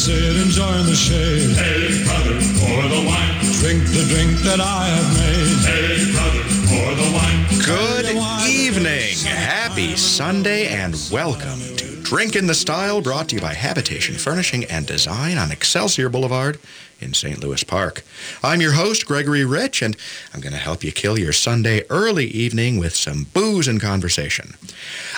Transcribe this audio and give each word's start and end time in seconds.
sit 0.00 0.36
enjoying 0.36 0.86
the 0.86 0.94
shade. 0.94 1.54
Hey, 1.58 2.02
brother, 2.04 2.40
pour 2.56 2.82
the 2.88 3.04
wine. 3.06 3.36
Drink 3.60 3.84
the 3.92 4.06
drink 4.08 4.32
that 4.48 4.58
I 4.58 4.86
have 4.88 5.10
made. 5.20 5.60
Hey, 5.68 6.10
brother, 6.16 6.42
pour 6.68 6.90
the 6.96 7.08
wine. 7.12 7.40
Good 7.66 8.06
evening. 8.48 9.14
Happy 9.26 9.96
Sunday 9.96 10.68
and 10.68 10.96
welcome 11.12 11.60
to 11.76 12.00
Drink 12.02 12.34
in 12.34 12.46
the 12.46 12.54
Style 12.54 13.02
brought 13.02 13.28
to 13.28 13.34
you 13.34 13.42
by 13.42 13.52
Habitation 13.52 14.14
Furnishing 14.14 14.64
and 14.64 14.86
Design 14.86 15.36
on 15.36 15.52
Excelsior 15.52 16.08
Boulevard 16.08 16.58
in 17.00 17.14
St. 17.14 17.40
Louis 17.40 17.64
Park. 17.64 18.02
I'm 18.42 18.60
your 18.60 18.72
host, 18.72 19.06
Gregory 19.06 19.44
Rich, 19.44 19.82
and 19.82 19.96
I'm 20.34 20.40
going 20.40 20.52
to 20.52 20.58
help 20.58 20.84
you 20.84 20.92
kill 20.92 21.18
your 21.18 21.32
Sunday 21.32 21.82
early 21.90 22.26
evening 22.26 22.78
with 22.78 22.94
some 22.94 23.26
booze 23.32 23.68
and 23.68 23.80
conversation. 23.80 24.54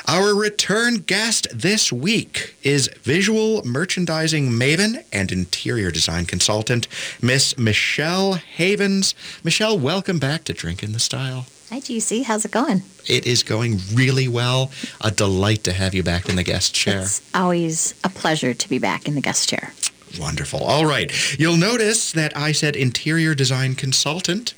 Our 0.07 0.34
return 0.34 0.98
guest 0.98 1.47
this 1.52 1.93
week 1.93 2.57
is 2.62 2.88
visual 3.02 3.65
merchandising 3.65 4.51
maven 4.51 5.05
and 5.12 5.33
interior 5.33 5.91
design 5.91 6.27
consultant, 6.27 6.88
Miss 7.21 7.59
Michelle 7.59 8.35
Havens. 8.35 9.15
Michelle, 9.45 9.79
welcome 9.79 10.19
back 10.19 10.45
to 10.45 10.52
Drink 10.52 10.83
in 10.83 10.93
the 10.93 10.99
Style. 10.99 11.46
Hi, 11.71 11.80
GC. 11.80 12.24
How's 12.24 12.45
it 12.45 12.51
going? 12.51 12.83
It 13.09 13.27
is 13.27 13.43
going 13.43 13.79
really 13.95 14.29
well. 14.29 14.71
A 15.01 15.10
delight 15.10 15.65
to 15.65 15.73
have 15.73 15.95
you 15.95 16.02
back 16.02 16.29
in 16.29 16.37
the 16.37 16.43
guest 16.43 16.74
chair. 16.74 17.01
It's 17.01 17.23
always 17.35 17.95
a 18.05 18.10
pleasure 18.10 18.52
to 18.52 18.69
be 18.69 18.79
back 18.79 19.09
in 19.09 19.15
the 19.15 19.23
guest 19.23 19.49
chair. 19.49 19.73
Wonderful. 20.19 20.62
All 20.62 20.87
right. 20.87 21.11
You'll 21.39 21.57
notice 21.57 22.12
that 22.12 22.37
I 22.37 22.52
said 22.52 22.77
interior 22.77 23.34
design 23.34 23.75
consultant. 23.75 24.55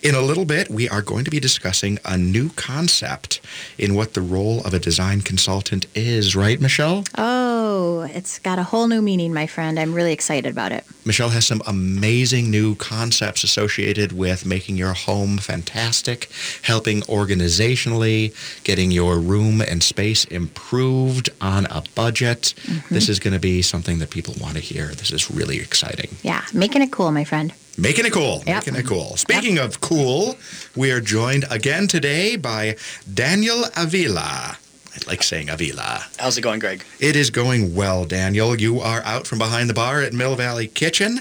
In 0.00 0.14
a 0.14 0.20
little 0.20 0.44
bit, 0.44 0.70
we 0.70 0.88
are 0.88 1.02
going 1.02 1.24
to 1.24 1.30
be 1.30 1.40
discussing 1.40 1.98
a 2.04 2.16
new 2.16 2.50
concept 2.50 3.40
in 3.78 3.94
what 3.94 4.14
the 4.14 4.20
role 4.20 4.64
of 4.64 4.72
a 4.72 4.78
design 4.78 5.22
consultant 5.22 5.86
is, 5.94 6.36
right, 6.36 6.60
Michelle? 6.60 7.02
Oh, 7.16 8.08
it's 8.10 8.38
got 8.38 8.60
a 8.60 8.62
whole 8.62 8.86
new 8.86 9.02
meaning, 9.02 9.34
my 9.34 9.48
friend. 9.48 9.78
I'm 9.78 9.92
really 9.92 10.12
excited 10.12 10.52
about 10.52 10.70
it. 10.70 10.84
Michelle 11.04 11.30
has 11.30 11.46
some 11.46 11.62
amazing 11.66 12.48
new 12.48 12.76
concepts 12.76 13.42
associated 13.42 14.12
with 14.12 14.46
making 14.46 14.76
your 14.76 14.92
home 14.92 15.38
fantastic, 15.38 16.30
helping 16.62 17.00
organizationally, 17.02 18.34
getting 18.62 18.92
your 18.92 19.18
room 19.18 19.60
and 19.60 19.82
space 19.82 20.24
improved 20.26 21.28
on 21.40 21.66
a 21.66 21.82
budget. 21.96 22.54
Mm-hmm. 22.62 22.94
This 22.94 23.08
is 23.08 23.18
going 23.18 23.34
to 23.34 23.40
be 23.40 23.62
something 23.62 23.98
that 23.98 24.10
people 24.10 24.34
want 24.40 24.54
to 24.54 24.60
hear. 24.60 24.88
This 24.88 25.10
is 25.10 25.28
really 25.28 25.58
exciting. 25.58 26.16
Yeah, 26.22 26.44
making 26.54 26.82
it 26.82 26.92
cool, 26.92 27.10
my 27.10 27.24
friend. 27.24 27.52
Making 27.78 28.06
it 28.06 28.12
cool. 28.12 28.42
Yep. 28.44 28.66
Making 28.66 28.76
it 28.76 28.86
cool. 28.86 29.16
Speaking 29.16 29.58
of 29.58 29.80
cool, 29.80 30.36
we 30.74 30.90
are 30.90 31.00
joined 31.00 31.44
again 31.48 31.86
today 31.86 32.34
by 32.34 32.74
Daniel 33.12 33.66
Avila. 33.76 34.58
I 34.98 34.98
like 35.06 35.22
saying 35.22 35.48
Avila. 35.48 36.04
How's 36.18 36.36
it 36.36 36.40
going, 36.40 36.58
Greg? 36.58 36.84
It 36.98 37.14
is 37.14 37.30
going 37.30 37.76
well, 37.76 38.04
Daniel. 38.04 38.60
You 38.60 38.80
are 38.80 39.00
out 39.04 39.28
from 39.28 39.38
behind 39.38 39.70
the 39.70 39.74
bar 39.74 40.02
at 40.02 40.12
Mill 40.12 40.34
Valley 40.34 40.66
Kitchen, 40.66 41.20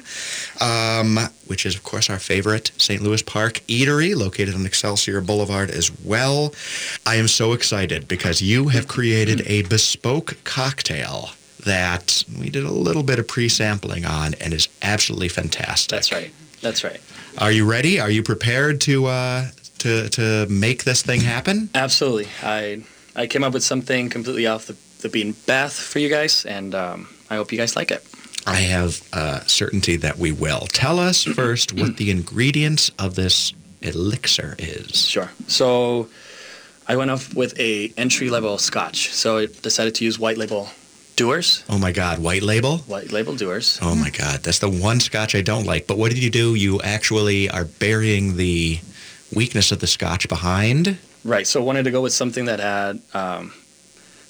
um, 0.59 1.19
which 1.45 1.64
is, 1.64 1.75
of 1.75 1.83
course, 1.83 2.09
our 2.09 2.17
favorite 2.17 2.71
St. 2.77 3.03
Louis 3.03 3.21
Park 3.21 3.61
eatery 3.67 4.16
located 4.16 4.55
on 4.55 4.66
Excelsior 4.66 5.21
Boulevard 5.21 5.69
as 5.69 5.92
well. 6.03 6.55
I 7.05 7.17
am 7.17 7.27
so 7.27 7.53
excited 7.53 8.08
because 8.08 8.42
you 8.42 8.69
have 8.69 8.88
created 8.88 9.44
a 9.45 9.61
bespoke 9.61 10.38
cocktail 10.44 11.30
that 11.66 12.23
we 12.39 12.49
did 12.49 12.64
a 12.64 12.71
little 12.71 13.03
bit 13.03 13.19
of 13.19 13.27
pre-sampling 13.27 14.05
on 14.05 14.33
and 14.36 14.53
is 14.55 14.69
absolutely 14.81 15.30
fantastic. 15.30 15.89
That's 15.92 16.11
right. 16.11 16.31
That's 16.61 16.83
right. 16.83 17.00
Are 17.38 17.52
you 17.52 17.69
ready? 17.69 18.00
Are 18.00 18.09
you 18.09 18.23
prepared 18.23 18.81
to 18.81 19.05
uh, 19.08 19.45
to 19.80 20.09
to 20.09 20.47
make 20.50 20.83
this 20.83 21.02
thing 21.02 21.22
happen? 21.22 21.69
Absolutely. 21.75 22.27
I 22.44 22.81
I 23.16 23.27
came 23.27 23.44
up 23.44 23.53
with 23.53 23.64
something 23.64 24.09
completely 24.09 24.47
off 24.47 24.67
the, 24.67 24.75
the 25.02 25.09
beaten 25.09 25.33
path 25.33 25.73
for 25.73 25.99
you 25.99 26.09
guys, 26.09 26.45
and 26.45 26.73
um, 26.75 27.08
I 27.30 27.36
hope 27.36 27.52
you 27.52 27.58
guys 27.58 27.75
like 27.75 27.92
it. 27.92 28.05
I 28.45 28.61
have 28.61 29.02
uh, 29.11 29.42
certainty 29.42 29.98
that 29.98 30.17
we 30.17 30.32
will. 30.32 30.67
Tell 30.67 30.99
us 30.99 31.23
first 31.36 31.73
what 31.73 31.98
the 31.98 32.09
ingredients 32.09 32.92
of 32.98 33.15
this 33.15 33.53
elixir 33.82 34.55
is. 34.58 35.08
Sure. 35.08 35.30
So 35.48 36.08
I 36.87 36.95
went 36.95 37.11
off 37.11 37.36
with 37.36 37.59
a 37.59 37.92
entry 37.98 38.30
level 38.30 38.58
Scotch. 38.58 39.14
So 39.14 39.39
I 39.39 39.48
decided 39.61 39.95
to 39.95 40.05
use 40.05 40.17
white 40.17 40.37
label 40.37 40.70
Dewar's. 41.17 41.64
Oh 41.67 41.80
my 41.80 41.92
God, 41.92 42.20
white 42.20 42.44
label? 42.44 42.78
White 42.80 43.11
label 43.11 43.36
Dewar's. 43.36 43.80
Oh 43.82 43.95
my 43.95 44.11
God, 44.11 44.44
that's 44.44 44.60
the 44.60 44.70
one 44.70 45.00
scotch 45.00 45.33
I 45.33 45.42
don't 45.42 45.66
like. 45.66 45.88
But 45.88 45.98
what 45.98 46.11
did 46.11 46.23
you 46.23 46.30
do? 46.30 46.54
You 46.54 46.80
actually 46.82 47.50
are 47.50 47.66
burying 47.66 48.38
the 48.38 48.80
weakness 49.33 49.72
of 49.72 49.80
the 49.80 49.88
scotch 49.88 50.30
behind. 50.30 51.00
Right. 51.23 51.48
So 51.48 51.60
I 51.60 51.64
wanted 51.64 51.83
to 51.83 51.92
go 51.92 52.02
with 52.02 52.14
something 52.14 52.45
that 52.45 52.60
had 52.60 53.02
um, 53.16 53.52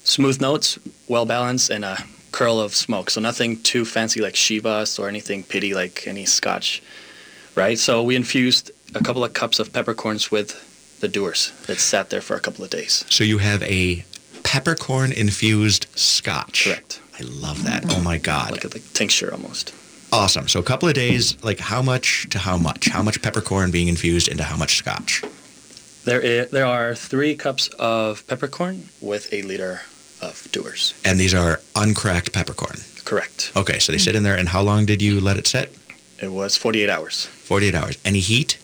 smooth 0.02 0.40
notes, 0.40 0.78
well 1.08 1.26
balanced, 1.26 1.68
and 1.70 1.84
a 1.84 1.98
curl 2.32 2.58
of 2.58 2.74
smoke. 2.74 3.10
So 3.10 3.20
nothing 3.20 3.62
too 3.62 3.84
fancy 3.84 4.22
like 4.22 4.34
Chivas 4.34 4.98
or 4.98 5.08
anything 5.08 5.42
peaty 5.42 5.74
like 5.74 6.06
any 6.06 6.24
Scotch. 6.24 6.82
Right. 7.54 7.78
So 7.78 8.02
we 8.02 8.16
infused 8.16 8.70
a 8.94 9.02
couple 9.02 9.22
of 9.24 9.34
cups 9.34 9.58
of 9.58 9.74
peppercorns 9.74 10.30
with 10.30 10.64
the 11.00 11.08
Dewar's 11.08 11.52
that 11.66 11.78
sat 11.78 12.08
there 12.08 12.22
for 12.22 12.34
a 12.34 12.40
couple 12.40 12.64
of 12.64 12.70
days. 12.70 13.04
So 13.10 13.24
you 13.24 13.38
have 13.38 13.62
a 13.62 14.04
peppercorn 14.48 15.12
infused 15.12 15.86
scotch. 15.94 16.64
Correct. 16.64 17.02
I 17.20 17.22
love 17.24 17.64
that. 17.64 17.84
Oh 17.90 18.00
my 18.00 18.16
God. 18.16 18.50
Like 18.52 18.64
a 18.64 18.68
like 18.68 18.92
tincture 18.94 19.30
almost. 19.30 19.74
Awesome. 20.10 20.48
So 20.48 20.58
a 20.58 20.62
couple 20.62 20.88
of 20.88 20.94
days, 20.94 21.36
like 21.44 21.58
how 21.58 21.82
much 21.82 22.26
to 22.30 22.38
how 22.38 22.56
much? 22.56 22.88
How 22.88 23.02
much 23.02 23.20
peppercorn 23.20 23.70
being 23.70 23.88
infused 23.88 24.26
into 24.26 24.44
how 24.44 24.56
much 24.56 24.76
scotch? 24.76 25.22
There 26.04 26.20
is, 26.20 26.50
there 26.50 26.64
are 26.64 26.94
three 26.94 27.34
cups 27.36 27.68
of 27.78 28.26
peppercorn 28.26 28.88
with 29.02 29.30
a 29.34 29.42
liter 29.42 29.82
of 30.22 30.48
Dewar's. 30.50 30.94
And 31.04 31.20
these 31.20 31.34
are 31.34 31.60
uncracked 31.76 32.32
peppercorn. 32.32 32.78
Correct. 33.04 33.52
Okay, 33.54 33.78
so 33.78 33.92
they 33.92 33.98
sit 33.98 34.14
in 34.16 34.22
there, 34.22 34.34
and 34.36 34.48
how 34.48 34.62
long 34.62 34.86
did 34.86 35.02
you 35.02 35.20
let 35.20 35.36
it 35.36 35.46
sit? 35.46 35.76
It 36.22 36.32
was 36.32 36.56
48 36.56 36.88
hours. 36.88 37.26
48 37.26 37.74
hours. 37.74 37.98
Any 38.02 38.20
heat? 38.20 38.56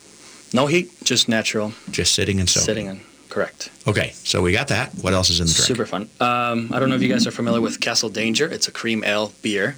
No 0.55 0.66
heat, 0.66 0.91
just 1.05 1.28
natural 1.28 1.72
Just 1.91 2.15
sitting 2.15 2.41
and 2.41 2.49
soaking. 2.49 2.65
sitting 2.65 2.87
in. 2.87 3.01
Correct. 3.34 3.69
Okay, 3.89 4.11
so 4.22 4.43
we 4.43 4.53
got 4.53 4.69
that. 4.69 4.93
What 5.03 5.12
else 5.12 5.28
is 5.28 5.41
in 5.41 5.47
the 5.47 5.53
drink? 5.53 5.67
Super 5.67 5.87
fun. 5.87 6.03
Um, 6.21 6.71
I 6.72 6.78
don't 6.78 6.89
know 6.89 6.95
if 6.95 7.03
you 7.03 7.09
guys 7.09 7.27
are 7.27 7.33
familiar 7.33 7.61
with 7.61 7.81
Castle 7.81 8.09
Danger. 8.09 8.47
It's 8.47 8.69
a 8.69 8.71
cream 8.71 9.03
ale 9.03 9.33
beer. 9.43 9.75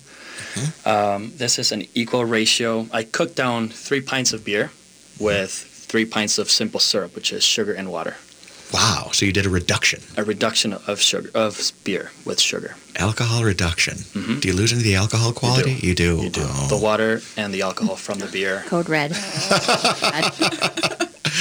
Mm-hmm. 0.55 0.89
Um, 0.89 1.33
this 1.37 1.59
is 1.59 1.73
an 1.73 1.85
equal 1.95 2.27
ratio. 2.27 2.87
I 2.93 3.03
cooked 3.05 3.35
down 3.35 3.71
three 3.71 4.03
pints 4.03 4.35
of 4.35 4.45
beer 4.45 4.71
with 5.19 5.51
three 5.91 6.05
pints 6.05 6.37
of 6.37 6.51
simple 6.51 6.81
syrup, 6.81 7.15
which 7.15 7.33
is 7.33 7.43
sugar 7.45 7.73
and 7.73 7.91
water. 7.91 8.17
Wow, 8.75 9.09
so 9.13 9.25
you 9.25 9.33
did 9.33 9.47
a 9.47 9.49
reduction. 9.49 10.01
A 10.19 10.25
reduction 10.25 10.75
of 10.75 11.01
sugar 11.01 11.31
of 11.35 11.73
beer 11.85 12.11
with 12.27 12.39
sugar. 12.41 12.75
Alcohol 12.97 13.43
reduction. 13.45 13.97
Mhm. 14.13 14.41
Do 14.43 14.49
you 14.49 14.55
lose 14.55 14.73
any 14.73 14.81
of 14.81 14.85
the 14.85 14.97
alcohol 14.97 15.33
quality? 15.33 15.79
You 15.81 15.95
do. 15.95 16.19
You 16.25 16.29
do 16.31 16.43
Oh. 16.45 16.67
the 16.69 16.77
water 16.77 17.23
and 17.39 17.55
the 17.55 17.63
alcohol 17.63 17.97
from 17.97 18.19
the 18.19 18.27
beer. 18.27 18.65
Code 18.69 18.89
red. 18.91 19.13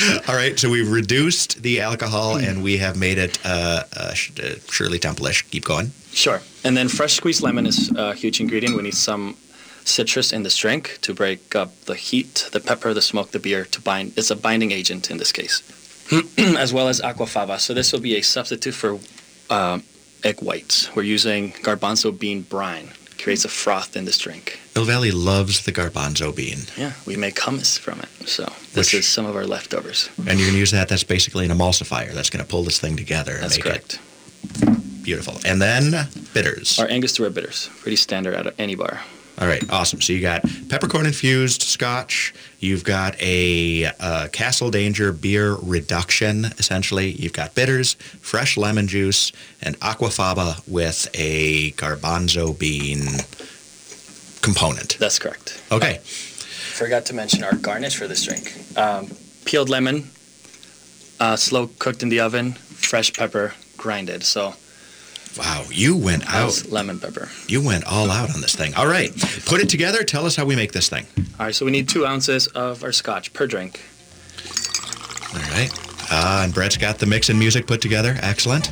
All 0.28 0.36
right, 0.36 0.58
so 0.60 0.70
we've 0.70 0.92
reduced 0.92 1.62
the 1.62 1.82
alcohol 1.82 2.38
and 2.38 2.64
we 2.64 2.78
have 2.78 2.98
made 2.98 3.18
it 3.18 3.40
uh, 3.46 3.84
uh, 3.96 4.00
uh, 4.00 4.14
Shirley 4.70 5.00
Temple-ish. 5.00 5.44
Keep 5.44 5.66
going. 5.66 5.92
Sure. 6.12 6.42
And 6.64 6.76
then 6.78 6.90
fresh 6.90 7.14
squeezed 7.14 7.42
lemon 7.42 7.66
is 7.66 7.92
a 7.96 8.14
huge 8.14 8.40
ingredient. 8.40 8.76
We 8.76 8.84
need 8.84 8.96
some 8.96 9.36
citrus 9.84 10.34
in 10.34 10.44
this 10.44 10.58
drink 10.58 11.00
to 11.02 11.14
break 11.14 11.56
up 11.56 11.80
the 11.86 11.96
heat, 11.96 12.50
the 12.52 12.60
pepper, 12.60 12.94
the 12.94 13.02
smoke, 13.02 13.32
the 13.32 13.40
beer 13.40 13.66
to 13.66 13.82
bind. 13.82 14.14
It's 14.18 14.32
a 14.32 14.36
binding 14.36 14.72
agent 14.72 15.10
in 15.10 15.18
this 15.18 15.32
case, 15.32 15.62
as 16.38 16.74
well 16.74 16.88
as 16.88 17.02
aquafaba. 17.02 17.60
So 17.60 17.74
this 17.74 17.92
will 17.94 18.02
be 18.02 18.16
a 18.16 18.22
substitute 18.22 18.74
for 18.74 19.00
uh, 19.50 19.80
egg 20.24 20.42
whites. 20.42 20.94
We're 20.96 21.04
using 21.04 21.52
garbanzo 21.54 22.18
bean 22.18 22.42
brine. 22.42 22.92
Creates 23.26 23.44
a 23.44 23.50
froth 23.50 23.96
in 23.98 24.06
this 24.06 24.20
drink. 24.20 24.60
Mill 24.76 24.86
Valley 24.86 25.10
loves 25.10 25.64
the 25.66 25.72
garbanzo 25.72 26.32
bean, 26.36 26.60
Yeah, 26.78 26.92
we 27.08 27.16
make 27.18 27.38
hummus 27.38 27.76
from 27.80 28.00
it. 28.02 28.30
So 28.30 28.44
this 28.74 28.94
Which- 28.94 28.94
is 28.94 29.08
some 29.08 29.26
of 29.26 29.36
our 29.36 29.48
leftovers. 29.48 30.10
and 30.20 30.28
you're 30.38 30.46
going 30.46 30.52
to 30.52 30.60
use 30.60 30.70
that. 30.70 30.90
That's 30.90 31.04
basically 31.04 31.44
an 31.44 31.52
emulsifier. 31.52 32.14
That's 32.14 32.30
going 32.30 32.46
to 32.46 32.48
pull 32.48 32.64
this 32.64 32.78
thing 32.80 32.96
together 32.96 33.40
That's 33.42 33.58
correct. 33.58 33.96
it 34.62 35.02
beautiful. 35.04 35.40
And 35.44 35.60
then 35.60 36.08
bitters. 36.36 36.78
Our 36.80 36.88
Angostura 36.88 37.32
bitters, 37.32 37.68
pretty 37.82 37.96
standard 37.96 38.36
at 38.36 38.54
any 38.60 38.76
bar. 38.76 39.02
All 39.40 39.48
right, 39.48 39.64
awesome. 39.70 40.00
So 40.02 40.14
you 40.14 40.22
got 40.22 40.46
peppercorn 40.70 41.06
infused 41.06 41.62
scotch. 41.62 42.34
You've 42.60 42.86
got 42.86 43.22
a 43.22 43.86
uh, 44.00 44.30
Castle 44.30 44.72
Danger 44.72 45.12
beer 45.12 45.56
reduction, 45.56 46.46
essentially. 46.58 47.12
You've 47.12 47.34
got 47.34 47.54
bitters, 47.54 47.96
fresh 48.22 48.56
lemon 48.56 48.88
juice, 48.88 49.34
and 49.62 49.78
aquafaba 49.82 50.66
with 50.68 51.10
a 51.14 51.72
garbanzo 51.72 52.58
bean 52.58 53.02
component. 54.42 54.98
That's 55.00 55.20
correct. 55.20 55.62
Okay. 55.70 55.98
Forgot 56.04 57.06
to 57.08 57.14
mention 57.14 57.44
our 57.44 57.56
garnish 57.56 57.98
for 57.98 58.08
this 58.08 58.24
drink. 58.24 58.54
Um, 58.78 59.10
peeled 59.44 59.70
lemon, 59.70 60.10
uh, 61.20 61.36
slow 61.36 61.68
cooked 61.80 62.04
in 62.04 62.10
the 62.10 62.22
oven, 62.22 62.54
fresh 62.54 63.12
pepper, 63.12 63.54
grinded. 63.76 64.24
So 64.24 64.56
Wow, 65.38 65.66
you 65.70 65.98
went 65.98 66.26
out. 66.34 66.64
lemon 66.70 67.00
pepper. 67.00 67.28
You 67.48 67.62
went 67.62 67.84
all 67.86 68.10
out 68.10 68.34
on 68.34 68.40
this 68.42 68.56
thing. 68.56 68.74
All 68.76 68.88
right, 68.88 69.12
put 69.46 69.60
it 69.62 69.68
together. 69.70 70.04
Tell 70.04 70.26
us 70.26 70.36
how 70.36 70.46
we 70.46 70.56
make 70.56 70.72
this 70.72 70.88
thing. 70.88 71.06
All 71.40 71.46
right, 71.48 71.54
so 71.56 71.66
we 71.66 71.72
need 71.72 71.90
two 71.90 72.06
ounces 72.06 72.48
of 72.48 72.84
our 72.84 72.92
scotch 72.94 73.34
per 73.34 73.46
drink. 73.46 73.82
All 75.34 75.42
right. 75.52 75.70
Ah, 76.12 76.44
and 76.46 76.54
Brett's 76.54 76.78
got 76.78 77.00
the 77.00 77.06
mix 77.06 77.30
and 77.30 77.38
music 77.38 77.68
put 77.68 77.82
together. 77.82 78.16
Excellent. 78.22 78.68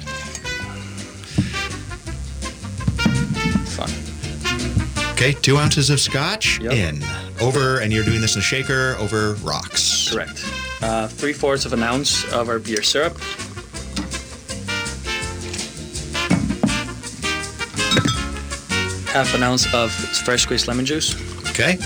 Fun. 3.75 3.89
Okay, 5.13 5.33
two 5.33 5.57
ounces 5.57 5.89
of 5.89 5.99
scotch 5.99 6.59
Yep. 6.61 6.71
in. 6.73 7.03
Over, 7.41 7.79
and 7.79 7.91
you're 7.91 8.05
doing 8.05 8.21
this 8.21 8.35
in 8.35 8.39
a 8.39 8.43
shaker 8.43 8.95
over 8.99 9.33
rocks. 9.35 10.09
Correct. 10.09 10.45
Uh, 10.81 11.07
three 11.07 11.33
fourths 11.33 11.65
of 11.65 11.73
an 11.73 11.81
ounce 11.83 12.23
of 12.31 12.47
our 12.47 12.59
beer 12.59 12.83
syrup. 12.83 13.17
Half 19.13 19.35
an 19.35 19.43
ounce 19.43 19.71
of 19.75 19.91
fresh 19.91 20.41
squeezed 20.41 20.67
lemon 20.67 20.85
juice. 20.85 21.13
Okay. 21.51 21.77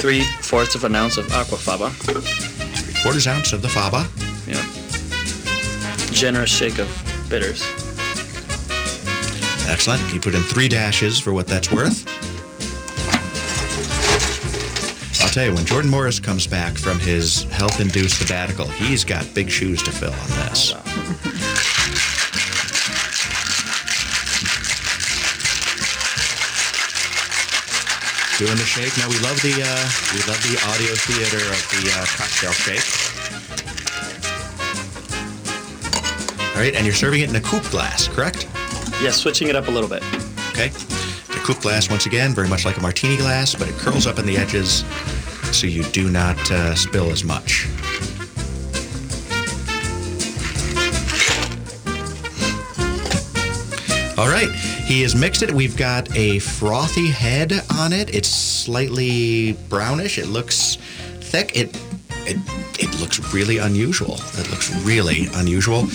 Three 0.00 0.22
fourths 0.40 0.76
of 0.76 0.84
an 0.84 0.94
ounce 0.94 1.16
of 1.16 1.26
aquafaba. 1.26 1.90
Three 1.90 3.02
quarters 3.02 3.26
ounce 3.26 3.52
of 3.52 3.60
the 3.62 3.68
faba. 3.68 4.06
Yeah. 4.46 4.64
Generous 6.12 6.48
shake 6.48 6.78
of 6.78 6.88
bitters. 7.28 7.64
Excellent. 9.68 10.00
You 10.14 10.20
put 10.20 10.36
in 10.36 10.42
three 10.42 10.68
dashes 10.68 11.18
for 11.18 11.32
what 11.32 11.48
that's 11.48 11.72
worth. 11.72 12.06
I'll 15.22 15.30
tell 15.30 15.46
you, 15.46 15.54
when 15.54 15.64
Jordan 15.64 15.90
Morris 15.90 16.20
comes 16.20 16.46
back 16.46 16.78
from 16.78 17.00
his 17.00 17.42
health-induced 17.50 18.20
sabbatical, 18.20 18.68
he's 18.68 19.04
got 19.04 19.26
big 19.34 19.50
shoes 19.50 19.82
to 19.82 19.90
fill 19.90 20.12
on 20.12 20.28
this. 20.28 20.72
Oh, 20.74 21.39
Doing 28.40 28.56
the 28.56 28.64
shake. 28.64 28.96
Now 28.96 29.06
we 29.06 29.18
love 29.18 29.36
the 29.42 29.52
uh, 29.52 29.84
we 30.16 30.20
love 30.24 30.40
the 30.40 30.56
audio 30.64 30.94
theater 30.96 31.36
of 31.36 31.60
the 31.76 31.92
uh, 31.92 32.06
cocktail 32.08 32.52
shake. 32.52 32.80
All 36.56 36.62
right, 36.62 36.74
and 36.74 36.86
you're 36.86 36.94
serving 36.94 37.20
it 37.20 37.28
in 37.28 37.36
a 37.36 37.40
coupe 37.42 37.70
glass, 37.70 38.08
correct? 38.08 38.48
Yeah, 39.02 39.10
switching 39.10 39.48
it 39.48 39.56
up 39.56 39.68
a 39.68 39.70
little 39.70 39.90
bit. 39.90 40.02
Okay. 40.52 40.68
The 40.68 41.40
coupe 41.44 41.60
glass, 41.60 41.90
once 41.90 42.06
again, 42.06 42.32
very 42.32 42.48
much 42.48 42.64
like 42.64 42.78
a 42.78 42.80
martini 42.80 43.18
glass, 43.18 43.54
but 43.54 43.68
it 43.68 43.74
curls 43.74 44.06
up 44.06 44.18
in 44.18 44.24
the 44.24 44.38
edges 44.38 44.86
so 45.52 45.66
you 45.66 45.82
do 45.84 46.10
not 46.10 46.38
uh, 46.50 46.74
spill 46.74 47.10
as 47.10 47.22
much. 47.22 47.66
All 54.16 54.28
right. 54.28 54.79
He 54.90 55.02
has 55.02 55.14
mixed 55.14 55.44
it. 55.44 55.52
We've 55.52 55.76
got 55.76 56.16
a 56.16 56.40
frothy 56.40 57.12
head 57.12 57.52
on 57.78 57.92
it. 57.92 58.12
It's 58.12 58.26
slightly 58.28 59.52
brownish. 59.68 60.18
It 60.18 60.26
looks 60.26 60.78
thick. 61.20 61.56
It 61.56 61.80
it 62.26 62.36
it 62.76 63.00
looks 63.00 63.32
really 63.32 63.58
unusual. 63.58 64.14
It 64.34 64.50
looks 64.50 64.74
really 64.84 65.28
unusual. 65.34 65.86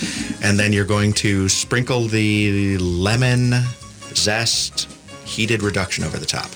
And 0.42 0.58
then 0.58 0.72
you're 0.72 0.86
going 0.86 1.12
to 1.12 1.46
sprinkle 1.50 2.06
the 2.06 2.78
lemon 2.78 3.52
zest 4.14 4.88
heated 5.26 5.62
reduction 5.62 6.02
over 6.02 6.16
the 6.16 6.24
top. 6.24 6.48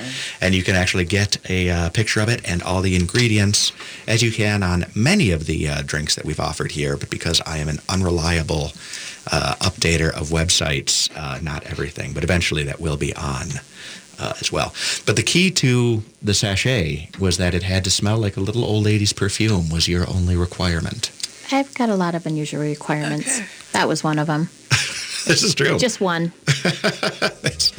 And 0.40 0.54
you 0.54 0.62
can 0.62 0.75
actually 0.75 1.04
get 1.04 1.50
a 1.50 1.70
uh, 1.70 1.90
picture 1.90 2.20
of 2.20 2.28
it 2.28 2.49
and 2.49 2.62
all 2.62 2.82
the 2.82 2.96
ingredients 2.96 3.72
as 4.06 4.22
you 4.22 4.32
can 4.32 4.62
on 4.62 4.87
many 4.94 5.31
of 5.31 5.46
the 5.46 5.69
uh, 5.69 5.82
drinks 5.82 6.14
that 6.16 6.25
we've 6.25 6.40
offered 6.40 6.72
here. 6.72 6.96
But 6.96 7.10
because 7.10 7.40
I 7.43 7.58
am 7.58 7.69
an 7.69 7.78
unreliable 7.88 8.72
uh, 9.31 9.54
updater 9.60 10.12
of 10.12 10.31
websites, 10.31 11.08
uh, 11.16 11.38
not 11.40 11.64
everything, 11.64 12.12
but 12.12 12.25
eventually 12.25 12.64
that 12.64 12.81
will 12.81 12.96
be 12.96 13.14
on 13.14 13.46
uh, 14.22 14.32
as 14.40 14.52
well. 14.52 14.72
But 15.04 15.16
the 15.16 15.22
key 15.22 15.50
to 15.50 16.02
the 16.22 16.32
sachet 16.34 17.08
was 17.19 17.36
that 17.38 17.54
it 17.54 17.64
had 17.64 17.84
to 17.84 17.90
smell 17.90 18.19
like 18.19 18.36
a 18.36 18.40
little 18.40 18.64
old 18.64 18.84
lady's 18.84 19.12
perfume 19.12 19.69
was 19.69 19.88
your 19.88 20.08
only 20.08 20.36
requirement. 20.36 21.10
I've 21.50 21.74
got 21.74 21.90
a 21.90 21.96
lot 21.96 22.14
of 22.14 22.24
unusual 22.24 22.62
requirements. 22.62 23.38
Okay. 23.38 23.48
That 23.72 23.88
was 23.88 24.04
one 24.04 24.19
of 24.19 24.26
them. 24.26 24.48
This 25.24 25.44
is 25.44 25.54
true. 25.54 25.78
Just 25.78 26.00
one. 26.00 26.32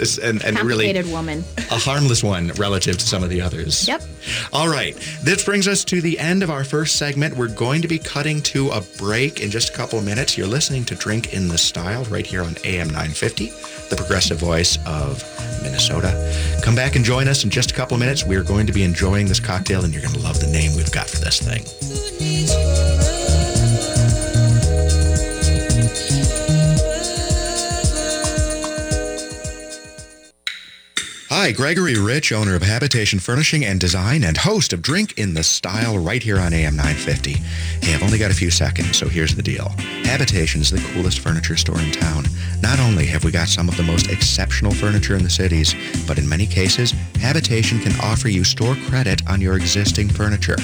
It's- 0.04 0.18
it's- 0.18 0.44
and, 0.44 0.58
and 0.58 0.68
really 0.68 1.02
woman. 1.12 1.44
a 1.58 1.78
harmless 1.78 2.24
one 2.24 2.50
relative 2.58 2.98
to 2.98 3.06
some 3.06 3.24
of 3.24 3.30
the 3.30 3.42
others. 3.42 3.88
Yep. 3.88 4.02
All 4.54 4.70
right. 4.70 4.96
This 5.24 5.44
brings 5.44 5.68
us 5.68 5.84
to 5.86 6.02
the 6.02 6.18
end 6.20 6.44
of 6.44 6.50
our 6.52 6.64
first 6.64 6.96
segment. 6.98 7.36
We're 7.36 7.48
going 7.54 7.82
to 7.82 7.88
be 7.88 7.98
cutting 8.00 8.42
to 8.44 8.70
a 8.72 8.82
break 8.98 9.40
in 9.42 9.50
just 9.52 9.70
a 9.70 9.74
couple 9.74 10.00
of 10.00 10.06
minutes. 10.06 10.38
You're 10.38 10.48
listening 10.48 10.86
to 10.86 10.96
Drink 10.96 11.34
in 11.34 11.48
the 11.48 11.58
Style 11.58 12.04
right 12.06 12.26
here 12.26 12.42
on 12.44 12.56
AM 12.64 12.88
950, 12.88 13.48
the 13.90 13.96
progressive 13.98 14.38
voice 14.39 14.77
of 14.86 15.24
Minnesota. 15.63 16.12
Come 16.63 16.75
back 16.75 16.96
and 16.96 17.04
join 17.06 17.27
us 17.27 17.44
in 17.44 17.50
just 17.50 17.72
a 17.72 17.74
couple 17.74 17.96
of 17.96 18.00
minutes. 18.00 18.24
We're 18.25 18.44
going 18.44 18.68
to 18.68 18.74
be 18.74 18.84
enjoying 18.84 19.27
this 19.27 19.39
cocktail, 19.39 19.84
and 19.84 19.94
you're 19.94 20.01
going 20.04 20.13
to 20.16 20.22
love 20.22 20.39
the 20.39 20.48
name 20.48 20.75
we've 20.75 20.92
got 20.92 21.10
for 21.10 21.18
this 21.20 21.39
thing. 21.42 21.63
Hi, 31.44 31.52
Gregory 31.52 32.00
Rich, 32.00 32.32
owner 32.32 32.56
of 32.56 32.62
Habitation 32.62 33.20
Furnishing 33.20 33.66
and 33.66 33.78
Design 33.78 34.24
and 34.24 34.38
host 34.38 34.72
of 34.72 34.82
Drink 34.82 35.18
in 35.18 35.34
the 35.34 35.44
Style 35.44 35.98
right 35.98 36.24
here 36.24 36.40
on 36.40 36.54
AM 36.54 36.78
950. 36.78 37.34
Hey, 37.34 37.94
I've 37.94 38.02
only 38.02 38.18
got 38.18 38.32
a 38.32 38.34
few 38.34 38.50
seconds, 38.50 38.98
so 38.98 39.10
here's 39.10 39.36
the 39.36 39.44
deal. 39.44 39.68
Habitation 40.06 40.62
is 40.62 40.72
the 40.72 40.80
coolest 40.94 41.20
furniture 41.20 41.58
store 41.58 41.82
in 41.82 41.92
town. 41.92 42.24
Not 42.62 42.80
only 42.80 43.06
have 43.08 43.26
we 43.26 43.32
got 43.32 43.50
some 43.50 43.68
of 43.68 43.76
the 43.76 43.84
most 43.84 44.10
exceptional 44.10 44.74
furniture 44.74 45.18
in 45.18 45.24
the 45.24 45.30
cities, 45.30 45.76
but 46.08 46.18
in 46.18 46.30
many 46.30 46.46
cases, 46.46 46.92
Habitation 47.20 47.82
can 47.82 47.92
offer 48.00 48.30
you 48.30 48.46
store 48.46 48.78
credit 48.88 49.22
on 49.28 49.42
your 49.42 49.58
existing 49.58 50.08
furniture. 50.08 50.56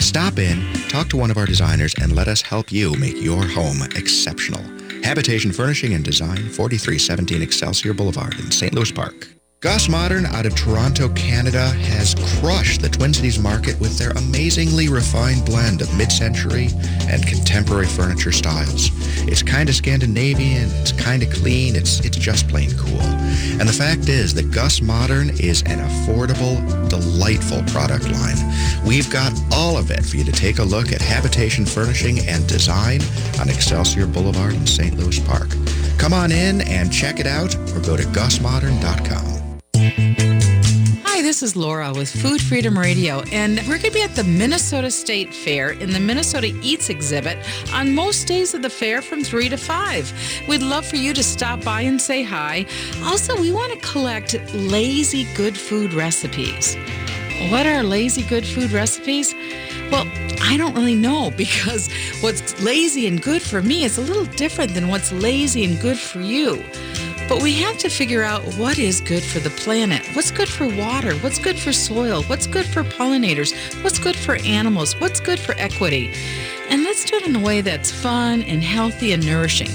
Stop 0.00 0.38
in, 0.38 0.70
talk 0.90 1.08
to 1.08 1.16
one 1.16 1.30
of 1.30 1.38
our 1.38 1.46
designers, 1.46 1.94
and 1.94 2.14
let 2.14 2.28
us 2.28 2.42
help 2.42 2.70
you 2.70 2.94
make 2.96 3.16
your 3.22 3.46
home 3.46 3.80
exceptional. 3.96 4.60
Habitation 5.02 5.50
Furnishing 5.50 5.94
and 5.94 6.04
Design, 6.04 6.50
4317 6.50 7.40
Excelsior 7.40 7.94
Boulevard 7.94 8.38
in 8.38 8.50
St. 8.50 8.74
Louis 8.74 8.92
Park. 8.92 9.35
Gus 9.60 9.88
Modern 9.88 10.26
out 10.26 10.44
of 10.44 10.54
Toronto, 10.54 11.08
Canada 11.14 11.68
has 11.68 12.14
crushed 12.40 12.82
the 12.82 12.90
Twin 12.90 13.14
Cities 13.14 13.38
market 13.38 13.80
with 13.80 13.96
their 13.96 14.10
amazingly 14.10 14.90
refined 14.90 15.46
blend 15.46 15.80
of 15.80 15.96
mid-century 15.96 16.68
and 17.08 17.26
contemporary 17.26 17.86
furniture 17.86 18.32
styles. 18.32 18.90
It's 19.26 19.42
kind 19.42 19.70
of 19.70 19.74
Scandinavian, 19.74 20.68
it's 20.82 20.92
kind 20.92 21.22
of 21.22 21.30
clean, 21.30 21.74
it's 21.74 22.00
it's 22.00 22.18
just 22.18 22.48
plain 22.48 22.70
cool. 22.76 23.00
And 23.58 23.66
the 23.66 23.72
fact 23.72 24.10
is 24.10 24.34
that 24.34 24.50
Gus 24.50 24.82
Modern 24.82 25.30
is 25.40 25.62
an 25.62 25.78
affordable, 25.78 26.60
delightful 26.90 27.62
product 27.72 28.10
line. 28.10 28.36
We've 28.86 29.10
got 29.10 29.32
all 29.52 29.78
of 29.78 29.90
it 29.90 30.04
for 30.04 30.18
you 30.18 30.24
to 30.24 30.32
take 30.32 30.58
a 30.58 30.64
look 30.64 30.92
at 30.92 31.00
Habitation 31.00 31.64
Furnishing 31.64 32.18
and 32.28 32.46
Design 32.46 33.00
on 33.40 33.48
Excelsior 33.48 34.06
Boulevard 34.06 34.52
in 34.52 34.66
St. 34.66 34.98
Louis 34.98 35.18
Park. 35.20 35.48
Come 35.96 36.12
on 36.12 36.30
in 36.30 36.60
and 36.60 36.92
check 36.92 37.20
it 37.20 37.26
out 37.26 37.56
or 37.56 37.80
go 37.80 37.96
to 37.96 38.02
gusmodern.com. 38.02 39.45
Hi, 39.78 41.20
this 41.20 41.42
is 41.42 41.54
Laura 41.54 41.92
with 41.92 42.08
Food 42.08 42.40
Freedom 42.40 42.78
Radio, 42.78 43.20
and 43.30 43.58
we're 43.68 43.76
going 43.76 43.80
to 43.82 43.90
be 43.90 44.02
at 44.02 44.14
the 44.14 44.24
Minnesota 44.24 44.90
State 44.90 45.34
Fair 45.34 45.72
in 45.72 45.90
the 45.90 46.00
Minnesota 46.00 46.58
Eats 46.62 46.88
exhibit 46.88 47.36
on 47.74 47.94
most 47.94 48.26
days 48.26 48.54
of 48.54 48.62
the 48.62 48.70
fair 48.70 49.02
from 49.02 49.22
3 49.22 49.50
to 49.50 49.58
5. 49.58 50.44
We'd 50.48 50.62
love 50.62 50.86
for 50.86 50.96
you 50.96 51.12
to 51.12 51.22
stop 51.22 51.62
by 51.62 51.82
and 51.82 52.00
say 52.00 52.22
hi. 52.22 52.64
Also, 53.04 53.38
we 53.38 53.52
want 53.52 53.70
to 53.74 53.78
collect 53.86 54.34
lazy 54.54 55.24
good 55.34 55.58
food 55.58 55.92
recipes. 55.92 56.74
what 57.50 57.66
are 57.66 57.82
lazy 57.82 58.22
good 58.22 58.46
food 58.46 58.72
recipes? 58.72 59.34
Well, 59.90 60.06
I 60.40 60.56
don't 60.56 60.74
really 60.74 60.96
know 60.96 61.30
because 61.36 61.90
what's 62.22 62.58
lazy 62.62 63.06
and 63.06 63.20
good 63.20 63.42
for 63.42 63.60
me 63.60 63.84
is 63.84 63.98
a 63.98 64.02
little 64.02 64.24
different 64.24 64.72
than 64.72 64.88
what's 64.88 65.12
lazy 65.12 65.66
and 65.66 65.78
good 65.82 65.98
for 65.98 66.22
you. 66.22 66.64
But 67.28 67.42
we 67.42 67.54
have 67.54 67.76
to 67.78 67.88
figure 67.88 68.22
out 68.22 68.42
what 68.56 68.78
is 68.78 69.00
good 69.00 69.22
for 69.22 69.40
the 69.40 69.50
planet. 69.50 70.06
What's 70.14 70.30
good 70.30 70.48
for 70.48 70.68
water? 70.68 71.14
What's 71.16 71.40
good 71.40 71.58
for 71.58 71.72
soil? 71.72 72.22
What's 72.24 72.46
good 72.46 72.66
for 72.66 72.84
pollinators? 72.84 73.52
What's 73.82 73.98
good 73.98 74.14
for 74.14 74.36
animals? 74.44 74.94
What's 75.00 75.18
good 75.18 75.40
for 75.40 75.56
equity? 75.58 76.12
And 76.68 76.84
let's 76.84 77.04
do 77.04 77.16
it 77.16 77.26
in 77.26 77.36
a 77.36 77.40
way 77.40 77.62
that's 77.62 77.90
fun 77.90 78.42
and 78.42 78.62
healthy 78.62 79.12
and 79.12 79.24
nourishing. 79.24 79.70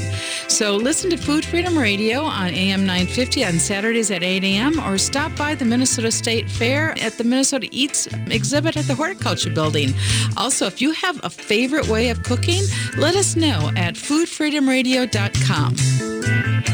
So 0.47 0.75
listen 0.75 1.09
to 1.09 1.17
Food 1.17 1.45
Freedom 1.45 1.77
Radio 1.77 2.23
on 2.23 2.53
AM 2.53 2.85
950 2.85 3.45
on 3.45 3.59
Saturdays 3.59 4.11
at 4.11 4.23
8 4.23 4.43
a.m. 4.43 4.79
or 4.79 4.97
stop 4.97 5.35
by 5.35 5.55
the 5.55 5.65
Minnesota 5.65 6.11
State 6.11 6.49
Fair 6.49 6.91
at 7.01 7.13
the 7.13 7.23
Minnesota 7.23 7.67
Eats 7.71 8.07
exhibit 8.27 8.77
at 8.77 8.85
the 8.85 8.95
Horticulture 8.95 9.51
Building. 9.51 9.93
Also, 10.37 10.67
if 10.67 10.81
you 10.81 10.91
have 10.91 11.19
a 11.23 11.29
favorite 11.29 11.87
way 11.87 12.09
of 12.09 12.23
cooking, 12.23 12.63
let 12.97 13.15
us 13.15 13.35
know 13.35 13.71
at 13.75 13.95
foodfreedomradio.com. 13.95 16.70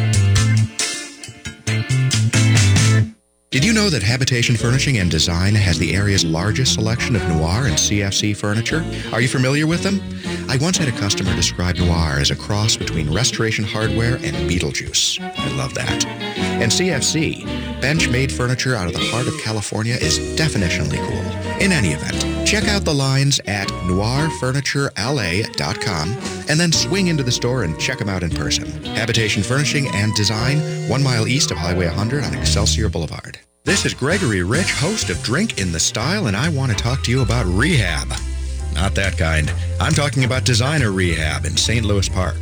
Did 3.49 3.63
you 3.63 3.71
know 3.71 3.89
that 3.89 4.03
Habitation 4.03 4.57
Furnishing 4.57 4.97
and 4.97 5.09
Design 5.09 5.55
has 5.55 5.79
the 5.79 5.95
area's 5.95 6.25
largest 6.25 6.73
selection 6.73 7.15
of 7.15 7.25
noir 7.29 7.67
and 7.67 7.75
CFC 7.75 8.35
furniture? 8.35 8.83
Are 9.13 9.21
you 9.21 9.29
familiar 9.29 9.65
with 9.65 9.83
them? 9.83 10.01
I 10.49 10.57
once 10.57 10.75
had 10.75 10.89
a 10.89 10.99
customer 10.99 11.33
describe 11.33 11.77
noir 11.77 12.19
as 12.19 12.29
a 12.29 12.35
cross 12.35 12.75
between 12.75 13.09
Restoration 13.13 13.63
Hardware 13.63 14.15
and 14.15 14.35
Beetlejuice. 14.51 15.21
I 15.21 15.55
love 15.55 15.73
that. 15.75 16.05
And 16.05 16.69
CFC, 16.69 17.76
bench-made 17.81 18.31
furniture 18.31 18.75
out 18.75 18.87
of 18.87 18.93
the 18.93 19.03
heart 19.05 19.27
of 19.27 19.37
California, 19.39 19.95
is 19.95 20.19
definitionally 20.37 20.97
cool. 20.97 21.25
In 21.61 21.71
any 21.71 21.89
event, 21.89 22.47
check 22.47 22.67
out 22.67 22.85
the 22.85 22.93
lines 22.93 23.41
at 23.45 23.67
noirfurniturela.com 23.67 26.17
and 26.49 26.59
then 26.59 26.71
swing 26.71 27.07
into 27.07 27.23
the 27.23 27.31
store 27.31 27.63
and 27.63 27.79
check 27.79 27.97
them 27.97 28.09
out 28.09 28.21
in 28.23 28.29
person. 28.29 28.67
Habitation 28.85 29.41
Furnishing 29.43 29.87
and 29.93 30.13
Design, 30.15 30.59
one 30.89 31.03
mile 31.03 31.27
east 31.27 31.51
of 31.51 31.57
Highway 31.57 31.87
100 31.87 32.23
on 32.23 32.33
Excelsior 32.35 32.87
Boulevard. 32.89 33.39
This 33.63 33.85
is 33.85 33.93
Gregory 33.93 34.43
Rich, 34.43 34.71
host 34.71 35.09
of 35.09 35.21
Drink 35.23 35.59
in 35.59 35.73
the 35.73 35.79
Style, 35.79 36.27
and 36.27 36.37
I 36.37 36.47
want 36.47 36.71
to 36.71 36.77
talk 36.77 37.03
to 37.03 37.11
you 37.11 37.21
about 37.21 37.45
rehab. 37.47 38.07
Not 38.73 38.95
that 38.95 39.17
kind. 39.17 39.51
I'm 39.81 39.93
talking 39.93 40.23
about 40.23 40.45
Designer 40.45 40.91
Rehab 40.91 41.43
in 41.45 41.57
St. 41.57 41.83
Louis 41.83 42.07
Park. 42.07 42.37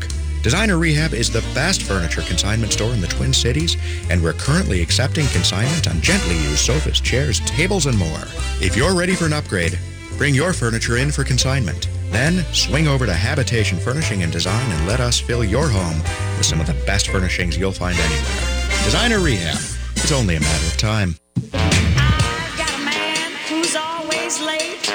Designer 0.45 0.77
Rehab 0.77 1.15
is 1.15 1.31
the 1.31 1.41
best 1.55 1.81
furniture 1.81 2.21
consignment 2.21 2.71
store 2.71 2.93
in 2.93 3.01
the 3.01 3.07
Twin 3.07 3.33
Cities, 3.33 3.77
and 4.11 4.21
we're 4.21 4.33
currently 4.33 4.79
accepting 4.79 5.25
consignment 5.29 5.87
on 5.87 5.99
gently 6.01 6.35
used 6.35 6.59
sofas, 6.59 6.99
chairs, 6.99 7.39
tables, 7.47 7.87
and 7.87 7.97
more. 7.97 8.21
If 8.61 8.77
you're 8.77 8.93
ready 8.93 9.15
for 9.15 9.25
an 9.25 9.33
upgrade, 9.33 9.79
bring 10.19 10.35
your 10.35 10.53
furniture 10.53 10.97
in 10.97 11.09
for 11.09 11.23
consignment. 11.23 11.89
Then 12.11 12.45
swing 12.53 12.87
over 12.87 13.07
to 13.07 13.13
Habitation 13.15 13.79
Furnishing 13.79 14.21
and 14.21 14.31
Design 14.31 14.71
and 14.71 14.87
let 14.87 14.99
us 14.99 15.19
fill 15.19 15.43
your 15.43 15.67
home 15.67 15.97
with 16.37 16.45
some 16.45 16.61
of 16.61 16.67
the 16.67 16.75
best 16.85 17.07
furnishings 17.07 17.57
you'll 17.57 17.71
find 17.71 17.97
anywhere. 17.97 18.83
Designer 18.83 19.21
Rehab. 19.21 19.57
It's 19.95 20.11
only 20.11 20.35
a 20.35 20.41
matter 20.41 20.67
of 20.67 20.77
time. 20.77 21.15
I've 21.55 22.55
got 22.55 22.71
a 22.71 22.85
man 22.85 23.31
who's 23.49 23.75
always 23.75 24.39
late. 24.39 24.87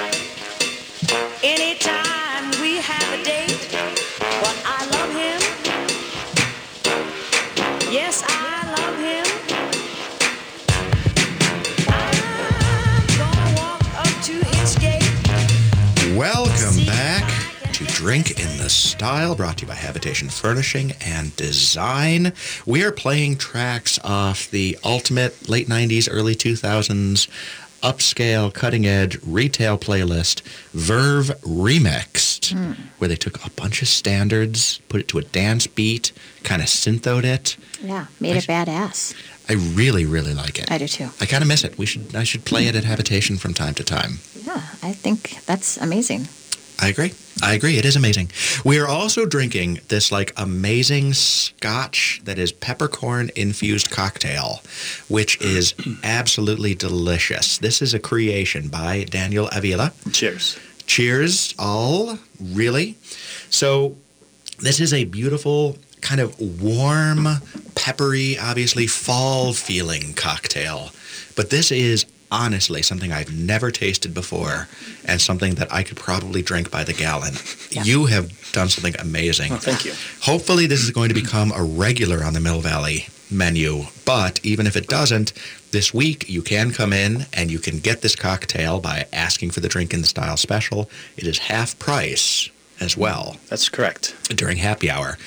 Anytime 1.43 2.53
we 2.63 2.77
have 2.77 3.21
a 3.21 3.25
date, 3.25 3.69
but 4.21 4.63
I 4.65 4.87
love. 4.93 5.00
Yes, 7.91 8.23
I 8.25 8.71
love 8.77 8.97
him. 9.01 9.27
I'm 11.89 13.07
gonna 13.19 13.55
walk 13.57 13.83
up 13.99 14.23
to 14.27 14.33
his 14.33 14.77
gate. 14.77 15.03
Welcome 16.17 16.87
back 16.87 17.29
to 17.73 17.85
Drink 17.87 18.39
in 18.39 18.59
the 18.59 18.71
Style, 18.71 19.35
brought 19.35 19.59
to 19.59 19.63
you 19.63 19.69
by 19.69 19.75
Habitation 19.75 20.29
Furnishing 20.29 20.93
and 21.05 21.35
Design. 21.35 22.33
We 22.65 22.85
are 22.85 22.93
playing 22.93 23.39
tracks 23.39 23.99
off 24.05 24.49
the 24.53 24.79
ultimate 24.85 25.49
late 25.49 25.67
90s, 25.67 26.09
early 26.09 26.37
2000s 26.37 27.27
upscale, 27.83 28.53
cutting 28.53 28.87
edge 28.87 29.19
retail 29.25 29.79
playlist, 29.79 30.43
Verve 30.73 31.29
Remixed, 31.43 32.53
hmm. 32.53 32.73
where 32.99 33.09
they 33.09 33.17
took 33.17 33.45
a 33.45 33.51
bunch 33.51 33.83
of 33.83 33.89
standards, 33.89 34.81
put 34.89 35.01
it 35.01 35.09
to 35.09 35.19
a 35.19 35.23
dance 35.23 35.67
beat, 35.67 36.13
kind 36.43 36.63
of 36.63 36.69
synthoed 36.69 37.25
it. 37.25 37.57
Yeah, 37.83 38.07
made 38.21 38.37
it 38.37 38.45
badass. 38.45 39.15
I 39.49 39.55
really, 39.55 40.07
really 40.07 40.33
like 40.35 40.59
it. 40.59 40.71
I 40.71 40.79
do 40.79 40.87
too. 40.87 41.09
I 41.21 41.27
kind 41.27 41.43
of 41.43 41.49
miss 41.49 41.65
it. 41.65 41.77
We 41.77 41.87
should. 41.87 42.15
I 42.15 42.23
should 42.23 42.45
play 42.45 42.67
it 42.67 42.77
at 42.77 42.85
Habitation 42.85 43.37
from 43.37 43.53
time 43.53 43.75
to 43.75 43.85
time. 43.85 44.21
Yeah, 44.47 44.63
I 44.83 44.93
think 44.93 45.45
that's 45.47 45.77
amazing. 45.77 46.29
I 46.81 46.89
agree. 46.89 47.13
I 47.43 47.55
agree. 47.55 47.79
It 47.79 47.85
is 47.85 47.97
amazing. 47.97 48.31
We 48.65 48.79
are 48.79 48.89
also 48.89 49.27
drinking 49.27 49.81
this 49.89 50.11
like 50.11 50.33
amazing 50.37 51.15
scotch 51.15 52.21
that 52.25 52.39
is 52.39 52.53
peppercorn 52.53 53.31
infused 53.37 53.91
cocktail, 53.91 54.63
which 55.09 55.41
is 55.41 55.75
absolutely 56.03 56.75
delicious. 56.75 57.59
This 57.59 57.83
is 57.83 57.93
a 57.95 57.99
creation 57.99 58.69
by 58.69 59.05
Daniel 59.05 59.49
Avila. 59.53 59.93
Cheers. 60.13 60.59
Cheers, 60.87 61.55
all. 61.59 62.19
Really? 62.41 62.97
So, 63.51 63.97
this 64.59 64.81
is 64.81 64.93
a 64.93 65.05
beautiful, 65.05 65.79
kind 66.01 66.21
of 66.21 66.39
warm, 66.61 67.27
peppery, 67.75 68.39
obviously 68.39 68.87
fall 68.87 69.53
feeling 69.53 70.13
cocktail. 70.15 70.91
But 71.37 71.51
this 71.51 71.71
is 71.73 72.05
honestly 72.31 72.83
something 72.83 73.13
I've 73.13 73.33
never 73.37 73.71
tasted 73.71 74.15
before 74.15 74.69
and 75.05 75.21
something 75.21 75.55
that 75.57 75.73
I 75.73 75.83
could 75.83 75.97
probably 75.97 76.43
drink 76.43 76.71
by 76.71 76.85
the 76.85 76.93
gallon. 76.93 77.35
You 77.71 78.07
have 78.07 78.31
done 78.53 78.69
something 78.69 78.95
amazing. 79.01 79.53
Oh, 79.53 79.57
thank 79.57 79.85
you. 79.85 79.93
Hopefully, 80.23 80.67
this 80.67 80.83
is 80.83 80.91
going 80.91 81.09
to 81.09 81.15
become 81.15 81.53
a 81.53 81.63
regular 81.63 82.23
on 82.25 82.33
the 82.35 82.41
Mill 82.41 82.61
Valley 82.61 83.09
menu. 83.31 83.85
But 84.05 84.41
even 84.45 84.67
if 84.67 84.77
it 84.77 84.89
doesn't, 84.89 85.33
this 85.71 85.95
week 85.95 86.29
you 86.29 86.43
can 86.43 86.73
come 86.73 86.93
in 86.93 87.27
and 87.33 87.51
you 87.51 87.59
can 87.61 87.79
get 87.79 88.03
this 88.03 88.17
cocktail 88.17 88.81
by 88.81 89.07
asking 89.13 89.51
for 89.53 89.61
the 89.61 89.69
drink 89.69 89.95
in 89.95 90.01
the 90.01 90.07
style 90.07 90.37
special. 90.37 90.91
It 91.17 91.27
is 91.27 91.39
half 91.39 91.79
price 91.79 92.49
as 92.81 92.97
well 92.97 93.37
That's 93.49 93.69
correct. 93.69 94.17
during 94.35 94.57
happy 94.57 94.91
hour. 94.91 95.19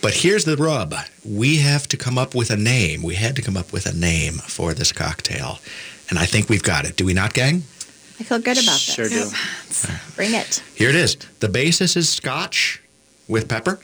But 0.00 0.14
here's 0.14 0.44
the 0.44 0.56
rub. 0.56 0.94
We 1.24 1.56
have 1.56 1.88
to 1.88 1.96
come 1.96 2.16
up 2.16 2.34
with 2.34 2.48
a 2.50 2.56
name. 2.56 3.02
We 3.02 3.16
had 3.16 3.34
to 3.36 3.42
come 3.42 3.56
up 3.56 3.72
with 3.72 3.86
a 3.86 3.92
name 3.94 4.34
for 4.34 4.72
this 4.72 4.92
cocktail. 4.92 5.58
And 6.12 6.18
I 6.18 6.26
think 6.26 6.50
we've 6.50 6.62
got 6.62 6.84
it. 6.84 6.96
Do 6.96 7.06
we 7.06 7.14
not, 7.14 7.32
gang? 7.32 7.62
I 8.20 8.24
feel 8.24 8.38
good 8.38 8.62
about 8.62 8.78
Sure 8.78 9.08
this. 9.08 9.34
Sure 9.34 9.90
do. 9.90 10.14
Bring 10.14 10.34
it. 10.34 10.62
Here 10.74 10.90
it 10.90 10.94
is. 10.94 11.16
The 11.40 11.48
basis 11.48 11.96
is 11.96 12.06
scotch 12.06 12.82
with 13.28 13.48
pepper. 13.48 13.80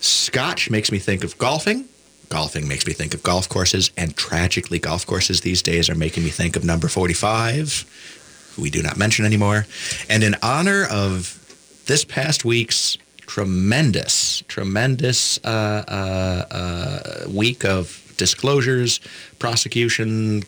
Scotch 0.00 0.68
makes 0.68 0.90
me 0.90 0.98
think 0.98 1.22
of 1.22 1.38
golfing. 1.38 1.84
Golfing 2.28 2.66
makes 2.66 2.88
me 2.88 2.92
think 2.92 3.14
of 3.14 3.22
golf 3.22 3.48
courses. 3.48 3.92
And 3.96 4.16
tragically, 4.16 4.80
golf 4.80 5.06
courses 5.06 5.42
these 5.42 5.62
days 5.62 5.88
are 5.88 5.94
making 5.94 6.24
me 6.24 6.30
think 6.30 6.56
of 6.56 6.64
number 6.64 6.88
45, 6.88 8.52
who 8.56 8.62
we 8.62 8.68
do 8.68 8.82
not 8.82 8.96
mention 8.96 9.24
anymore. 9.24 9.64
And 10.10 10.24
in 10.24 10.34
honor 10.42 10.84
of 10.90 11.38
this 11.86 12.04
past 12.04 12.44
week's 12.44 12.98
tremendous, 13.18 14.42
tremendous 14.48 15.38
uh, 15.44 15.84
uh, 15.86 16.52
uh, 16.52 17.30
week 17.30 17.64
of 17.64 18.12
disclosures, 18.16 18.98
prosecution, 19.38 20.42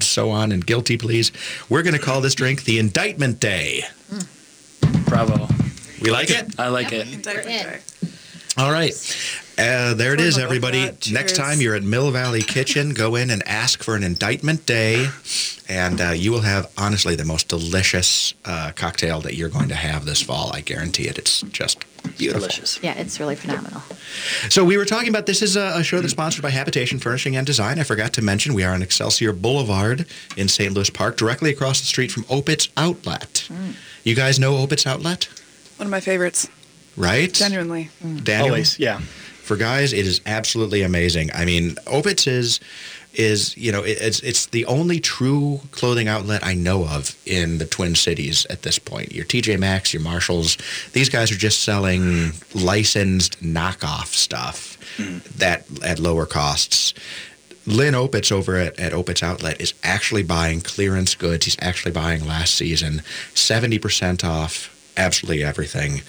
so 0.00 0.30
on, 0.30 0.52
and 0.52 0.64
guilty 0.66 0.96
pleas, 0.96 1.32
we're 1.68 1.82
going 1.82 1.94
to 1.94 2.00
call 2.00 2.20
this 2.20 2.34
drink 2.34 2.64
the 2.64 2.78
Indictment 2.78 3.40
Day. 3.40 3.84
Bravo. 5.06 5.48
We 6.00 6.10
like 6.10 6.30
it? 6.30 6.58
I 6.58 6.68
like 6.68 6.92
it. 6.92 7.06
Indictment 7.12 7.46
day. 7.46 7.78
All 8.56 8.72
right. 8.72 8.92
Uh, 9.58 9.92
there 9.94 10.14
it 10.14 10.20
is, 10.20 10.34
Sorry 10.34 10.44
everybody. 10.44 10.90
Next 11.12 11.36
time 11.36 11.60
you're 11.60 11.74
at 11.74 11.82
Mill 11.82 12.10
Valley 12.10 12.40
Kitchen, 12.42 12.94
go 12.94 13.16
in 13.16 13.30
and 13.30 13.46
ask 13.46 13.82
for 13.82 13.94
an 13.94 14.02
indictment 14.02 14.64
day, 14.64 15.08
and 15.68 16.00
uh, 16.00 16.10
you 16.10 16.32
will 16.32 16.40
have, 16.40 16.70
honestly, 16.78 17.16
the 17.16 17.24
most 17.26 17.48
delicious 17.48 18.32
uh, 18.46 18.72
cocktail 18.74 19.20
that 19.20 19.34
you're 19.34 19.50
going 19.50 19.68
to 19.68 19.74
have 19.74 20.06
this 20.06 20.22
fall. 20.22 20.50
I 20.54 20.62
guarantee 20.62 21.04
it. 21.06 21.18
It's 21.18 21.42
just 21.42 21.84
beautiful. 22.16 22.40
Delicious. 22.40 22.82
Yeah, 22.82 22.94
it's 22.94 23.20
really 23.20 23.36
phenomenal. 23.36 23.82
So 24.48 24.64
we 24.64 24.78
were 24.78 24.86
talking 24.86 25.10
about 25.10 25.26
this 25.26 25.42
is 25.42 25.54
a, 25.54 25.72
a 25.76 25.82
show 25.84 26.00
that's 26.00 26.12
sponsored 26.12 26.42
by 26.42 26.50
Habitation 26.50 26.98
Furnishing 26.98 27.36
and 27.36 27.46
Design. 27.46 27.78
I 27.78 27.82
forgot 27.82 28.14
to 28.14 28.22
mention 28.22 28.54
we 28.54 28.64
are 28.64 28.72
on 28.72 28.80
Excelsior 28.82 29.34
Boulevard 29.34 30.06
in 30.36 30.48
St. 30.48 30.72
Louis 30.72 30.88
Park, 30.90 31.18
directly 31.18 31.50
across 31.50 31.78
the 31.80 31.86
street 31.86 32.10
from 32.10 32.24
Opitz 32.24 32.70
Outlet. 32.76 33.48
You 34.02 34.14
guys 34.16 34.38
know 34.40 34.54
Opitz 34.54 34.86
Outlet, 34.86 35.28
One 35.76 35.86
of 35.86 35.90
my 35.90 36.00
favorites. 36.00 36.48
right? 36.96 37.32
Genuinely. 37.32 37.90
Daniel? 38.22 38.46
Always. 38.46 38.78
Yeah. 38.78 39.00
For 39.52 39.58
guys 39.58 39.92
it 39.92 40.06
is 40.06 40.22
absolutely 40.24 40.80
amazing. 40.82 41.30
I 41.34 41.44
mean 41.44 41.74
opitz 41.86 42.26
is 42.26 42.58
is 43.12 43.54
you 43.58 43.70
know 43.70 43.82
it, 43.82 43.98
it's 44.00 44.20
it's 44.20 44.46
the 44.46 44.64
only 44.64 44.98
true 44.98 45.60
clothing 45.70 46.08
outlet 46.08 46.42
i 46.42 46.54
know 46.54 46.86
of 46.86 47.14
in 47.26 47.58
the 47.58 47.66
twin 47.66 47.94
cities 47.94 48.46
at 48.46 48.62
this 48.62 48.78
point. 48.78 49.12
Your 49.12 49.26
tj 49.26 49.58
maxx 49.58 49.92
your 49.92 50.00
marshalls 50.00 50.56
these 50.92 51.10
guys 51.10 51.30
are 51.30 51.36
just 51.36 51.62
selling 51.62 52.32
licensed 52.54 53.42
knockoff 53.42 54.06
stuff 54.06 54.78
that 55.36 55.66
at 55.82 55.98
lower 55.98 56.24
costs. 56.24 56.94
Lynn 57.66 57.94
Opitz 57.94 58.32
over 58.32 58.56
at, 58.56 58.80
at 58.80 58.92
Opitz 58.92 59.22
Outlet 59.22 59.60
is 59.60 59.72
actually 59.84 60.24
buying 60.24 60.62
clearance 60.62 61.14
goods. 61.14 61.44
He's 61.44 61.56
actually 61.60 61.92
buying 61.92 62.26
last 62.26 62.56
season, 62.56 63.02
70% 63.34 64.24
off 64.24 64.68
absolutely 64.96 65.44
everything. 65.44 66.02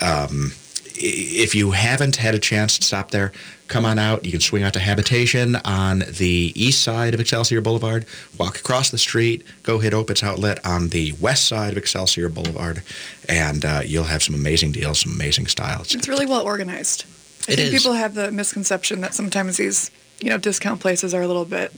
Um, 0.00 0.54
if 1.00 1.54
you 1.54 1.70
haven't 1.70 2.16
had 2.16 2.34
a 2.34 2.38
chance 2.38 2.78
to 2.78 2.84
stop 2.84 3.10
there, 3.10 3.32
come 3.68 3.84
on 3.84 3.98
out. 3.98 4.24
You 4.24 4.30
can 4.32 4.40
swing 4.40 4.62
out 4.62 4.72
to 4.74 4.80
Habitation 4.80 5.56
on 5.56 6.00
the 6.00 6.52
east 6.54 6.82
side 6.82 7.14
of 7.14 7.20
Excelsior 7.20 7.60
Boulevard, 7.60 8.06
walk 8.38 8.58
across 8.58 8.90
the 8.90 8.98
street, 8.98 9.44
go 9.62 9.78
hit 9.78 9.92
Opitz 9.92 10.22
Outlet 10.22 10.64
on 10.64 10.88
the 10.88 11.12
west 11.20 11.46
side 11.46 11.72
of 11.72 11.78
Excelsior 11.78 12.28
Boulevard, 12.28 12.82
and 13.28 13.64
uh, 13.64 13.80
you'll 13.84 14.04
have 14.04 14.22
some 14.22 14.34
amazing 14.34 14.72
deals, 14.72 15.00
some 15.00 15.12
amazing 15.12 15.46
styles. 15.46 15.94
It's 15.94 16.08
really 16.08 16.26
well 16.26 16.42
organized. 16.44 17.04
I 17.48 17.52
It 17.52 17.56
think 17.56 17.72
is. 17.72 17.82
people 17.82 17.94
have 17.94 18.14
the 18.14 18.30
misconception 18.30 19.00
that 19.02 19.14
sometimes 19.14 19.56
these, 19.56 19.90
you 20.20 20.30
know, 20.30 20.38
discount 20.38 20.80
places 20.80 21.14
are 21.14 21.22
a 21.22 21.26
little 21.26 21.44
bit 21.44 21.72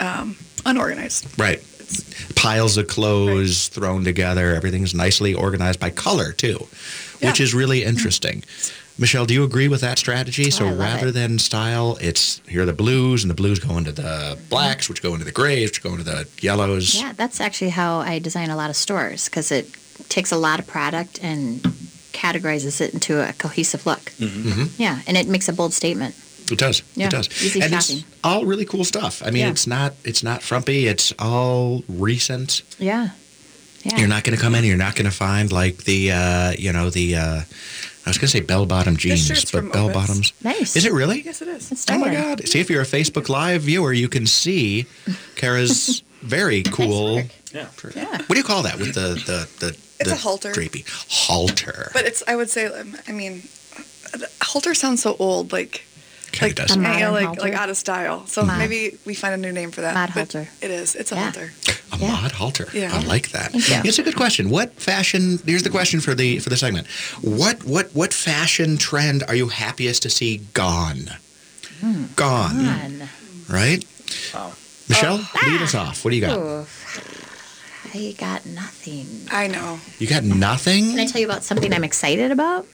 um, 0.00 0.36
unorganized. 0.66 1.38
Right. 1.38 1.60
Piles 2.36 2.78
of 2.78 2.86
clothes 2.88 3.68
thrown 3.68 4.04
together. 4.04 4.54
Everything's 4.54 4.94
nicely 4.94 5.34
organized 5.34 5.78
by 5.78 5.90
color, 5.90 6.32
too, 6.32 6.66
which 7.22 7.40
is 7.40 7.54
really 7.54 7.84
interesting. 7.84 8.42
Michelle, 8.98 9.24
do 9.24 9.32
you 9.32 9.42
agree 9.42 9.68
with 9.68 9.80
that 9.80 9.98
strategy? 9.98 10.50
so 10.50 10.66
I 10.66 10.72
rather 10.72 11.08
it. 11.08 11.12
than 11.12 11.38
style, 11.38 11.96
it's 12.00 12.42
here 12.46 12.62
are 12.62 12.66
the 12.66 12.74
blues, 12.74 13.24
and 13.24 13.30
the 13.30 13.34
blues 13.34 13.58
go 13.58 13.78
into 13.78 13.90
the 13.92 14.38
blacks, 14.50 14.88
which 14.88 15.02
go 15.02 15.12
into 15.14 15.24
the 15.24 15.32
grays, 15.32 15.70
which 15.70 15.82
go 15.82 15.92
into 15.92 16.04
the 16.04 16.28
yellows. 16.42 16.94
Yeah, 16.94 17.12
that's 17.16 17.40
actually 17.40 17.70
how 17.70 18.00
I 18.00 18.18
design 18.18 18.50
a 18.50 18.56
lot 18.56 18.68
of 18.68 18.76
stores 18.76 19.28
because 19.30 19.50
it 19.50 19.70
takes 20.10 20.30
a 20.30 20.36
lot 20.36 20.58
of 20.60 20.66
product 20.66 21.20
and 21.22 21.60
categorizes 22.12 22.80
it 22.82 22.92
into 22.92 23.26
a 23.26 23.32
cohesive 23.32 23.86
look. 23.86 24.12
Mhm. 24.20 24.68
Yeah, 24.78 25.00
and 25.06 25.16
it 25.16 25.26
makes 25.26 25.48
a 25.48 25.52
bold 25.54 25.72
statement. 25.72 26.14
It 26.50 26.58
does. 26.58 26.82
Yeah, 26.94 27.06
It 27.06 27.12
does. 27.12 27.28
easy 27.42 27.62
and 27.62 27.72
shopping. 27.72 27.98
it's 27.98 28.04
all 28.22 28.44
really 28.44 28.66
cool 28.66 28.84
stuff. 28.84 29.22
I 29.24 29.30
mean, 29.30 29.42
Yeah. 29.46 29.50
it's 29.50 29.66
not 29.66 29.94
it's 30.04 30.22
not 30.22 30.42
frumpy. 30.42 30.86
It's 30.86 31.12
all 31.18 31.82
recent. 31.88 32.60
Yeah. 32.78 33.10
Yeah. 33.84 33.96
You're 33.98 34.08
not 34.08 34.24
going 34.24 34.36
to 34.36 34.42
come 34.42 34.54
in. 34.54 34.58
and 34.58 34.66
You're 34.68 34.76
not 34.76 34.94
going 34.94 35.10
to 35.10 35.16
find 35.16 35.50
like 35.52 35.78
the 35.84 36.12
uh, 36.12 36.50
you 36.58 36.72
know 36.72 36.90
the 36.90 37.16
uh, 37.16 37.40
I 38.04 38.10
was 38.10 38.18
going 38.18 38.26
to 38.26 38.28
say 38.28 38.40
bell 38.40 38.66
bottom 38.66 38.96
jeans, 38.96 39.50
but 39.50 39.72
bell 39.72 39.92
bottoms. 39.92 40.32
Nice. 40.42 40.76
Is 40.76 40.84
it 40.86 40.92
really? 40.92 41.22
Yes, 41.22 41.42
it 41.42 41.48
is. 41.48 41.70
It's 41.72 41.84
Oh 41.90 41.98
my. 41.98 42.12
God! 42.12 42.46
See, 42.48 42.60
if 42.60 42.68
you're 42.70 42.82
a 42.82 42.86
Facebook 42.86 43.28
Live 43.28 43.62
viewer, 43.62 43.92
you 43.92 44.08
can 44.08 44.26
see 44.26 44.86
Kara's 45.36 46.02
very 46.22 46.62
cool. 46.62 47.16
work. 47.16 47.26
Yeah. 47.52 47.66
Yeah. 47.94 48.16
What 48.18 48.28
do 48.28 48.38
you 48.38 48.44
call 48.44 48.62
that 48.62 48.78
with 48.78 48.94
the 48.94 49.14
the 49.26 49.48
the? 49.66 49.76
It's 50.00 50.10
the 50.10 50.16
a 50.16 50.18
halter. 50.18 50.50
Drapey 50.52 50.84
halter. 51.08 51.90
But 51.92 52.06
it's, 52.06 52.24
I 52.26 52.34
would 52.34 52.50
say, 52.50 52.66
um, 52.66 52.96
I 53.06 53.12
mean, 53.12 53.42
halter 54.42 54.74
sounds 54.74 55.00
so 55.02 55.14
old, 55.20 55.52
like, 55.52 55.84
Kinda 56.32 56.46
like, 56.46 56.54
does. 56.56 56.76
A 56.76 56.78
know, 56.80 57.12
like, 57.12 57.26
halter? 57.26 57.40
like 57.40 57.52
out 57.52 57.70
of 57.70 57.76
style. 57.76 58.26
So 58.26 58.42
Mod. 58.44 58.58
maybe 58.58 58.98
we 59.04 59.14
find 59.14 59.32
a 59.34 59.36
new 59.36 59.52
name 59.52 59.70
for 59.70 59.82
that. 59.82 59.94
Mod 59.94 60.08
but 60.08 60.32
halter. 60.32 60.48
It 60.60 60.70
is. 60.72 60.96
It's 60.96 61.12
a 61.12 61.14
Yeah. 61.14 61.22
halter. 61.24 61.52
A 62.02 62.06
Yeah. 62.06 62.20
mod 62.20 62.32
halter. 62.32 62.68
Yeah. 62.74 62.90
I 62.94 63.00
like 63.02 63.30
that. 63.30 63.52
Thank. 63.52 63.86
It's 63.86 63.98
a 63.98 64.02
good 64.02 64.16
question. 64.16 64.50
What 64.50 64.72
fashion? 64.74 65.38
Here's 65.46 65.62
the 65.62 65.70
question 65.70 66.00
for 66.00 66.14
the 66.14 66.38
for 66.40 66.50
the 66.50 66.56
segment. 66.56 66.86
What 67.20 67.64
what 67.64 67.90
what 67.94 68.12
fashion 68.12 68.76
trend 68.78 69.22
are 69.28 69.34
you 69.34 69.48
happiest 69.48 70.02
to 70.02 70.10
see 70.10 70.38
gone? 70.54 71.10
Hmm. 71.80 72.04
Gone. 72.16 72.64
Fun. 72.66 73.08
Right. 73.48 73.84
Wow. 74.34 74.52
Michelle, 74.88 75.20
Oh. 75.22 75.48
lead 75.50 75.62
us 75.62 75.74
off. 75.74 76.04
What 76.04 76.10
do 76.10 76.16
you 76.16 76.22
got? 76.26 76.36
Oof. 76.38 76.70
I 77.94 78.14
got 78.18 78.46
nothing. 78.46 79.06
I 79.30 79.46
know. 79.48 79.78
You 79.98 80.06
got 80.06 80.24
nothing. 80.24 80.90
Can 80.90 81.00
I 81.00 81.06
tell 81.06 81.20
you 81.20 81.26
about 81.26 81.44
something 81.44 81.72
I'm 81.72 81.84
excited 81.84 82.30
about? 82.30 82.66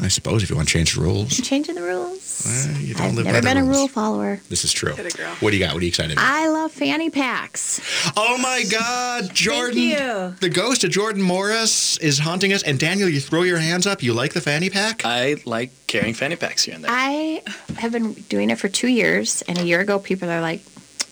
I 0.00 0.08
suppose 0.08 0.42
if 0.44 0.50
you 0.50 0.56
want 0.56 0.68
to 0.68 0.72
change 0.72 0.94
the 0.94 1.00
rules. 1.00 1.36
Changing 1.40 1.74
the 1.74 1.82
rules. 1.82 2.44
Well, 2.46 2.76
you 2.80 2.94
don't 2.94 3.08
I've 3.08 3.14
live 3.14 3.24
by 3.24 3.32
never 3.32 3.40
the 3.40 3.54
been 3.54 3.56
a 3.58 3.64
rule 3.64 3.88
follower. 3.88 4.40
This 4.48 4.64
is 4.64 4.72
true. 4.72 4.94
Get 4.94 5.06
it, 5.06 5.16
girl. 5.16 5.34
What 5.40 5.50
do 5.50 5.56
you 5.56 5.64
got? 5.64 5.74
What 5.74 5.80
are 5.80 5.84
you 5.84 5.88
excited 5.88 6.12
about? 6.12 6.24
I 6.24 6.48
love 6.48 6.70
fanny 6.70 7.10
packs. 7.10 7.80
oh 8.16 8.38
my 8.38 8.62
God, 8.70 9.34
Jordan! 9.34 9.78
you. 9.78 10.34
The 10.40 10.50
ghost 10.52 10.84
of 10.84 10.90
Jordan 10.90 11.20
Morris 11.22 11.96
is 11.98 12.20
haunting 12.20 12.52
us. 12.52 12.62
And 12.62 12.78
Daniel, 12.78 13.08
you 13.08 13.18
throw 13.20 13.42
your 13.42 13.58
hands 13.58 13.86
up. 13.88 14.02
You 14.02 14.14
like 14.14 14.34
the 14.34 14.40
fanny 14.40 14.70
pack? 14.70 15.02
I 15.04 15.36
like 15.44 15.72
carrying 15.88 16.14
fanny 16.14 16.36
packs 16.36 16.64
here 16.64 16.76
and 16.76 16.84
there. 16.84 16.90
I 16.92 17.42
have 17.78 17.90
been 17.90 18.12
doing 18.28 18.50
it 18.50 18.58
for 18.58 18.68
two 18.68 18.88
years, 18.88 19.42
and 19.48 19.58
a 19.58 19.64
year 19.64 19.80
ago, 19.80 19.98
people 19.98 20.30
are 20.30 20.40
like, 20.40 20.60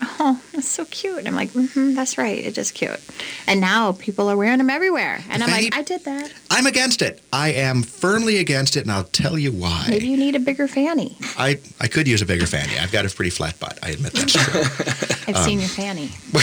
"Oh, 0.01 0.41
that's 0.53 0.69
so 0.69 0.85
cute." 0.87 1.19
And 1.19 1.29
I'm 1.29 1.35
like, 1.35 1.51
mm-hmm, 1.51 1.95
"That's 1.95 2.17
right, 2.19 2.39
it 2.39 2.57
is 2.59 2.71
cute." 2.73 3.01
And 3.47 3.61
now 3.61 3.93
people 3.93 4.29
are 4.31 4.37
wearing 4.37 4.59
them 4.59 4.71
everywhere, 4.71 5.23
and 5.31 5.43
I'm 5.43 5.49
Fanny- 5.49 5.65
like, 5.65 5.77
"I 5.77 5.83
did 5.83 6.05
that." 6.05 6.33
I'm 6.51 6.67
against 6.67 7.03
it. 7.03 7.21
I 7.33 7.53
am 7.53 7.83
firmly 7.83 8.39
against 8.39 8.77
it, 8.77 8.81
and 8.83 8.93
I'll 8.93 9.05
tell 9.05 9.39
you 9.39 9.53
why. 9.53 9.87
Maybe 9.89 10.09
you 10.09 10.17
need 10.17 10.35
a 10.37 10.41
bigger 10.41 10.69
fanny. 10.69 11.17
I, 11.37 11.59
I 11.81 11.89
could 11.89 12.07
use 12.09 12.23
a 12.23 12.27
bigger 12.27 12.47
fanny. 12.47 12.79
I've 12.79 12.93
got 12.93 13.05
a 13.05 13.11
pretty 13.15 13.31
flat 13.31 13.59
butt. 13.61 13.79
I 13.83 13.91
admit 13.91 14.13
that's 14.13 14.33
true. 14.33 14.61
I've 15.29 15.37
Um, 15.37 15.45
seen 15.45 15.59
your 15.61 15.69
fanny. 15.69 16.11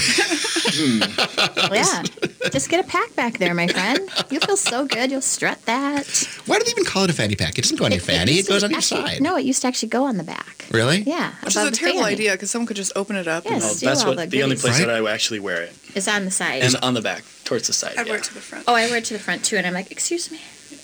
yeah, 1.72 2.04
just 2.52 2.70
get 2.70 2.84
a 2.84 2.88
pack 2.88 3.16
back 3.16 3.38
there, 3.38 3.54
my 3.54 3.68
friend. 3.68 4.10
You'll 4.30 4.42
feel 4.42 4.58
so 4.58 4.86
good. 4.86 5.12
You'll 5.12 5.22
strut 5.22 5.62
that. 5.66 6.06
Why 6.46 6.58
do 6.60 6.66
they 6.66 6.72
even 6.72 6.86
call 6.86 7.04
it 7.06 7.10
a 7.10 7.14
fanny 7.14 7.36
pack? 7.36 7.58
It 7.58 7.62
doesn't 7.64 7.78
go 7.78 7.86
on 7.86 7.92
your 7.92 8.02
fanny. 8.02 8.32
It, 8.34 8.36
used 8.36 8.48
to 8.48 8.54
goes 8.54 8.64
on 8.64 8.72
your 8.72 8.82
side. 8.82 9.22
No, 9.22 9.38
it 9.38 9.46
used 9.46 9.62
to 9.62 9.68
actually 9.68 9.90
go 9.90 10.06
on 10.06 10.18
the 10.18 10.24
back. 10.24 10.66
Really? 10.72 11.02
Yeah, 11.02 11.34
Which 11.44 11.56
is 11.56 11.64
a 11.64 11.72
terrible 11.72 12.02
fanny. 12.02 12.14
idea 12.14 12.32
because 12.34 12.50
someone 12.52 12.68
could 12.68 12.78
just 12.78 12.92
open 12.96 13.16
it 13.16 13.28
up. 13.28 13.43
Yes. 13.46 13.54
and 13.54 13.62
Well, 13.62 13.74
steal 13.74 13.90
that's 13.90 14.02
all 14.04 14.10
what 14.10 14.18
the 14.18 14.26
the 14.28 14.44
only 14.44 14.56
place 14.56 14.80
Right? 14.80 14.88
that 14.88 15.04
I 15.04 15.12
actually 15.12 15.40
wear 15.40 15.62
it 15.64 15.74
It's 15.96 16.08
on 16.08 16.26
the 16.26 16.32
side. 16.32 16.64
and 16.64 16.76
on 16.82 16.94
the 16.94 17.02
back, 17.02 17.24
towards 17.44 17.68
the 17.68 17.74
side. 17.74 17.96
I'd 17.98 18.08
wear 18.08 18.18
it 18.18 18.24
to 18.26 18.34
the 18.34 18.42
front. 18.42 18.66
oh, 18.68 18.74
I 18.76 18.88
wear 18.88 18.98
it 18.98 19.06
to 19.06 19.14
the 19.14 19.20
front 19.20 19.44
too, 19.44 19.58
and 19.58 19.66
I'm 19.68 19.74
like, 19.74 19.92
"Excuse 19.92 20.32
me." 20.32 20.40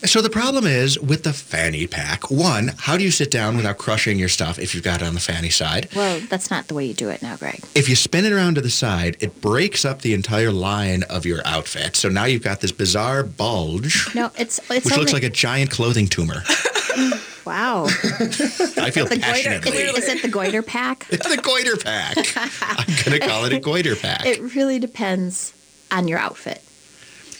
So 0.05 0.21
the 0.21 0.29
problem 0.29 0.65
is 0.65 0.97
with 0.97 1.23
the 1.23 1.33
fanny 1.33 1.85
pack. 1.85 2.31
One, 2.31 2.71
how 2.77 2.95
do 2.95 3.03
you 3.03 3.11
sit 3.11 3.29
down 3.29 3.57
without 3.57 3.77
crushing 3.77 4.17
your 4.17 4.29
stuff 4.29 4.57
if 4.57 4.73
you've 4.73 4.83
got 4.83 5.01
it 5.01 5.05
on 5.05 5.13
the 5.13 5.19
fanny 5.19 5.49
side? 5.49 5.89
Well, 5.93 6.21
that's 6.29 6.49
not 6.49 6.69
the 6.69 6.73
way 6.73 6.85
you 6.85 6.93
do 6.93 7.09
it 7.09 7.21
now, 7.21 7.35
Greg. 7.35 7.61
If 7.75 7.89
you 7.89 7.97
spin 7.97 8.23
it 8.23 8.31
around 8.31 8.55
to 8.55 8.61
the 8.61 8.69
side, 8.69 9.17
it 9.19 9.41
breaks 9.41 9.83
up 9.83 10.01
the 10.01 10.13
entire 10.13 10.53
line 10.53 11.03
of 11.03 11.25
your 11.25 11.41
outfit. 11.45 11.97
So 11.97 12.07
now 12.07 12.23
you've 12.25 12.43
got 12.43 12.61
this 12.61 12.71
bizarre 12.71 13.23
bulge, 13.23 14.07
No, 14.15 14.31
it's 14.37 14.59
it's 14.69 14.85
which 14.85 14.95
looks 14.97 15.11
like 15.11 15.23
a 15.23 15.29
giant 15.29 15.69
clothing 15.69 16.07
tumor. 16.07 16.43
wow. 17.49 17.85
I 17.87 18.91
feel 18.91 19.05
The 19.05 19.15
goiter, 19.15 19.21
passionately. 19.21 19.71
is, 19.71 19.97
is 19.97 20.07
it 20.09 20.21
the 20.21 20.27
goiter 20.27 20.61
pack? 20.61 21.07
It's 21.09 21.27
the 21.27 21.41
goiter 21.41 21.77
pack. 21.77 22.15
I'm 22.61 22.85
going 23.03 23.19
to 23.19 23.27
call 23.27 23.45
it 23.45 23.53
a 23.53 23.59
goiter 23.59 23.95
pack. 23.95 24.23
It 24.25 24.39
really 24.55 24.77
depends 24.77 25.53
on 25.91 26.07
your 26.07 26.19
outfit. 26.19 26.61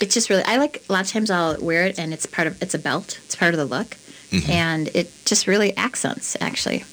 It's 0.00 0.12
just 0.12 0.28
really 0.28 0.42
I 0.44 0.56
like 0.56 0.82
a 0.88 0.92
lot 0.92 1.04
of 1.04 1.10
times 1.10 1.30
I'll 1.30 1.60
wear 1.60 1.84
it 1.84 1.96
and 1.98 2.12
it's 2.12 2.26
part 2.26 2.48
of 2.48 2.60
it's 2.60 2.74
a 2.74 2.78
belt. 2.78 3.20
It's 3.26 3.36
part 3.36 3.54
of 3.54 3.58
the 3.58 3.66
look. 3.66 3.96
Mm-hmm. 4.30 4.50
And 4.50 4.88
it 4.94 5.12
just 5.26 5.46
really 5.46 5.76
accents 5.76 6.36
actually. 6.40 6.84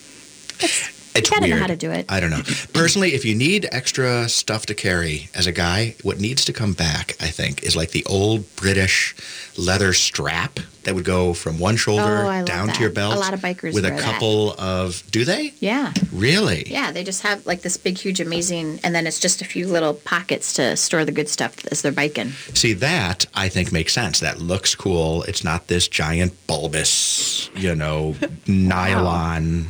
It's 0.59 0.96
you 1.25 1.29
gotta 1.31 1.41
know 1.41 1.47
weird. 1.47 1.61
how 1.61 1.67
to 1.67 1.75
do 1.75 1.91
it. 1.91 2.05
I 2.09 2.19
don't 2.19 2.29
know. 2.29 2.41
Personally, 2.73 3.13
if 3.13 3.25
you 3.25 3.35
need 3.35 3.67
extra 3.71 4.27
stuff 4.29 4.65
to 4.67 4.73
carry 4.75 5.29
as 5.35 5.47
a 5.47 5.51
guy, 5.51 5.95
what 6.03 6.19
needs 6.19 6.45
to 6.45 6.53
come 6.53 6.73
back, 6.73 7.15
I 7.19 7.27
think, 7.27 7.63
is 7.63 7.75
like 7.75 7.91
the 7.91 8.05
old 8.05 8.55
British 8.55 9.15
leather 9.57 9.93
strap 9.93 10.59
that 10.83 10.95
would 10.95 11.03
go 11.03 11.33
from 11.33 11.59
one 11.59 11.75
shoulder 11.75 12.23
Oh, 12.25 12.45
down 12.45 12.67
that. 12.67 12.75
to 12.75 12.81
your 12.81 12.91
belt. 12.91 13.15
A 13.15 13.19
lot 13.19 13.33
of 13.33 13.41
bikers 13.41 13.73
with 13.73 13.83
a 13.85 13.89
wear 13.89 13.97
that. 13.97 14.01
couple 14.01 14.53
of. 14.57 15.03
Do 15.11 15.25
they 15.25 15.53
Yeah. 15.59 15.91
really? 16.13 16.63
Yeah, 16.69 16.91
they 16.91 17.03
just 17.03 17.23
have 17.23 17.45
like 17.45 17.61
this 17.61 17.75
big 17.75 17.97
huge 17.97 18.21
amazing 18.21 18.79
and 18.83 18.95
then 18.95 19.05
it's 19.05 19.19
just 19.19 19.41
a 19.41 19.45
few 19.45 19.67
little 19.67 19.93
pockets 19.95 20.53
to 20.53 20.77
store 20.77 21.03
the 21.03 21.11
good 21.11 21.27
stuff 21.27 21.55
as 21.71 21.81
they're 21.81 21.91
biking. 21.91 22.31
See 22.53 22.71
that 22.73 23.25
I 23.33 23.49
think 23.49 23.71
makes 23.73 23.91
sense. 23.93 24.19
That 24.21 24.39
looks 24.39 24.75
cool. 24.75 25.23
It's 25.23 25.43
not 25.43 25.67
this 25.67 25.87
giant 25.89 26.33
bulbous, 26.47 27.49
you 27.55 27.75
know, 27.75 28.15
nylon 28.47 29.67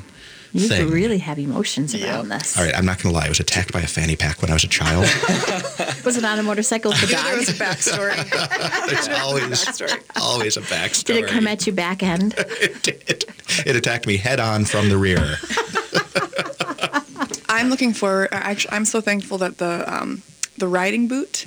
You 0.58 0.67
thing. 0.70 0.89
really 0.89 1.17
have 1.20 1.38
emotions 1.39 1.93
around 1.96 2.30
this. 2.30 2.58
All 2.58 2.63
right, 2.65 2.76
I'm 2.76 2.86
not 2.86 3.02
going 3.02 3.13
to 3.13 3.17
lie. 3.20 3.26
I 3.26 3.30
was 3.30 3.39
attacked 3.39 3.72
by 3.74 3.82
a 3.82 3.88
fanny 3.88 4.15
pack 4.15 4.41
when 4.41 4.50
I 4.50 4.54
was 4.54 4.63
a 4.63 4.67
child. 4.67 5.04
Was 6.06 6.15
it 6.15 6.24
on 6.24 6.39
a 6.39 6.43
motorcycle 6.43 6.91
with 6.91 7.02
the 7.02 7.08
There 7.08 7.22
dog? 7.22 7.38
was 7.38 7.50
a 7.50 7.54
backstory. 7.54 8.15
There's 8.89 9.10
always, 9.20 9.43
backstory. 9.43 10.02
always 10.22 10.56
a 10.56 10.62
backstory. 10.62 11.04
Did 11.06 11.17
it 11.17 11.28
come 11.28 11.48
at 11.48 11.67
you 11.67 11.74
back 11.74 12.02
end? 12.02 12.34
it 12.38 12.82
did. 12.82 13.26
It 13.65 13.76
attacked 13.76 14.08
me 14.08 14.15
head 14.15 14.39
on 14.39 14.63
from 14.63 14.88
the 14.88 14.98
rear. 14.98 15.36
I'm 17.50 17.70
looking 17.70 17.93
forward. 17.93 18.30
Actually, 18.32 18.74
I'm 18.76 18.86
so 18.86 19.02
thankful 19.02 19.38
that 19.39 19.58
the 19.58 19.84
um, 19.93 20.22
the 20.58 20.67
riding 20.67 21.08
boot 21.08 21.46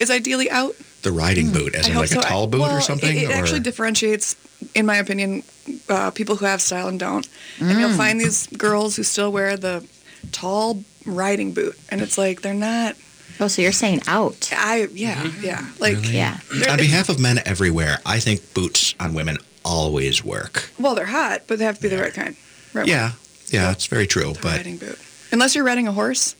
is 0.00 0.10
ideally 0.10 0.50
out. 0.50 0.74
The 1.04 1.12
riding 1.12 1.52
boot, 1.52 1.74
as 1.74 1.86
in 1.86 1.92
hope 1.92 2.10
like 2.10 2.12
a 2.24 2.28
tall 2.28 2.46
boot 2.46 2.60
well, 2.62 2.76
or 2.76 2.80
something? 2.80 3.16
It, 3.16 3.24
it 3.24 3.30
or 3.30 3.34
actually 3.34 3.60
differentiates, 3.60 4.34
in 4.74 4.86
my 4.86 4.96
opinion, 4.96 5.42
uh, 5.88 6.10
people 6.10 6.36
who 6.36 6.46
have 6.46 6.60
style 6.62 6.88
and 6.88 6.98
don't. 6.98 7.28
And 7.60 7.68
Mm. 7.70 7.80
you'll 7.80 7.96
find 7.96 8.20
these 8.20 8.46
girls 8.48 8.96
who 8.96 9.02
still 9.04 9.30
wear 9.30 9.56
the 9.56 9.84
tall 10.32 10.82
riding 11.06 11.52
boot, 11.52 11.78
and 11.90 12.00
it's 12.00 12.16
like 12.18 12.40
they're 12.42 12.54
not. 12.54 12.96
Oh, 13.40 13.48
so 13.48 13.60
you're 13.62 13.72
saying 13.72 14.00
out. 14.06 14.50
I 14.56 14.88
yeah 14.92 15.30
yeah 15.42 15.66
like 15.78 15.96
Really? 15.96 16.16
Yeah. 16.16 16.38
they're- 16.52 16.70
on 16.70 16.78
behalf 16.78 17.08
of 17.08 17.18
men 17.20 17.40
everywhere, 17.44 17.98
I 18.06 18.18
think 18.20 18.54
boots 18.54 18.94
on 18.98 19.12
women 19.12 19.38
always 19.64 20.24
work. 20.24 20.70
well 20.78 20.94
they're 20.94 21.06
hot, 21.06 21.42
but 21.46 21.58
they 21.58 21.64
have 21.64 21.76
to 21.76 21.82
be 21.82 21.88
the 21.88 21.98
right 22.00 22.14
kind. 22.14 22.36
Right 22.72 22.86
Yeah, 22.86 23.12
yeah, 23.48 23.72
it's 23.72 23.86
very 23.86 24.06
true. 24.06 24.32
The 24.32 24.38
But 24.40 24.56
riding 24.56 24.78
boot. 24.78 24.98
Unless 25.32 25.54
you're 25.54 25.64
riding 25.64 25.86
a 25.88 25.92
horse. 25.92 26.34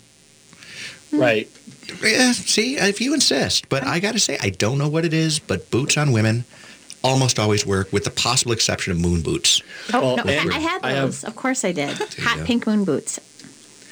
Hmm. 1.14 1.20
Right. 1.20 1.48
yeah, 2.02 2.32
see, 2.32 2.76
if 2.76 3.00
you 3.00 3.14
insist. 3.14 3.68
But 3.68 3.84
I 3.84 4.00
got 4.00 4.12
to 4.12 4.18
say, 4.20 4.38
I 4.40 4.50
don't 4.50 4.78
know 4.78 4.88
what 4.88 5.04
it 5.04 5.12
is, 5.14 5.38
but 5.38 5.70
boots 5.70 5.96
on 5.96 6.12
women 6.12 6.44
almost 7.02 7.38
always 7.38 7.66
work, 7.66 7.92
with 7.92 8.04
the 8.04 8.10
possible 8.10 8.52
exception 8.52 8.90
of 8.92 8.98
moon 9.00 9.20
boots. 9.20 9.60
Oh, 9.92 10.14
Well, 10.16 10.24
no, 10.24 10.32
I, 10.32 10.36
I 10.56 10.58
had 10.58 10.80
I 10.82 10.90
have- 10.92 11.02
those. 11.08 11.24
of 11.24 11.36
course 11.36 11.64
I 11.64 11.72
did. 11.72 11.96
Hot 12.20 12.38
go. 12.38 12.44
pink 12.44 12.66
moon 12.66 12.84
boots. 12.84 13.20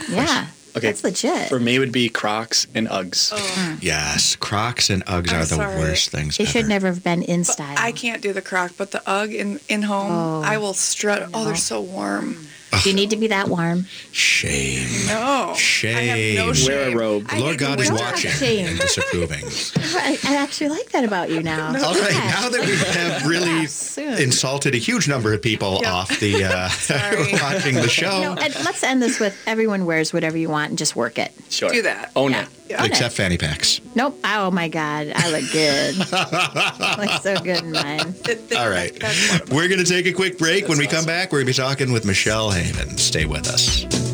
Yeah. 0.09 0.47
Okay, 0.75 0.87
That's 0.87 1.05
legit. 1.05 1.51
For 1.51 1.61
me, 1.61 1.77
it 1.77 1.79
would 1.81 1.93
be 1.93 2.09
Crocs 2.09 2.67
and 2.75 2.89
Uggs. 2.89 3.31
Oh, 3.35 3.37
hmm. 3.39 3.75
Yes, 3.83 4.37
Crocs 4.37 4.89
and 4.89 5.05
Uggs 5.05 5.29
I'm 5.31 5.37
are 5.37 5.45
the 5.45 5.45
sorry. 5.57 5.79
worst 5.79 6.09
things 6.11 6.39
They 6.39 6.45
ever. 6.45 6.51
should 6.51 6.67
never 6.69 6.87
have 6.87 7.05
been 7.05 7.23
in 7.23 7.41
But 7.41 7.47
style. 7.53 7.75
I 7.77 7.93
can't 7.93 8.23
do 8.23 8.33
the 8.33 8.41
croc, 8.41 8.73
but 8.79 8.91
the 8.91 9.03
UGG 9.07 9.35
in 9.35 9.61
in 9.69 9.83
home, 9.83 10.11
Oh, 10.11 10.41
I 10.43 10.57
will 10.57 10.73
strut. 10.73 11.29
Oh, 11.35 11.45
they're 11.45 11.57
so 11.57 11.83
warm. 11.83 12.35
Hmm. 12.37 12.45
Do 12.83 12.89
you 12.89 12.95
need 12.97 13.11
to 13.11 13.17
be 13.17 13.27
that 13.29 13.49
warm? 13.49 13.87
Shame. 14.13 14.89
No, 15.09 15.53
Shame. 15.57 15.97
I 15.97 16.01
have 16.03 16.37
no 16.37 16.45
Wear 16.47 16.55
shame. 16.55 16.97
a 16.97 16.99
robe. 16.99 17.27
I 17.29 17.39
Lord 17.39 17.59
God 17.59 17.81
is 17.81 17.93
watching 17.93 18.31
Shame. 18.31 18.67
and 18.67 18.79
disapproving. 18.79 19.45
I, 19.97 20.19
I 20.25 20.37
actually 20.37 20.71
like 20.71 20.91
that 20.93 21.05
about 21.05 21.29
you 21.31 21.43
now. 21.43 21.67
All 21.69 21.95
right, 21.95 22.13
Yeah. 22.13 22.31
now 22.41 22.49
that 22.49 22.61
we 22.65 22.77
have 23.01 23.27
really 23.29 23.67
soon. 23.67 24.15
insulted 24.21 24.75
a 24.75 24.79
huge 24.79 25.07
number 25.07 25.33
of 25.35 25.43
people 25.43 25.81
Yeah. 25.83 25.93
off 25.93 26.19
the 26.19 26.45
uh, 26.45 26.69
watching 27.43 27.75
the 27.75 27.89
show, 27.89 28.23
No, 28.23 28.33
and 28.41 28.55
let's 28.65 28.83
end 28.83 29.03
this 29.03 29.21
with 29.21 29.37
everyone 29.47 29.85
wears 29.85 30.13
whatever 30.13 30.39
you 30.39 30.49
want 30.49 30.71
and 30.71 30.79
just 30.79 30.97
work 30.97 31.19
it. 31.19 31.33
Sure. 31.51 31.71
Do 31.71 31.83
that. 31.83 32.11
Own 32.17 32.33
Yeah. 32.33 32.43
it. 32.43 32.49
Yeah. 32.73 32.85
except 32.85 33.15
fanny 33.15 33.39
packs. 33.39 33.81
Nope. 33.95 34.19
Oh 34.25 34.51
my 34.51 34.69
God. 34.69 35.13
I 35.15 35.31
look 35.31 35.51
good. 35.53 35.95
I 36.13 36.97
look 36.99 37.23
so 37.23 37.37
good 37.43 37.63
in 37.63 37.73
mine. 37.73 38.13
Th- 38.25 38.39
th- 38.49 38.61
All 38.61 38.69
right. 38.71 38.99
that's 38.99 39.39
part. 39.39 39.51
We're 39.51 39.69
going 39.69 39.83
to 39.85 39.91
take 39.91 40.07
a 40.07 40.13
quick 40.13 40.39
break. 40.39 40.69
when 40.69 40.79
we 40.79 40.85
That's 40.87 40.97
come 40.99 41.07
back, 41.07 41.33
we're 41.33 41.39
going 41.43 41.53
to 41.53 41.63
be 41.63 41.67
talking 41.69 41.93
with 41.93 42.05
Michelle 42.05 42.51
Haven. 42.51 42.97
Stay 42.99 43.27
with 43.27 43.49
us. 43.49 44.12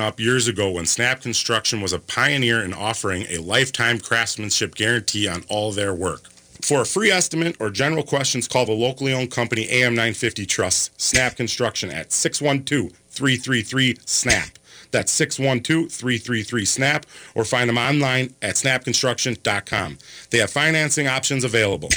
up 0.00 0.18
years 0.18 0.48
ago 0.48 0.70
when 0.70 0.86
Snap 0.86 1.20
Construction 1.20 1.82
was 1.82 1.92
a 1.92 1.98
pioneer 1.98 2.64
in 2.64 2.72
offering 2.72 3.26
a 3.28 3.36
lifetime 3.38 4.00
craftsmanship 4.00 4.74
guarantee 4.74 5.28
on 5.28 5.44
all 5.48 5.70
their 5.70 5.94
work. 5.94 6.30
For 6.62 6.80
a 6.80 6.86
free 6.86 7.10
estimate 7.10 7.56
or 7.60 7.68
general 7.68 8.02
questions, 8.02 8.48
call 8.48 8.64
the 8.64 8.72
locally 8.72 9.12
owned 9.12 9.30
company 9.30 9.66
AM950 9.66 10.48
Trust, 10.48 10.98
Snap 10.98 11.36
Construction 11.36 11.90
at 11.90 12.08
612-333-SNAP. 12.08 14.58
That's 14.90 15.20
612-333-SNAP 15.20 17.04
or 17.34 17.44
find 17.44 17.68
them 17.68 17.76
online 17.76 18.32
at 18.40 18.54
snapconstruction.com. 18.54 19.98
They 20.30 20.38
have 20.38 20.50
financing 20.50 21.06
options 21.06 21.44
available. 21.44 21.90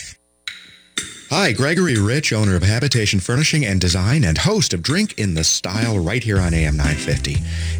Hi, 1.31 1.51
Gregory 1.51 1.95
Rich, 1.95 2.33
owner 2.33 2.55
of 2.55 2.63
Habitation 2.63 3.19
Furnishing 3.19 3.63
and 3.63 3.79
Design 3.79 4.23
and 4.23 4.35
host 4.35 4.73
of 4.73 4.81
Drink 4.81 5.13
in 5.19 5.35
the 5.35 5.43
Style 5.43 5.99
right 5.99 6.23
here 6.23 6.39
on 6.39 6.55
AM 6.55 6.75
950. 6.75 7.33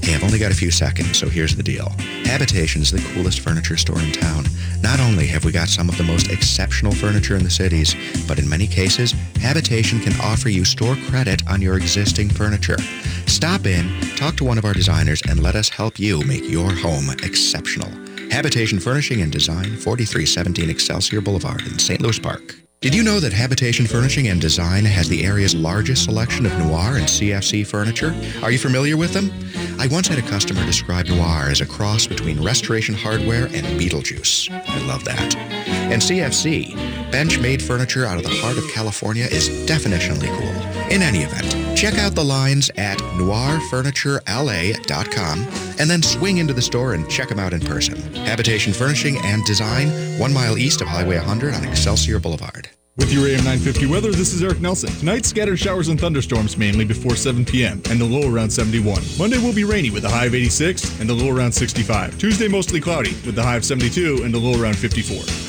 Hey, 0.03 0.13
I've 0.13 0.23
only 0.23 0.37
got 0.37 0.51
a 0.51 0.55
few 0.55 0.69
seconds, 0.69 1.17
so 1.17 1.27
here's 1.27 1.55
the 1.55 1.63
deal. 1.63 1.89
Habitation 2.25 2.83
is 2.83 2.91
the 2.91 3.01
coolest 3.11 3.39
furniture 3.39 3.75
store 3.75 3.99
in 4.01 4.11
town. 4.11 4.45
Not 4.81 4.99
only 4.99 5.25
have 5.25 5.45
we 5.45 5.51
got 5.51 5.67
some 5.67 5.89
of 5.89 5.97
the 5.97 6.03
most 6.03 6.29
exceptional 6.29 6.93
furniture 6.93 7.35
in 7.37 7.43
the 7.43 7.49
cities, 7.49 7.95
but 8.27 8.37
in 8.37 8.47
many 8.47 8.67
cases, 8.67 9.15
Habitation 9.41 9.99
can 9.99 10.13
offer 10.21 10.49
you 10.49 10.63
store 10.63 10.95
credit 11.07 11.41
on 11.49 11.59
your 11.59 11.75
existing 11.75 12.29
furniture. 12.29 12.77
Stop 13.25 13.65
in, 13.65 13.99
talk 14.15 14.37
to 14.37 14.45
one 14.45 14.59
of 14.59 14.65
our 14.65 14.75
designers, 14.75 15.23
and 15.27 15.41
let 15.41 15.55
us 15.55 15.69
help 15.69 15.97
you 15.97 16.21
make 16.21 16.47
your 16.47 16.71
home 16.71 17.09
exceptional. 17.23 17.89
Habitation 18.29 18.79
Furnishing 18.79 19.23
and 19.23 19.31
Design, 19.31 19.75
4317 19.75 20.69
Excelsior 20.69 21.19
Boulevard 21.19 21.63
in 21.63 21.79
St. 21.79 21.99
Louis 21.99 22.19
Park. 22.19 22.68
Did 22.81 22.95
you 22.95 23.03
know 23.03 23.19
that 23.19 23.33
Habitation 23.33 23.85
Furnishing 23.85 24.29
and 24.29 24.39
Design 24.39 24.85
has 24.85 25.09
the 25.09 25.25
area's 25.25 25.53
largest 25.53 26.05
selection 26.05 26.45
of 26.45 26.57
noir 26.59 26.95
and 26.95 27.05
CFC 27.05 27.67
furniture? 27.67 28.15
Are 28.41 28.51
you 28.51 28.57
familiar 28.57 28.95
with 28.95 29.11
them? 29.11 29.29
I 29.77 29.87
once 29.87 30.07
had 30.07 30.17
a 30.17 30.21
customer 30.21 30.65
describe 30.65 31.07
noir 31.07 31.49
as 31.49 31.59
a 31.59 31.65
cross 31.65 32.07
between 32.07 32.41
Restoration 32.41 32.95
Hardware 32.95 33.47
and 33.47 33.67
Beetlejuice. 33.77 34.49
I 34.49 34.87
love 34.87 35.03
that. 35.03 35.35
And 35.35 36.01
CFC, 36.01 36.73
bench-made 37.11 37.61
furniture 37.61 38.05
out 38.05 38.17
of 38.17 38.23
the 38.23 38.29
heart 38.29 38.57
of 38.57 38.63
California, 38.69 39.25
is 39.25 39.49
definitionally 39.67 40.29
cool. 40.37 40.89
In 40.89 41.01
any 41.01 41.23
event, 41.23 41.68
check 41.79 41.97
out 41.97 42.13
the 42.13 42.23
lines 42.23 42.69
at 42.75 42.97
noirfurniturela.com 42.97 45.47
and 45.79 45.89
then 45.89 46.03
swing 46.03 46.39
into 46.39 46.53
the 46.53 46.61
store 46.61 46.93
and 46.93 47.09
check 47.09 47.29
them 47.29 47.39
out 47.39 47.53
in 47.53 47.61
person. 47.61 47.95
Habitation 48.25 48.73
Furnishing 48.73 49.15
and 49.23 49.45
Design, 49.45 49.87
one 50.19 50.33
mile 50.33 50.57
east 50.57 50.81
of 50.81 50.89
Highway 50.89 51.15
100 51.15 51.53
on 51.53 51.63
Excelsior 51.63 52.19
Boulevard. 52.19 52.69
With 52.97 53.13
your 53.13 53.27
AM 53.27 53.45
950 53.45 53.85
weather, 53.85 54.11
this 54.11 54.33
is 54.33 54.43
Eric 54.43 54.59
Nelson. 54.59 54.89
Tonight, 54.99 55.25
scattered 55.25 55.57
showers 55.57 55.87
and 55.87 55.97
thunderstorms 55.97 56.57
mainly 56.57 56.83
before 56.83 57.15
7 57.15 57.45
p.m. 57.45 57.81
and 57.89 57.97
the 57.97 58.03
low 58.03 58.29
around 58.29 58.49
71. 58.49 59.01
Monday 59.17 59.37
will 59.37 59.53
be 59.53 59.63
rainy 59.63 59.89
with 59.89 60.03
a 60.03 60.09
high 60.09 60.25
of 60.25 60.35
86 60.35 60.99
and 60.99 61.09
the 61.09 61.13
low 61.13 61.33
around 61.33 61.53
65. 61.53 62.19
Tuesday, 62.19 62.49
mostly 62.49 62.81
cloudy 62.81 63.11
with 63.25 63.35
the 63.35 63.43
high 63.43 63.55
of 63.55 63.63
72 63.63 64.23
and 64.25 64.33
the 64.33 64.37
low 64.37 64.61
around 64.61 64.77
54. 64.77 65.48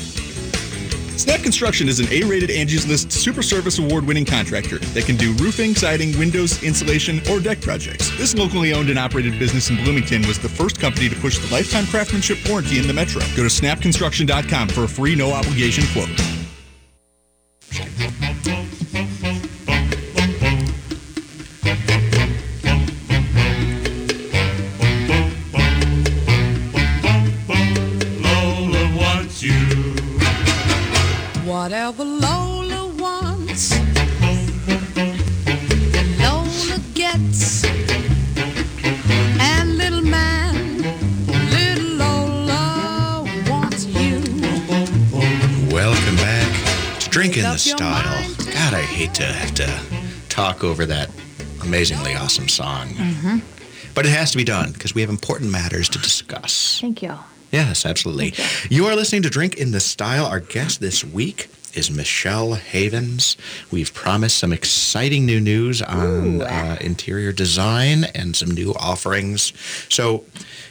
Snap 1.21 1.43
Construction 1.43 1.87
is 1.87 2.01
an 2.01 2.11
A-rated 2.11 2.51
Angie's 2.51 2.87
List 2.87 3.13
Super 3.13 3.43
Service 3.43 3.79
Award-winning 3.79 4.25
contractor 4.25 4.79
that 4.79 5.05
can 5.05 5.17
do 5.17 5.35
roofing, 5.35 5.75
siding, 5.75 6.19
windows, 6.19 6.63
insulation, 6.63 7.21
or 7.31 7.41
deck 7.41 7.61
projects. 7.61 8.09
This 8.17 8.35
locally 8.35 8.73
owned 8.73 8.89
and 8.89 8.99
operated 8.99 9.39
business 9.39 9.69
in 9.69 9.77
Bloomington 9.85 10.27
was 10.27 10.39
the 10.39 10.49
first 10.49 10.81
company 10.81 11.11
to 11.11 11.17
push 11.17 11.39
the 11.39 11.55
lifetime 11.55 11.85
craftsmanship 11.85 12.39
warranty 12.49 12.79
in 12.79 12.87
the 12.87 12.95
metro. 12.95 13.21
Go 13.37 13.43
to 13.43 13.51
snapconstruction.com 13.51 14.69
for 14.69 14.85
a 14.85 14.89
free 14.89 15.15
no-obligation 15.15 15.85
quote. 15.93 16.09
Whatever 31.91 32.09
Lola 32.09 32.87
wants, 33.01 33.73
Lola 36.21 36.79
gets. 36.95 37.65
And 39.41 39.77
little 39.77 40.03
man, 40.03 40.83
little 41.51 41.91
Lola 41.97 43.25
wants 43.49 43.87
you. 43.87 44.21
Welcome 45.75 46.15
back 46.15 47.01
to 47.01 47.11
Drink 47.11 47.37
in 47.37 47.43
the 47.43 47.59
Style. 47.59 48.35
God, 48.39 48.73
I 48.73 48.83
hate 48.83 49.13
to 49.15 49.25
have 49.25 49.53
to 49.57 49.69
talk 50.29 50.63
over 50.63 50.87
that 50.87 51.11
amazingly 51.65 52.15
awesome 52.15 52.49
song. 52.49 52.91
Mm-hmm. 52.91 53.39
But 53.97 54.07
it 54.07 54.11
has 54.11 54.31
to 54.31 54.37
be 54.37 54.45
done 54.45 54.71
because 54.71 54.95
we 54.95 55.01
have 55.01 55.11
important 55.11 55.51
matters 55.51 55.89
to 55.89 55.99
discuss. 55.99 56.81
Thank 56.81 57.03
you. 57.03 57.17
Yes, 57.51 57.85
absolutely. 57.85 58.35
You 58.69 58.87
are 58.87 58.95
listening 58.95 59.23
to 59.23 59.29
Drink 59.29 59.57
in 59.57 59.73
the 59.73 59.81
Style. 59.81 60.25
Our 60.25 60.39
guest 60.39 60.81
this 60.81 61.03
week 61.03 61.51
is 61.75 61.91
Michelle 61.91 62.55
Havens. 62.55 63.37
We've 63.71 63.93
promised 63.93 64.39
some 64.39 64.53
exciting 64.53 65.27
new 65.27 65.41
news 65.41 65.83
on 65.83 66.43
uh, 66.43 66.79
interior 66.81 67.33
design 67.33 68.05
and 68.15 68.35
some 68.35 68.51
new 68.51 68.75
offerings. 68.75 69.53
So, 69.89 70.25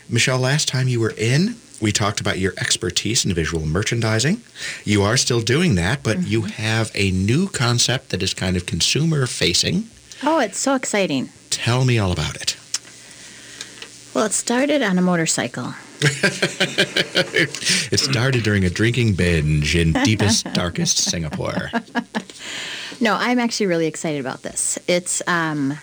Michelle, 0.09 0.39
last 0.39 0.67
time 0.67 0.87
you 0.87 0.99
were 0.99 1.13
in, 1.17 1.55
we 1.81 1.91
talked 1.91 2.19
about 2.19 2.39
your 2.39 2.53
expertise 2.57 3.25
in 3.25 3.33
visual 3.33 3.65
merchandising. 3.65 4.41
You 4.83 5.01
are 5.03 5.17
still 5.17 5.41
doing 5.41 5.75
that, 5.75 6.03
but 6.03 6.27
you 6.27 6.41
have 6.43 6.91
a 6.93 7.11
new 7.11 7.47
concept 7.47 8.09
that 8.09 8.21
is 8.21 8.33
kind 8.33 8.57
of 8.57 8.65
consumer 8.65 9.25
facing. 9.27 9.85
Oh, 10.23 10.39
it's 10.39 10.57
so 10.59 10.75
exciting. 10.75 11.29
Tell 11.49 11.85
me 11.85 11.97
all 11.97 12.11
about 12.11 12.35
it. 12.35 12.57
Well, 14.13 14.25
it 14.25 14.33
started 14.33 14.81
on 14.81 14.97
a 14.97 15.01
motorcycle. 15.01 15.75
It 17.91 17.99
started 17.99 18.43
during 18.43 18.63
a 18.65 18.69
drinking 18.69 19.15
binge 19.15 19.75
in 19.75 19.93
deepest, 20.03 20.45
darkest 20.53 20.97
Singapore. 20.97 21.71
No, 23.01 23.15
I'm 23.15 23.39
actually 23.39 23.67
really 23.67 23.87
excited 23.87 24.19
about 24.19 24.43
this. 24.43 24.77
It's, 24.87 25.21
um, 25.27 25.77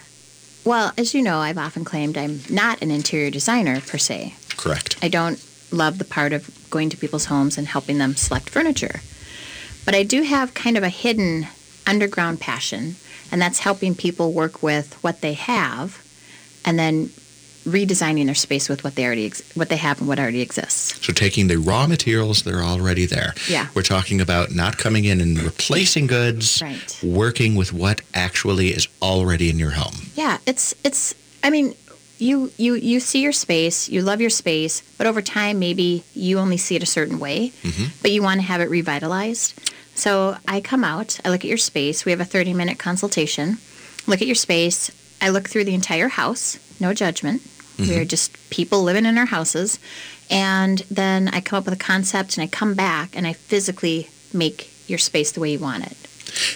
well, 0.65 0.93
as 0.97 1.15
you 1.15 1.23
know, 1.23 1.39
I've 1.39 1.59
often 1.59 1.85
claimed 1.85 2.17
I'm 2.17 2.41
not 2.49 2.83
an 2.83 2.91
interior 2.91 3.31
designer 3.31 3.81
per 3.81 3.99
se. 3.99 4.35
Correct. 4.57 4.97
I 5.03 5.09
don't 5.09 5.45
love 5.71 5.99
the 5.99 6.05
part 6.05 6.33
of 6.33 6.51
going 6.71 6.91
to 6.91 6.97
people's 6.97 7.27
homes 7.27 7.59
and 7.59 7.67
helping 7.67 7.99
them 7.99 8.15
select 8.15 8.51
furniture. 8.51 9.01
But 9.85 9.95
I 9.95 10.03
do 10.03 10.23
have 10.23 10.55
kind 10.55 10.77
of 10.77 10.83
a 10.83 10.89
hidden 10.89 11.47
underground 11.87 12.41
passion, 12.41 12.97
and 13.31 13.41
that's 13.41 13.61
helping 13.61 13.95
people 13.95 14.33
work 14.33 14.63
with 14.63 14.95
what 15.03 15.21
they 15.21 15.35
have 15.35 16.03
and 16.67 16.79
then 16.79 17.11
redesigning 17.67 18.27
their 18.27 18.35
space 18.35 18.69
with 18.69 18.85
what 18.85 18.95
they 18.95 19.05
already 19.05 19.27
ex- 19.27 19.43
what 19.55 19.69
they 19.69 19.77
have 19.77 19.99
and 19.99 20.09
what 20.09 20.19
already 20.19 20.41
exists. 20.41 21.05
So 21.05 21.13
taking 21.13 21.49
the 21.49 21.57
raw 21.57 21.87
materials 21.87 22.43
that 22.45 22.55
are 22.55 22.63
already 22.63 23.07
there. 23.07 23.35
Yeah. 23.49 23.67
We're 23.75 23.83
talking 23.83 24.21
about 24.21 24.53
not 24.53 24.79
coming 24.79 25.05
in 25.05 25.21
and 25.21 25.39
replacing 25.39 26.07
goods, 26.07 26.63
Right. 26.63 27.01
working 27.03 27.57
with 27.57 27.73
what 27.73 28.01
actually 28.15 28.69
is 28.69 28.89
already 29.03 29.51
in 29.51 29.59
your 29.59 29.73
home. 29.73 29.97
Yeah, 30.15 30.39
it's 30.47 30.75
it's 30.85 31.15
I 31.43 31.51
mean, 31.51 31.75
you 32.19 32.53
you 32.57 32.75
you 32.75 33.01
see 33.01 33.21
your 33.21 33.33
space, 33.33 33.89
you 33.89 34.01
love 34.03 34.21
your 34.21 34.31
space, 34.31 34.83
but 34.97 35.07
over 35.07 35.21
time 35.21 35.59
maybe 35.59 36.05
you 36.15 36.39
only 36.39 36.57
see 36.57 36.77
it 36.77 36.83
a 36.83 36.87
certain 36.87 37.19
way, 37.19 37.53
mm-hmm. 37.63 37.87
but 38.01 38.11
you 38.13 38.23
want 38.23 38.41
to 38.41 38.47
have 38.47 38.61
it 38.61 38.71
revitalized. 38.71 39.55
So 39.95 40.37
I 40.47 40.61
come 40.61 40.85
out, 40.85 41.19
I 41.25 41.31
look 41.31 41.41
at 41.41 41.49
your 41.49 41.57
space, 41.59 42.05
we 42.05 42.13
have 42.13 42.21
a 42.21 42.25
30-minute 42.25 42.79
consultation. 42.79 43.57
Look 44.07 44.21
at 44.21 44.27
your 44.27 44.35
space, 44.37 44.91
I 45.23 45.31
look 45.31 45.49
through 45.49 45.65
the 45.65 45.75
entire 45.75 46.09
house, 46.09 46.59
no 46.79 46.93
judgment. 46.93 47.41
We're 47.79 47.85
mm-hmm. 47.85 48.09
just 48.09 48.51
people 48.51 48.83
living 48.83 49.05
in 49.05 49.19
our 49.19 49.27
houses. 49.27 49.79
And 50.31 50.79
then 50.91 51.29
I 51.29 51.41
come 51.41 51.59
up 51.59 51.67
with 51.67 51.75
a 51.75 51.85
concept 51.85 52.37
and 52.37 52.45
I 52.45 52.47
come 52.47 52.75
back 52.75 53.17
and 53.17 53.27
I 53.27 53.33
physically 53.33 54.09
make 54.33 54.71
your 54.89 54.99
space 54.99 55.33
the 55.33 55.41
way 55.41 55.53
you 55.53 55.59
want 55.59 55.87
it. 55.87 55.97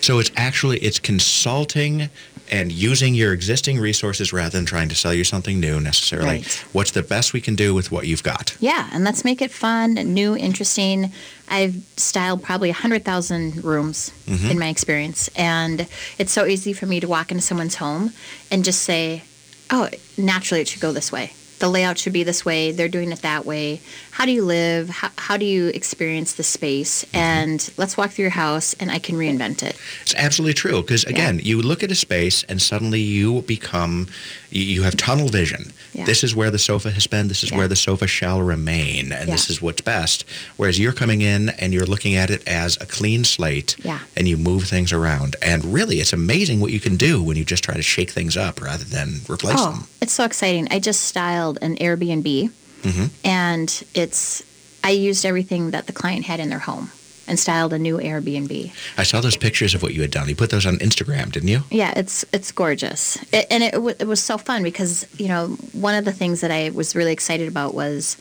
So 0.00 0.18
it's 0.18 0.30
actually 0.37 0.78
it's 0.78 0.98
consulting 0.98 2.11
and 2.50 2.72
using 2.72 3.14
your 3.14 3.33
existing 3.33 3.78
resources 3.78 4.33
rather 4.33 4.50
than 4.50 4.66
trying 4.66 4.88
to 4.88 4.94
sell 4.94 5.14
you 5.14 5.24
something 5.24 5.61
new 5.61 5.80
necessarily. 5.80 6.38
Right. 6.38 6.64
What's 6.72 6.90
the 6.90 7.02
best 7.02 7.33
we 7.33 7.40
can 7.40 7.54
do 7.54 7.74
with 7.74 7.92
what 7.92 8.06
you've 8.06 8.22
got? 8.22 8.56
Yeah, 8.61 8.88
and 8.92 9.04
let's 9.04 9.24
make 9.24 9.40
it 9.40 9.52
fun, 9.52 9.94
new, 9.94 10.37
interesting. 10.37 11.12
I've 11.48 11.76
styled 11.96 12.42
probably 12.42 12.68
100,000 12.70 13.64
rooms 13.64 14.12
mm-hmm. 14.26 14.50
in 14.50 14.59
my 14.59 14.68
experience, 14.68 15.28
and 15.37 15.87
it's 16.18 16.33
so 16.33 16.44
easy 16.44 16.72
for 16.72 16.87
me 16.87 16.98
to 17.00 17.09
walk 17.09 17.30
into 17.30 17.42
someone's 17.42 17.76
home 17.76 18.12
and 18.50 18.64
just 18.64 18.83
say, 18.83 19.22
oh, 19.70 19.88
naturally 20.16 20.61
it 20.61 20.68
should 20.68 20.80
go 20.80 20.92
this 20.92 21.12
way. 21.12 21.33
The 21.61 21.68
layout 21.68 21.98
should 21.98 22.14
be 22.14 22.24
this 22.24 22.42
way. 22.42 22.72
They're 22.72 22.88
doing 22.88 23.12
it 23.12 23.20
that 23.20 23.44
way. 23.44 23.83
How 24.12 24.24
do 24.24 24.33
you 24.33 24.42
live? 24.42 24.88
How, 24.88 25.11
how 25.18 25.37
do 25.37 25.44
you 25.44 25.68
experience 25.68 26.33
the 26.33 26.42
space? 26.42 27.04
Mm-hmm. 27.04 27.16
And 27.16 27.70
let's 27.76 27.98
walk 27.98 28.12
through 28.12 28.24
your 28.24 28.30
house, 28.30 28.72
and 28.80 28.90
I 28.90 28.98
can 28.98 29.16
reinvent 29.16 29.62
it. 29.62 29.76
It's 30.00 30.14
absolutely 30.14 30.54
true 30.54 30.80
because 30.80 31.04
again, 31.04 31.38
you 31.42 31.61
look 31.61 31.83
at 31.83 31.90
a 31.90 31.94
space 31.94 32.44
and 32.44 32.62
suddenly 32.62 33.00
you 33.00 33.42
become 33.42 34.09
you- 34.50 34.82
have 34.82 34.96
tunnel 34.96 35.28
vision. 35.28 35.72
Yeah. 35.92 36.04
This 36.04 36.22
is 36.24 36.34
where 36.34 36.50
the 36.50 36.58
sofa 36.58 36.90
has 36.92 37.06
been. 37.06 37.28
This 37.28 37.42
is 37.44 37.50
Yeah. 37.50 37.58
where 37.58 37.68
the 37.68 37.76
sofa 37.76 38.06
shall 38.06 38.40
remain, 38.42 39.12
and 39.12 39.28
this 39.30 39.50
is 39.50 39.60
what's 39.60 39.80
best. 39.80 40.24
Whereas 40.56 40.78
you're 40.78 40.92
coming 40.92 41.20
in 41.22 41.50
and 41.50 41.72
you're 41.74 41.86
looking 41.86 42.14
at 42.14 42.30
it 42.30 42.42
as 42.46 42.76
a 42.80 42.86
clean 42.86 43.24
slate, 43.24 43.76
Yeah. 43.84 43.98
and 44.16 44.26
you 44.28 44.36
move 44.36 44.64
things 44.64 44.92
around. 44.92 45.36
And 45.42 45.72
really, 45.72 46.00
it's 46.00 46.12
amazing 46.12 46.60
what 46.60 46.72
you 46.72 46.80
can 46.80 46.96
do 46.96 47.22
when 47.22 47.36
you 47.36 47.44
just 47.44 47.62
try 47.64 47.74
to 47.74 47.82
shake 47.82 48.10
things 48.10 48.36
up 48.36 48.60
rather 48.60 48.84
than 48.84 49.22
replace 49.28 49.56
Oh, 49.58 49.70
them. 49.72 49.86
it's 50.00 50.12
so 50.14 50.24
exciting. 50.24 50.68
I 50.70 50.78
just 50.78 51.02
styled 51.02 51.58
an 51.62 51.76
Airbnb, 51.76 52.50
Mhm. 52.82 53.10
and 53.24 53.82
it's 53.94 54.42
I 54.82 54.90
used 54.90 55.26
everything 55.26 55.72
that 55.72 55.86
the 55.86 55.92
client 55.92 56.24
had 56.24 56.40
in 56.40 56.48
their 56.48 56.60
home 56.60 56.90
and 57.30 57.38
styled 57.38 57.72
a 57.72 57.78
new 57.78 57.96
Airbnb. 57.96 58.72
I 58.98 59.02
saw 59.04 59.20
those 59.20 59.36
pictures 59.36 59.72
of 59.74 59.82
what 59.82 59.94
you 59.94 60.02
had 60.02 60.10
done. 60.10 60.28
You 60.28 60.34
put 60.36 60.50
those 60.50 60.66
on 60.66 60.76
Instagram, 60.78 61.30
didn't 61.32 61.48
you? 61.48 61.62
Yeah, 61.70 61.94
it's 61.96 62.24
it's 62.32 62.52
gorgeous, 62.52 63.16
it, 63.32 63.46
and 63.50 63.62
it, 63.62 63.72
w- 63.72 63.96
it 63.98 64.06
was 64.06 64.22
so 64.22 64.36
fun 64.36 64.62
because 64.62 65.06
you 65.18 65.28
know 65.28 65.56
one 65.72 65.94
of 65.94 66.04
the 66.04 66.12
things 66.12 66.40
that 66.42 66.50
I 66.50 66.70
was 66.70 66.94
really 66.94 67.12
excited 67.12 67.48
about 67.48 67.72
was 67.72 68.16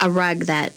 a 0.00 0.10
rug 0.10 0.40
that 0.44 0.72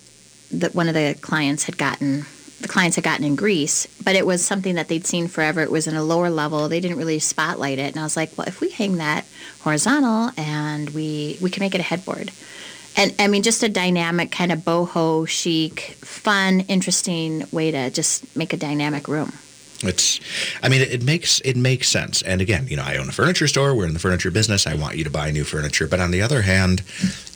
that 0.51 0.73
one 0.73 0.87
of 0.87 0.93
the 0.95 1.15
clients 1.21 1.65
had 1.65 1.77
gotten. 1.77 2.25
The 2.59 2.67
clients 2.67 2.95
had 2.95 3.03
gotten 3.03 3.23
in 3.23 3.35
Greece, 3.35 3.85
but 4.03 4.15
it 4.15 4.25
was 4.25 4.43
something 4.43 4.73
that 4.75 4.87
they'd 4.87 5.05
seen 5.05 5.27
forever. 5.27 5.61
It 5.61 5.69
was 5.69 5.85
in 5.85 5.95
a 5.95 6.01
lower 6.01 6.31
level. 6.31 6.67
They 6.67 6.79
didn't 6.79 6.97
really 6.97 7.19
spotlight 7.19 7.77
it, 7.77 7.93
and 7.93 7.99
I 7.99 8.03
was 8.03 8.17
like, 8.17 8.35
well, 8.35 8.47
if 8.47 8.61
we 8.61 8.71
hang 8.71 8.97
that 8.97 9.25
horizontal 9.59 10.31
and 10.37 10.89
we 10.91 11.37
we 11.39 11.51
can 11.51 11.61
make 11.61 11.75
it 11.75 11.81
a 11.81 11.83
headboard. 11.83 12.31
And 12.97 13.13
I 13.19 13.27
mean, 13.27 13.43
just 13.43 13.61
a 13.63 13.69
dynamic 13.69 14.31
kind 14.31 14.51
of 14.51 14.59
boho 14.59 15.27
chic, 15.27 15.81
fun, 16.01 16.61
interesting 16.61 17.43
way 17.51 17.71
to 17.71 17.91
just 17.91 18.35
make 18.35 18.53
a 18.53 18.57
dynamic 18.57 19.07
room. 19.07 19.31
It's, 19.83 20.19
I 20.63 20.69
mean, 20.69 20.81
it, 20.81 20.91
it 20.91 21.03
makes 21.03 21.39
it 21.41 21.55
makes 21.55 21.87
sense. 21.87 22.23
And 22.23 22.41
again, 22.41 22.67
you 22.67 22.75
know, 22.75 22.83
I 22.83 22.97
own 22.97 23.09
a 23.09 23.11
furniture 23.11 23.47
store. 23.47 23.75
We're 23.75 23.85
in 23.85 23.93
the 23.93 23.99
furniture 23.99 24.31
business. 24.31 24.65
I 24.65 24.73
want 24.73 24.97
you 24.97 25.03
to 25.03 25.11
buy 25.11 25.29
new 25.29 25.43
furniture. 25.43 25.87
But 25.87 25.99
on 25.99 26.09
the 26.09 26.21
other 26.21 26.41
hand, 26.41 26.81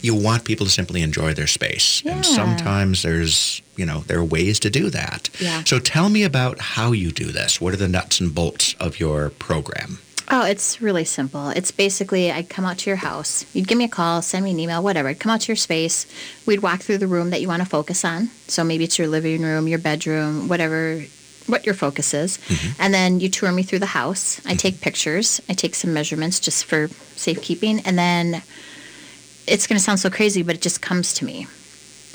you 0.01 0.15
want 0.15 0.43
people 0.43 0.65
to 0.65 0.71
simply 0.71 1.03
enjoy 1.03 1.35
their 1.35 1.45
space. 1.45 2.01
And 2.03 2.25
sometimes 2.25 3.03
there's, 3.03 3.61
you 3.75 3.85
know, 3.85 3.99
there 4.07 4.17
are 4.17 4.25
ways 4.25 4.59
to 4.61 4.71
do 4.71 4.89
that. 4.89 5.29
Yeah. 5.39 5.63
So 5.65 5.77
tell 5.77 6.09
me 6.09 6.23
about 6.23 6.59
how 6.59 6.93
you 6.93 7.11
do 7.11 7.31
this. 7.31 7.61
What 7.61 7.73
are 7.73 7.77
the 7.77 7.87
nuts 7.87 8.19
and 8.19 8.33
bolts 8.33 8.73
of 8.79 8.99
your 8.99 9.29
program? 9.29 9.99
Oh, 10.33 10.45
it's 10.45 10.81
really 10.81 11.03
simple. 11.03 11.49
It's 11.49 11.71
basically 11.71 12.31
I'd 12.31 12.47
come 12.47 12.63
out 12.63 12.77
to 12.79 12.89
your 12.89 12.97
house. 12.97 13.45
You'd 13.53 13.67
give 13.67 13.77
me 13.77 13.83
a 13.83 13.89
call, 13.89 14.21
send 14.21 14.45
me 14.45 14.51
an 14.51 14.59
email, 14.59 14.81
whatever. 14.81 15.09
I'd 15.09 15.19
come 15.19 15.29
out 15.29 15.41
to 15.41 15.47
your 15.49 15.57
space. 15.57 16.05
We'd 16.45 16.61
walk 16.61 16.79
through 16.79 16.99
the 16.99 17.07
room 17.07 17.31
that 17.31 17.41
you 17.41 17.49
want 17.49 17.61
to 17.61 17.67
focus 17.67 18.05
on. 18.05 18.27
So 18.47 18.63
maybe 18.63 18.85
it's 18.85 18.97
your 18.97 19.09
living 19.09 19.41
room, 19.41 19.67
your 19.67 19.79
bedroom, 19.79 20.47
whatever 20.47 21.03
what 21.47 21.65
your 21.65 21.75
focus 21.75 22.13
is. 22.13 22.37
Mm-hmm. 22.37 22.81
And 22.81 22.93
then 22.93 23.19
you 23.19 23.27
tour 23.27 23.51
me 23.51 23.63
through 23.63 23.79
the 23.79 23.87
house. 23.87 24.39
I 24.39 24.51
mm-hmm. 24.51 24.57
take 24.57 24.79
pictures. 24.79 25.41
I 25.49 25.53
take 25.53 25.75
some 25.75 25.93
measurements 25.93 26.39
just 26.39 26.63
for 26.63 26.87
safekeeping. 27.17 27.81
And 27.81 27.99
then 27.99 28.41
it's 29.47 29.67
going 29.67 29.77
to 29.77 29.83
sound 29.83 29.99
so 29.99 30.09
crazy, 30.09 30.43
but 30.43 30.55
it 30.55 30.61
just 30.61 30.81
comes 30.81 31.13
to 31.15 31.25
me. 31.25 31.47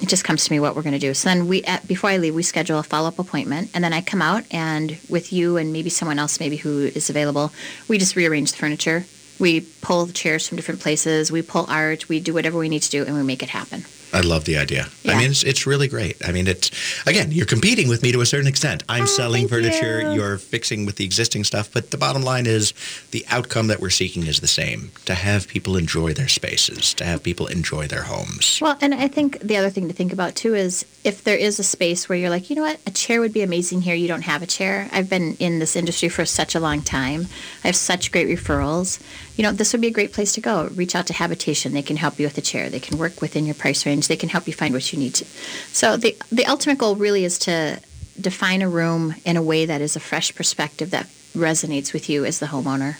It 0.01 0.09
just 0.09 0.25
comes 0.25 0.45
to 0.45 0.53
me 0.53 0.61
what 0.61 0.77
we're 0.77 0.83
going 0.83 0.93
to 0.93 0.99
do. 0.99 1.15
So 1.15 1.29
then 1.29 1.49
we, 1.49 1.63
at, 1.65 1.89
before 1.89 2.11
I 2.11 2.19
leave, 2.19 2.35
we 2.35 2.43
schedule 2.43 2.79
a 2.79 2.83
follow 2.83 3.09
up 3.09 3.19
appointment, 3.19 3.71
and 3.75 3.83
then 3.83 3.93
I 3.93 4.03
come 4.03 4.21
out 4.21 4.45
and 4.51 4.99
with 5.09 5.33
you 5.33 5.57
and 5.57 5.73
maybe 5.73 5.89
someone 5.89 6.19
else, 6.19 6.39
maybe 6.39 6.57
who 6.57 6.85
is 6.95 7.09
available, 7.09 7.51
we 7.89 7.97
just 7.97 8.15
rearrange 8.15 8.53
the 8.53 8.59
furniture. 8.59 9.07
We 9.39 9.61
pull 9.81 10.07
the 10.07 10.13
chairs 10.13 10.49
from 10.49 10.57
different 10.57 10.81
places. 10.81 11.33
We 11.33 11.43
pull 11.43 11.67
art. 11.69 12.09
We 12.09 12.21
do 12.21 12.35
whatever 12.35 12.59
we 12.59 12.69
need 12.69 12.83
to 12.83 12.91
do, 12.91 13.05
and 13.05 13.15
we 13.15 13.23
make 13.23 13.43
it 13.43 13.51
happen. 13.51 13.85
I 14.13 14.21
love 14.21 14.45
the 14.45 14.57
idea. 14.57 14.89
I 15.05 15.19
mean, 15.19 15.31
it's, 15.31 15.43
it's 15.43 15.67
really 15.67 15.89
great. 15.89 16.17
I 16.27 16.33
mean, 16.33 16.47
it's, 16.47 16.71
again, 17.07 17.33
you're 17.33 17.47
competing 17.47 17.89
with 17.89 18.03
me 18.03 18.13
to 18.13 18.21
a 18.21 18.27
certain 18.27 18.47
extent. 18.47 18.83
I'm 18.89 19.03
oh, 19.03 19.07
selling 19.07 19.45
Oh, 19.45 19.49
thank 19.49 19.65
furniture, 19.65 20.01
you. 20.01 20.13
you're 20.13 20.39
fixing 20.39 20.87
with 20.87 20.97
the 20.97 21.05
existing 21.05 21.45
stuff, 21.45 21.71
but 21.73 21.91
the 21.91 21.99
bottom 21.99 22.23
line 22.23 22.47
is 22.47 22.73
the 23.11 23.25
outcome 23.29 23.67
that 23.67 23.81
we're 23.81 23.91
seeking 23.91 24.27
is 24.27 24.41
the 24.41 24.47
same 24.47 24.91
to 25.05 25.15
have 25.15 25.49
people 25.49 25.77
enjoy 25.77 26.13
their 26.13 26.29
spaces, 26.29 26.95
to 26.95 27.05
have 27.05 27.23
people 27.23 27.47
enjoy 27.47 27.87
their 27.87 28.03
homes. 28.03 28.59
Well, 28.63 28.79
and 28.81 28.95
I 28.95 29.09
think 29.09 29.41
the 29.41 29.57
other 29.57 29.71
thing 29.71 29.89
to 29.89 29.95
think 29.95 30.13
about 30.13 30.35
too 30.35 30.55
is 30.55 30.85
if 31.05 31.25
there 31.25 31.37
is 31.37 31.59
a 31.59 31.65
space 31.65 32.09
where 32.09 32.17
you're 32.17 32.31
like, 32.31 32.49
you 32.49 32.57
know 32.57 32.63
what, 32.63 32.81
a 32.87 32.91
chair 32.91 33.21
would 33.21 33.33
be 33.33 33.43
amazing 33.43 33.83
here. 33.83 33.95
You 33.95 34.09
don't 34.09 34.23
have 34.23 34.43
a 34.43 34.47
chair. 34.47 34.89
I've 34.93 35.11
been 35.11 35.35
in 35.39 35.59
this 35.59 35.77
industry 35.77 36.09
for 36.09 36.25
such 36.25 36.55
a 36.55 36.61
long 36.61 36.83
time. 36.83 37.27
I 37.65 37.69
have 37.69 37.77
such 37.77 38.13
great 38.13 38.29
referrals. 38.29 39.01
You 39.37 39.43
know, 39.43 39.53
this 39.53 39.73
would 39.73 39.83
be 39.83 39.89
a 39.89 39.93
great 39.93 40.13
place 40.13 40.33
to 40.33 40.41
go. 40.41 40.69
Reach 40.75 40.95
out 40.95 41.07
to 41.09 41.13
Habitation. 41.13 41.73
They 41.73 41.83
can 41.83 41.97
help 41.97 42.19
you 42.19 42.27
with 42.27 42.39
a 42.39 42.41
chair. 42.41 42.71
They 42.71 42.81
can 42.81 42.99
work 42.99 43.21
within 43.21 43.45
your 43.45 43.55
price 43.55 43.85
range. 43.85 44.09
They 44.09 44.17
can 44.17 44.31
help 44.31 44.47
you 44.47 44.55
find 44.55 44.73
what 44.73 44.93
you 44.93 44.99
need 44.99 45.15
to. 45.15 45.25
So 45.73 45.97
the 45.97 46.17
the 46.33 46.47
ultimate 46.47 46.79
goal 46.79 46.97
really 46.97 47.25
is 47.25 47.39
to 47.41 47.81
define 48.21 48.63
a 48.63 48.69
room 48.69 49.15
in 49.25 49.37
a 49.37 49.43
way 49.43 49.67
that 49.67 49.81
is 49.81 49.95
a 49.95 50.01
fresh 50.01 50.35
perspective 50.35 50.91
that 50.91 51.07
resonates 51.35 51.93
with 51.93 52.09
you 52.09 52.25
as 52.25 52.39
the 52.39 52.47
homeowner. 52.47 52.97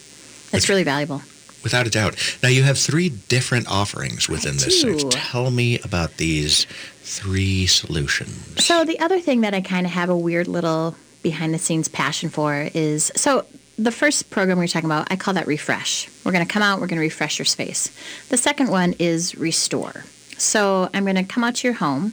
It's 0.53 0.69
really 0.69 0.85
valuable. 0.85 1.23
Without 1.63 1.87
a 1.87 1.91
doubt. 1.91 2.39
Now, 2.43 2.49
you 2.49 2.63
have 2.63 2.79
three 2.79 3.09
different 3.09 3.69
offerings 3.69 4.29
within 4.29 4.57
this. 4.59 4.83
So 4.83 4.97
do. 4.97 5.09
tell 5.09 5.51
me 5.51 5.81
about 5.81 6.17
these 6.19 6.65
three 7.03 7.67
solutions. 7.67 8.65
So 8.65 8.85
the 8.85 9.01
other 9.01 9.19
thing 9.19 9.41
that 9.41 9.55
I 9.55 9.63
kind 9.63 9.85
of 9.85 9.93
have 9.93 10.09
a 10.09 10.17
weird 10.17 10.47
little 10.47 10.95
behind 11.23 11.53
the 11.53 11.59
scenes 11.59 11.89
passion 11.89 12.29
for 12.29 12.69
is 12.73 13.11
so 13.17 13.47
the 13.79 13.93
first 13.93 14.31
program 14.31 14.59
we 14.59 14.65
are 14.65 14.69
talking 14.69 14.89
about, 14.89 15.11
I 15.11 15.17
call 15.17 15.35
that 15.35 15.47
refresh. 15.47 16.09
We're 16.25 16.33
going 16.33 16.47
to 16.47 16.53
come 16.53 16.63
out, 16.63 16.81
we're 16.81 16.87
going 16.87 16.99
to 16.99 17.03
refresh 17.03 17.39
your 17.39 17.47
space. 17.47 17.91
The 18.29 18.37
second 18.37 18.71
one 18.71 18.95
is 18.99 19.37
restore. 19.37 20.05
So 20.39 20.89
I'm 20.93 21.05
going 21.05 21.17
to 21.17 21.25
come 21.25 21.45
out 21.45 21.57
to 21.57 21.69
your 21.69 21.75
home 21.75 22.13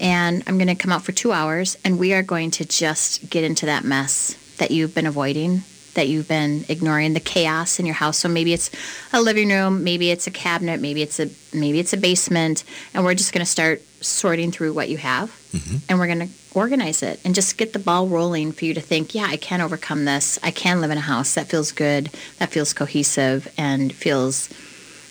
and 0.00 0.42
I'm 0.46 0.58
going 0.58 0.68
to 0.68 0.74
come 0.74 0.92
out 0.92 1.04
for 1.04 1.12
two 1.12 1.32
hours 1.32 1.76
and 1.84 1.98
we 1.98 2.12
are 2.14 2.22
going 2.22 2.50
to 2.52 2.64
just 2.64 3.28
get 3.30 3.44
into 3.44 3.66
that 3.66 3.84
mess 3.84 4.34
that 4.58 4.70
you've 4.70 4.94
been 4.94 5.06
avoiding, 5.06 5.62
that 5.94 6.08
you've 6.08 6.28
been 6.28 6.64
ignoring, 6.68 7.14
the 7.14 7.20
chaos 7.20 7.78
in 7.78 7.86
your 7.86 7.94
house. 7.94 8.18
So 8.18 8.28
maybe 8.28 8.52
it's 8.52 8.70
a 9.12 9.20
living 9.20 9.48
room, 9.48 9.84
maybe 9.84 10.10
it's 10.10 10.26
a 10.26 10.30
cabinet, 10.30 10.80
maybe 10.80 11.02
it's 11.02 11.20
a 11.20 11.30
maybe 11.52 11.78
it's 11.78 11.92
a 11.92 11.96
basement, 11.96 12.64
and 12.92 13.04
we're 13.04 13.14
just 13.14 13.32
going 13.32 13.44
to 13.44 13.50
start 13.50 13.82
sorting 14.00 14.50
through 14.50 14.72
what 14.72 14.88
you 14.88 14.98
have 14.98 15.30
mm-hmm. 15.52 15.76
and 15.88 15.98
we're 15.98 16.06
going 16.06 16.28
to 16.28 16.28
organize 16.54 17.02
it 17.02 17.20
and 17.24 17.34
just 17.34 17.56
get 17.58 17.72
the 17.72 17.78
ball 17.78 18.06
rolling 18.08 18.52
for 18.52 18.64
you 18.64 18.74
to 18.74 18.80
think, 18.80 19.14
yeah, 19.14 19.26
I 19.28 19.36
can 19.36 19.60
overcome 19.60 20.04
this. 20.04 20.38
I 20.42 20.50
can 20.50 20.80
live 20.80 20.90
in 20.90 20.98
a 20.98 21.02
house 21.02 21.34
that 21.34 21.48
feels 21.48 21.72
good, 21.72 22.10
that 22.38 22.50
feels 22.50 22.72
cohesive 22.72 23.52
and 23.58 23.92
feels 23.92 24.48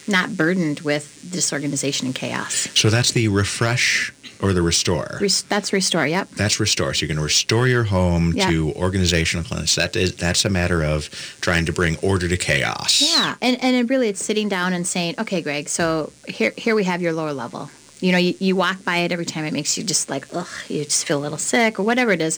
not 0.08 0.36
burdened 0.36 0.82
with 0.82 1.26
disorganization 1.32 2.08
and 2.08 2.16
chaos. 2.16 2.68
So 2.76 2.90
that's 2.90 3.12
the 3.12 3.28
refresh 3.30 4.12
or 4.42 4.52
the 4.52 4.62
restore. 4.62 5.18
Res- 5.22 5.44
that's 5.44 5.72
restore. 5.72 6.06
Yep. 6.06 6.32
That's 6.32 6.60
restore. 6.60 6.94
So 6.94 7.02
you're 7.02 7.08
going 7.08 7.18
to 7.18 7.24
restore 7.24 7.68
your 7.68 7.86
home 7.86 8.34
Yeah. 8.36 8.50
to 8.50 8.74
organizational 8.74 9.46
cleanliness. 9.46 9.76
That 9.76 9.96
is 9.96 10.16
that's 10.16 10.44
a 10.44 10.50
matter 10.50 10.84
of 10.84 11.10
trying 11.40 11.66
to 11.68 11.72
bring 11.74 11.96
order 12.02 12.28
to 12.28 12.36
chaos. 12.36 13.02
Yeah, 13.02 13.36
and 13.42 13.58
and 13.64 13.76
it 13.78 13.90
really 13.90 14.10
it's 14.10 14.24
sitting 14.24 14.50
down 14.50 14.74
and 14.74 14.86
saying, 14.86 15.16
okay, 15.20 15.42
Greg, 15.42 15.70
so 15.70 16.12
here 16.28 16.52
here 16.58 16.76
we 16.76 16.84
have 16.84 17.02
your 17.02 17.14
lower 17.14 17.32
level. 17.32 17.70
You 18.04 18.12
know, 18.12 18.18
you, 18.18 18.34
you 18.40 18.56
walk 18.58 18.84
by 18.84 18.98
it 18.98 19.12
every 19.14 19.26
time, 19.26 19.46
it 19.46 19.54
makes 19.54 19.78
you 19.78 19.84
just 19.86 20.10
like, 20.10 20.28
ugh, 20.34 20.48
you 20.68 20.84
just 20.84 21.06
feel 21.08 21.20
a 21.20 21.24
little 21.26 21.38
sick 21.38 21.80
or 21.80 21.84
whatever 21.84 22.12
it 22.12 22.20
is. 22.22 22.38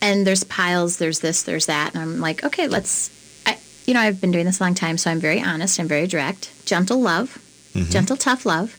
And 0.00 0.24
there's 0.24 0.44
piles, 0.44 0.98
there's 0.98 1.18
this, 1.18 1.42
there's 1.42 1.66
that, 1.66 1.94
and 1.94 2.00
I'm 2.02 2.20
like, 2.20 2.44
okay, 2.44 2.68
let's. 2.68 3.10
I, 3.44 3.58
you 3.86 3.94
know, 3.94 4.00
I've 4.00 4.20
been 4.20 4.30
doing 4.30 4.46
this 4.46 4.60
a 4.60 4.62
long 4.62 4.74
time, 4.74 4.96
so 4.96 5.10
I'm 5.10 5.18
very 5.18 5.40
honest, 5.42 5.80
I'm 5.80 5.88
very 5.88 6.06
direct, 6.06 6.42
gentle 6.64 7.00
love, 7.00 7.38
gentle 7.90 8.16
tough 8.16 8.46
love. 8.46 8.76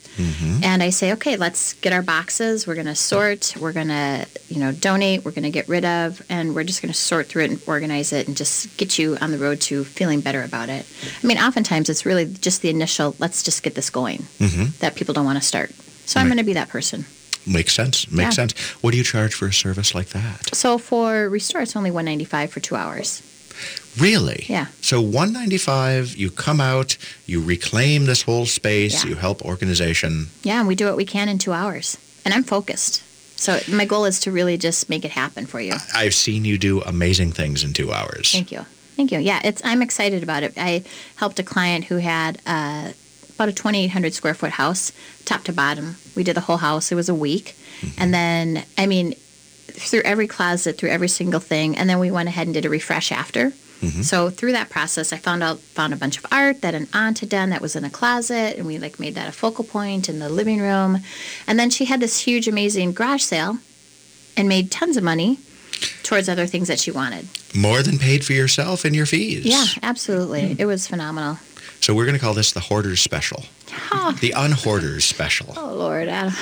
And 0.64 0.82
I 0.82 0.92
say, 0.92 1.12
okay, 1.14 1.36
let's 1.36 1.74
get 1.74 1.92
our 1.92 2.02
boxes. 2.02 2.66
We're 2.66 2.76
going 2.76 2.88
to 2.88 2.96
sort. 2.96 3.54
We're 3.60 3.74
going 3.74 3.90
to, 3.90 4.26
you 4.48 4.62
know, 4.62 4.72
donate. 4.72 5.26
We're 5.26 5.32
going 5.32 5.44
to 5.44 5.50
get 5.60 5.68
rid 5.68 5.84
of, 5.84 6.22
and 6.30 6.56
we're 6.56 6.64
just 6.64 6.82
going 6.82 6.94
to 6.94 6.98
sort 6.98 7.28
through 7.28 7.44
it 7.44 7.52
and 7.52 7.62
organize 7.68 8.14
it, 8.14 8.26
and 8.30 8.38
just 8.38 8.78
get 8.78 8.98
you 8.98 9.18
on 9.20 9.32
the 9.32 9.38
road 9.38 9.60
to 9.68 9.84
feeling 9.84 10.22
better 10.22 10.42
about 10.44 10.70
it. 10.70 10.86
I 11.22 11.28
mean, 11.28 11.38
oftentimes 11.38 11.90
it's 11.90 12.06
really 12.06 12.26
just 12.40 12.62
the 12.62 12.70
initial. 12.70 13.18
Let's 13.20 13.44
just 13.44 13.62
get 13.64 13.76
this 13.76 13.90
going 13.90 14.20
Mhm. 14.40 14.78
that 14.80 14.96
people 14.96 15.14
don't 15.14 15.26
want 15.26 15.42
to 15.42 15.46
start. 15.46 15.72
So 16.06 16.20
I'm 16.20 16.28
going 16.28 16.38
to 16.38 16.44
be 16.44 16.54
that 16.54 16.70
person. 16.70 17.06
Makes 17.48 17.74
sense. 17.76 18.10
Makes 18.12 18.26
Yeah. 18.38 18.48
sense. 18.48 18.54
What 18.82 18.92
do 18.92 18.98
you 18.98 19.04
charge 19.04 19.34
for 19.34 19.48
a 19.48 19.54
service 19.54 19.94
like 19.94 20.10
that? 20.10 20.56
So 20.56 20.78
for 20.78 21.30
restore, 21.30 21.62
it's 21.62 21.76
only 21.76 21.92
195 21.92 22.52
for 22.52 22.60
two 22.60 22.76
hours. 22.76 23.22
Really? 23.98 24.46
Yeah. 24.50 24.66
So 24.82 25.00
195, 25.00 26.16
you 26.18 26.30
come 26.32 26.60
out, 26.60 26.98
you 27.26 27.42
reclaim 27.42 28.06
this 28.06 28.24
whole 28.24 28.46
space, 28.46 29.04
Yeah. 29.04 29.12
you 29.12 29.16
help 29.16 29.42
organization. 29.44 30.28
Yeah, 30.44 30.60
and 30.60 30.68
we 30.68 30.76
do 30.76 30.86
what 30.86 30.98
we 30.98 31.06
can 31.06 31.30
in 31.30 31.38
two 31.38 31.54
hours, 31.54 31.98
and 32.26 32.34
I'm 32.34 32.44
focused. 32.44 33.02
So 33.38 33.60
my 33.70 33.86
goal 33.86 34.06
is 34.06 34.20
to 34.22 34.32
really 34.32 34.58
just 34.58 34.90
make 34.90 35.06
it 35.06 35.12
happen 35.12 35.46
for 35.46 35.62
you. 35.62 35.76
I've 35.94 36.16
seen 36.16 36.46
you 36.46 36.58
do 36.58 36.82
amazing 36.82 37.32
things 37.34 37.64
in 37.64 37.74
2 37.74 37.92
hours. 37.94 38.32
Thank 38.32 38.52
you. 38.52 38.66
Thank 38.96 39.12
you. 39.12 39.20
Yeah, 39.20 39.40
it's 39.44 39.62
I'm 39.66 39.82
excited 39.82 40.24
about 40.24 40.44
it. 40.44 40.54
I 40.58 40.84
helped 41.18 41.38
a 41.40 41.44
client 41.44 41.86
who 41.86 41.98
had 41.98 42.42
uh, 42.46 42.92
about 43.36 43.50
a 43.50 43.54
2,800 43.54 44.14
square 44.14 44.34
foot 44.34 44.52
house, 44.52 44.92
top 45.26 45.44
to 45.44 45.54
bottom. 45.54 45.98
We 46.16 46.24
did 46.24 46.36
the 46.36 46.42
whole 46.42 46.58
house. 46.58 46.92
It 46.92 46.96
was 46.96 47.10
a 47.10 47.16
week, 47.16 47.56
mm-hmm. 47.82 48.02
and 48.02 48.14
then 48.14 48.66
I 48.78 48.88
mean, 48.88 49.14
through 49.68 50.02
every 50.02 50.28
closet, 50.28 50.78
through 50.78 50.90
every 50.90 51.10
single 51.10 51.40
thing, 51.40 51.78
and 51.78 51.90
then 51.90 52.00
we 52.00 52.12
went 52.12 52.30
ahead 52.30 52.48
and 52.48 52.54
did 52.54 52.66
a 52.66 52.70
refresh 52.70 53.12
after. 53.12 53.52
Mm-hmm. 53.82 54.02
So 54.02 54.30
through 54.30 54.54
that 54.54 54.70
process, 54.70 55.12
I 55.12 55.18
found 55.18 55.44
out 55.44 55.60
found 55.60 55.94
a 55.94 55.98
bunch 55.98 56.18
of 56.18 56.26
art 56.32 56.62
that 56.62 56.74
an 56.74 56.88
aunt 56.94 57.20
had 57.20 57.30
done 57.30 57.50
that 57.50 57.62
was 57.62 57.76
in 57.76 57.84
a 57.84 57.90
closet, 57.90 58.58
and 58.58 58.66
we 58.66 58.80
like 58.80 59.00
made 59.00 59.16
that 59.16 59.28
a 59.28 59.32
focal 59.32 59.64
point 59.64 60.10
in 60.10 60.20
the 60.20 60.30
living 60.30 60.60
room. 60.60 61.00
And 61.46 61.60
then 61.60 61.70
she 61.70 61.86
had 61.86 62.00
this 62.00 62.22
huge, 62.22 62.48
amazing 62.48 62.94
garage 62.94 63.24
sale, 63.24 63.58
and 64.38 64.48
made 64.48 64.72
tons 64.72 64.98
of 64.98 65.04
money 65.04 65.40
towards 66.04 66.30
other 66.30 66.48
things 66.48 66.68
that 66.68 66.80
she 66.80 66.92
wanted. 66.92 67.28
More 67.54 67.84
than 67.84 68.00
paid 68.00 68.26
for 68.26 68.34
yourself 68.34 68.86
and 68.86 68.96
your 68.96 69.06
fees. 69.06 69.46
Yeah, 69.46 69.66
absolutely. 69.84 70.42
Mm-hmm. 70.42 70.62
It 70.62 70.66
was 70.66 70.88
phenomenal. 70.88 71.38
So 71.82 71.94
we're 71.94 72.06
going 72.06 72.18
to 72.18 72.22
call 72.24 72.34
this 72.34 72.52
the 72.52 72.60
Hoarders 72.62 73.00
Special. 73.00 73.44
Oh, 73.92 74.16
The 74.22 74.32
Unhoarders 74.32 75.04
Special. 75.06 75.54
oh 75.58 75.74
Lord, 75.74 76.08
don't- 76.08 76.34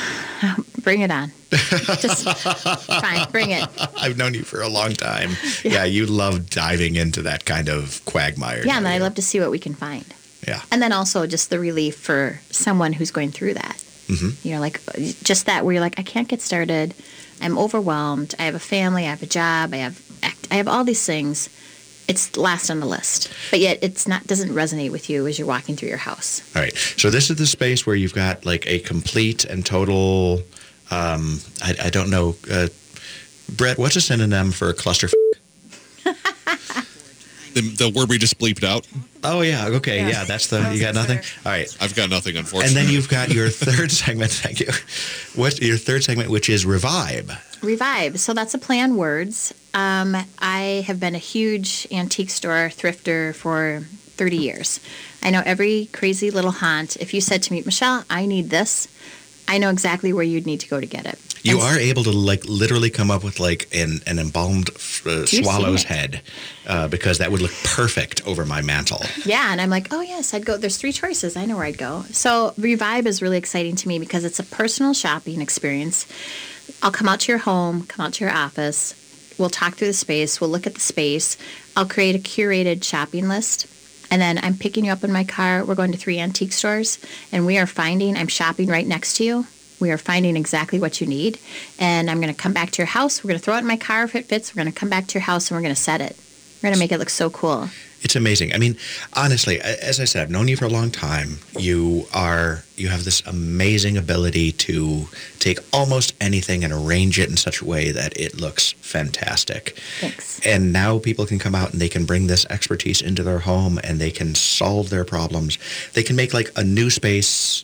bring 0.84 1.02
it 1.02 1.12
on. 1.12 1.32
Just 1.52 2.28
fine, 2.30 3.30
bring 3.32 3.52
it. 3.52 3.68
I've 4.00 4.18
known 4.18 4.34
you 4.34 4.44
for 4.44 4.62
a 4.62 4.70
long 4.70 4.94
time. 4.94 5.32
Yeah, 5.64 5.84
you 5.84 6.06
love 6.06 6.50
diving 6.50 6.96
into 6.96 7.22
that 7.24 7.46
kind 7.46 7.70
of 7.70 8.04
quagmire. 8.06 8.66
Yeah, 8.66 8.78
and 8.78 8.88
I 8.88 8.98
love 9.00 9.16
to 9.16 9.22
see 9.22 9.40
what 9.40 9.52
we 9.52 9.60
can 9.60 9.74
find. 9.74 10.06
Yeah. 10.48 10.62
And 10.72 10.82
then 10.82 10.92
also 10.92 11.26
just 11.28 11.50
the 11.50 11.60
relief 11.60 11.96
for 11.96 12.40
someone 12.52 12.94
who's 12.94 13.12
going 13.12 13.32
through 13.32 13.54
that. 13.56 13.78
Mhm. 14.08 14.44
You 14.46 14.52
know, 14.56 14.60
like 14.60 14.82
just 15.24 15.46
that 15.46 15.64
where 15.66 15.74
you're 15.74 15.82
like, 15.82 15.98
I 16.00 16.04
can't 16.04 16.28
get 16.28 16.42
started. 16.42 16.94
I'm 17.42 17.58
overwhelmed. 17.58 18.36
I 18.40 18.44
have 18.44 18.56
a 18.56 18.60
family. 18.60 19.06
I 19.06 19.10
have 19.10 19.24
a 19.24 19.28
job. 19.28 19.74
I 19.74 19.78
have 19.78 20.02
act- 20.22 20.48
I 20.52 20.56
have 20.56 20.68
all 20.68 20.84
these 20.84 21.06
things. 21.06 21.50
It's 22.08 22.36
last 22.36 22.70
on 22.70 22.80
the 22.80 22.86
list, 22.86 23.32
but 23.50 23.60
yet 23.60 23.80
it's 23.82 24.08
not 24.08 24.28
doesn't 24.28 24.50
resonate 24.50 24.92
with 24.92 25.10
you 25.10 25.26
as 25.28 25.40
you're 25.40 25.48
walking 25.48 25.76
through 25.76 25.90
your 25.90 25.98
house. 25.98 26.42
All 26.56 26.62
right. 26.62 26.76
So 26.98 27.10
this 27.10 27.30
is 27.30 27.38
the 27.38 27.48
space 27.48 27.86
where 27.86 27.96
you've 27.96 28.14
got 28.14 28.46
like 28.46 28.68
a 28.68 28.80
complete 28.80 29.46
and 29.46 29.66
total. 29.66 30.42
Um, 30.92 31.40
I, 31.62 31.76
I 31.86 31.90
don't 31.90 32.10
know, 32.10 32.36
uh, 32.52 32.68
Brett. 33.56 33.78
What's 33.78 33.96
a 33.96 34.02
synonym 34.02 34.52
for 34.52 34.70
a 34.70 34.74
cluster? 34.74 35.10
The, 37.54 37.62
the 37.62 37.90
word 37.90 38.10
we 38.10 38.18
just 38.18 38.40
bleeped 38.40 38.64
out. 38.64 38.88
Oh 39.24 39.42
yeah. 39.42 39.68
Okay. 39.68 39.98
Yeah. 39.98 40.10
Yeah. 40.10 40.24
That's 40.26 40.48
the. 40.48 40.58
That 40.58 40.74
You 40.76 40.82
got 40.82 40.96
nothing. 40.96 41.18
considered. 41.18 41.46
All 41.46 41.52
right. 41.52 41.78
I've 41.82 41.96
got 41.96 42.10
nothing, 42.10 42.36
unfortunately. 42.38 42.78
And 42.80 42.88
then 42.88 42.94
you've 42.94 43.10
got 43.10 43.30
your 43.30 43.50
third 43.50 43.92
segment. 44.02 44.32
Thank 44.32 44.60
you. 44.60 44.72
What's 45.36 45.60
your 45.62 45.78
third 45.78 46.04
segment, 46.04 46.30
which 46.30 46.50
is 46.50 46.66
revive? 46.66 47.32
Revive. 47.62 48.20
So 48.20 48.34
that's 48.34 48.54
a 48.54 48.58
play 48.58 48.82
on 48.82 48.98
words. 48.98 49.54
Um, 49.74 50.16
I 50.40 50.84
have 50.88 51.00
been 51.00 51.16
a 51.16 51.20
huge 51.20 51.88
antique 51.92 52.30
store 52.30 52.70
thrifter 52.70 53.34
for 53.34 53.82
30 54.18 54.36
years. 54.38 54.80
I 55.24 55.30
know 55.32 55.42
every 55.46 55.88
crazy 55.94 56.30
little 56.30 56.52
haunt. 56.52 56.98
If 56.98 57.14
you 57.14 57.22
said 57.22 57.42
to 57.44 57.54
me, 57.54 57.62
Michelle, 57.66 58.04
I 58.10 58.26
need 58.26 58.50
this, 58.50 58.88
I 59.48 59.58
know 59.58 59.70
exactly 59.70 60.14
where 60.14 60.24
you'd 60.24 60.46
need 60.46 60.62
to 60.62 60.68
go 60.68 60.80
to 60.80 60.86
get 60.86 61.06
it. 61.06 61.20
You 61.44 61.60
And 61.60 61.64
are 61.64 61.78
able 61.78 62.04
to 62.06 62.12
like 62.12 62.46
literally 62.46 62.90
come 62.90 63.12
up 63.12 63.24
with 63.24 63.40
like 63.40 63.68
an, 63.74 64.00
an 64.08 64.18
embalmed 64.18 64.70
uh, 65.06 65.26
swallow's 65.26 65.84
head 65.84 66.22
uh, 66.66 66.88
because 66.88 67.18
that 67.18 67.32
would 67.32 67.42
look 67.42 67.52
perfect 67.66 68.26
over 68.26 68.46
my 68.46 68.62
mantle. 68.62 69.02
Yeah, 69.26 69.52
and 69.52 69.60
I'm 69.60 69.70
like, 69.70 69.92
oh 69.92 70.00
yes, 70.00 70.34
I'd 70.34 70.46
go. 70.46 70.58
There's 70.58 70.78
three 70.78 70.94
choices. 70.94 71.36
I 71.36 71.46
know 71.46 71.58
where 71.58 71.66
I'd 71.66 71.78
go. 71.78 72.04
So 72.12 72.54
Revive 72.58 73.06
is 73.08 73.22
really 73.22 73.38
exciting 73.38 73.76
to 73.76 73.88
me 73.90 74.00
because 74.00 74.24
it's 74.24 74.40
a 74.40 74.44
personal 74.44 74.94
shopping 74.94 75.42
experience. 75.42 76.08
I'll 76.82 76.92
come 76.92 77.10
out 77.10 77.20
to 77.22 77.32
your 77.32 77.40
home, 77.40 77.84
come 77.88 78.06
out 78.06 78.14
to 78.14 78.24
your 78.24 78.34
office. 78.34 78.96
We'll 79.38 79.50
talk 79.50 79.76
through 79.76 79.88
the 79.88 79.94
space. 79.94 80.40
We'll 80.40 80.50
look 80.50 80.66
at 80.66 80.76
the 80.76 80.80
space. 80.80 81.38
I'll 81.76 81.88
create 81.88 82.16
a 82.16 82.20
curated 82.20 82.84
shopping 82.84 83.28
list. 83.28 83.68
And 84.12 84.22
then 84.22 84.40
I'm 84.44 84.58
picking 84.58 84.86
you 84.86 84.92
up 84.92 85.04
in 85.04 85.12
my 85.12 85.24
car. 85.24 85.64
We're 85.66 85.76
going 85.76 85.92
to 85.92 85.98
three 85.98 86.20
antique 86.20 86.54
stores, 86.54 87.00
and 87.32 87.46
we 87.46 87.58
are 87.58 87.66
finding, 87.66 88.16
I'm 88.16 88.28
shopping 88.28 88.68
right 88.68 88.86
next 88.86 89.18
to 89.18 89.24
you. 89.24 89.48
We 89.80 89.92
are 89.92 89.98
finding 89.98 90.38
exactly 90.38 90.80
what 90.80 91.02
you 91.02 91.08
need. 91.08 91.40
And 91.78 92.10
I'm 92.10 92.22
going 92.22 92.34
to 92.34 92.40
come 92.40 92.54
back 92.54 92.72
to 92.72 92.78
your 92.78 92.88
house. 92.88 93.24
We're 93.24 93.30
going 93.30 93.40
to 93.40 93.44
throw 93.44 93.56
it 93.56 93.60
in 93.60 93.68
my 93.68 93.76
car 93.76 94.04
if 94.04 94.16
it 94.16 94.28
fits. 94.28 94.56
We're 94.56 94.64
going 94.64 94.74
to 94.74 94.80
come 94.80 94.90
back 94.90 95.08
to 95.08 95.14
your 95.16 95.24
house 95.24 95.50
and 95.50 95.58
we're 95.58 95.64
going 95.64 95.76
to 95.76 95.82
set 95.82 96.00
it. 96.00 96.16
We're 96.62 96.68
going 96.68 96.76
to 96.76 96.80
make 96.80 96.94
it 96.94 97.00
look 97.00 97.10
so 97.10 97.30
cool. 97.30 97.70
It's 98.04 98.16
amazing. 98.16 98.54
I 98.54 98.58
mean, 98.58 98.78
honestly, 99.14 99.62
as 99.62 100.00
I 100.00 100.06
said, 100.06 100.24
I've 100.24 100.30
known 100.30 100.48
you 100.48 100.58
for 100.58 100.66
a 100.66 100.70
long 100.70 100.92
time. 100.92 101.40
You 101.58 102.06
are 102.14 102.64
you 102.76 102.90
have 102.90 103.06
this 103.06 103.22
amazing 103.26 103.98
ability 103.98 104.52
to 104.52 105.08
take 105.40 105.60
almost 105.72 106.14
anything 106.20 106.64
and 106.64 106.74
arrange 106.74 107.20
it 107.20 107.30
in 107.30 107.38
such 107.38 107.62
a 107.62 107.66
way 107.66 107.92
that 107.92 108.20
it 108.20 108.40
looks 108.40 108.72
fantastic. 108.74 109.78
Thanks. 110.00 110.46
And 110.46 110.74
now 110.74 111.00
people 111.00 111.26
can 111.26 111.40
come 111.40 111.56
out 111.56 111.72
and 111.72 111.80
they 111.80 111.90
can 111.90 112.06
bring 112.06 112.28
this 112.28 112.46
expertise 112.50 113.02
into 113.02 113.24
their 113.24 113.40
home 113.40 113.80
and 113.84 114.00
they 114.00 114.12
can 114.12 114.36
solve 114.36 114.90
their 114.90 115.06
problems. 115.06 115.58
They 115.94 116.04
can 116.04 116.16
make 116.16 116.34
like 116.34 116.52
a 116.56 116.64
new 116.64 116.90
space 116.90 117.64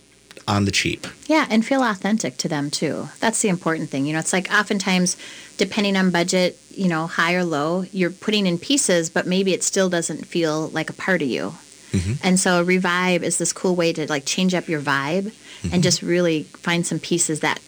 on 0.50 0.66
the 0.66 0.72
cheap. 0.72 1.06
Yeah, 1.28 1.46
and 1.50 1.64
feel 1.66 1.84
authentic 1.84 2.36
to 2.38 2.50
them 2.50 2.72
too. 2.72 3.08
That's 3.20 3.42
the 3.42 3.50
important 3.50 3.90
thing. 3.90 4.06
You 4.06 4.14
know, 4.14 4.20
it's 4.20 4.34
like 4.34 4.52
oftentimes, 4.52 5.16
depending 5.58 5.96
on 5.96 6.10
budget, 6.10 6.60
you 6.72 6.88
know, 6.88 7.06
high 7.08 7.36
or 7.36 7.44
low, 7.44 7.86
you're 7.92 8.10
putting 8.10 8.48
in 8.48 8.58
pieces, 8.58 9.10
but 9.10 9.28
maybe 9.28 9.54
it 9.54 9.64
still 9.64 9.90
doesn't 9.90 10.26
feel 10.26 10.70
like 10.70 10.90
a 10.90 10.94
part 10.94 11.22
of 11.22 11.28
you. 11.28 11.54
Mm-hmm. 11.92 12.14
And 12.24 12.40
so, 12.40 12.64
revive 12.64 13.24
is 13.24 13.38
this 13.38 13.54
cool 13.54 13.76
way 13.76 13.94
to 13.94 14.08
like 14.10 14.26
change 14.26 14.54
up 14.54 14.68
your 14.68 14.82
vibe 14.82 15.26
and 15.26 15.72
mm-hmm. 15.72 15.82
just 15.82 16.02
really 16.02 16.44
find 16.44 16.86
some 16.86 17.00
pieces 17.00 17.40
that 17.42 17.60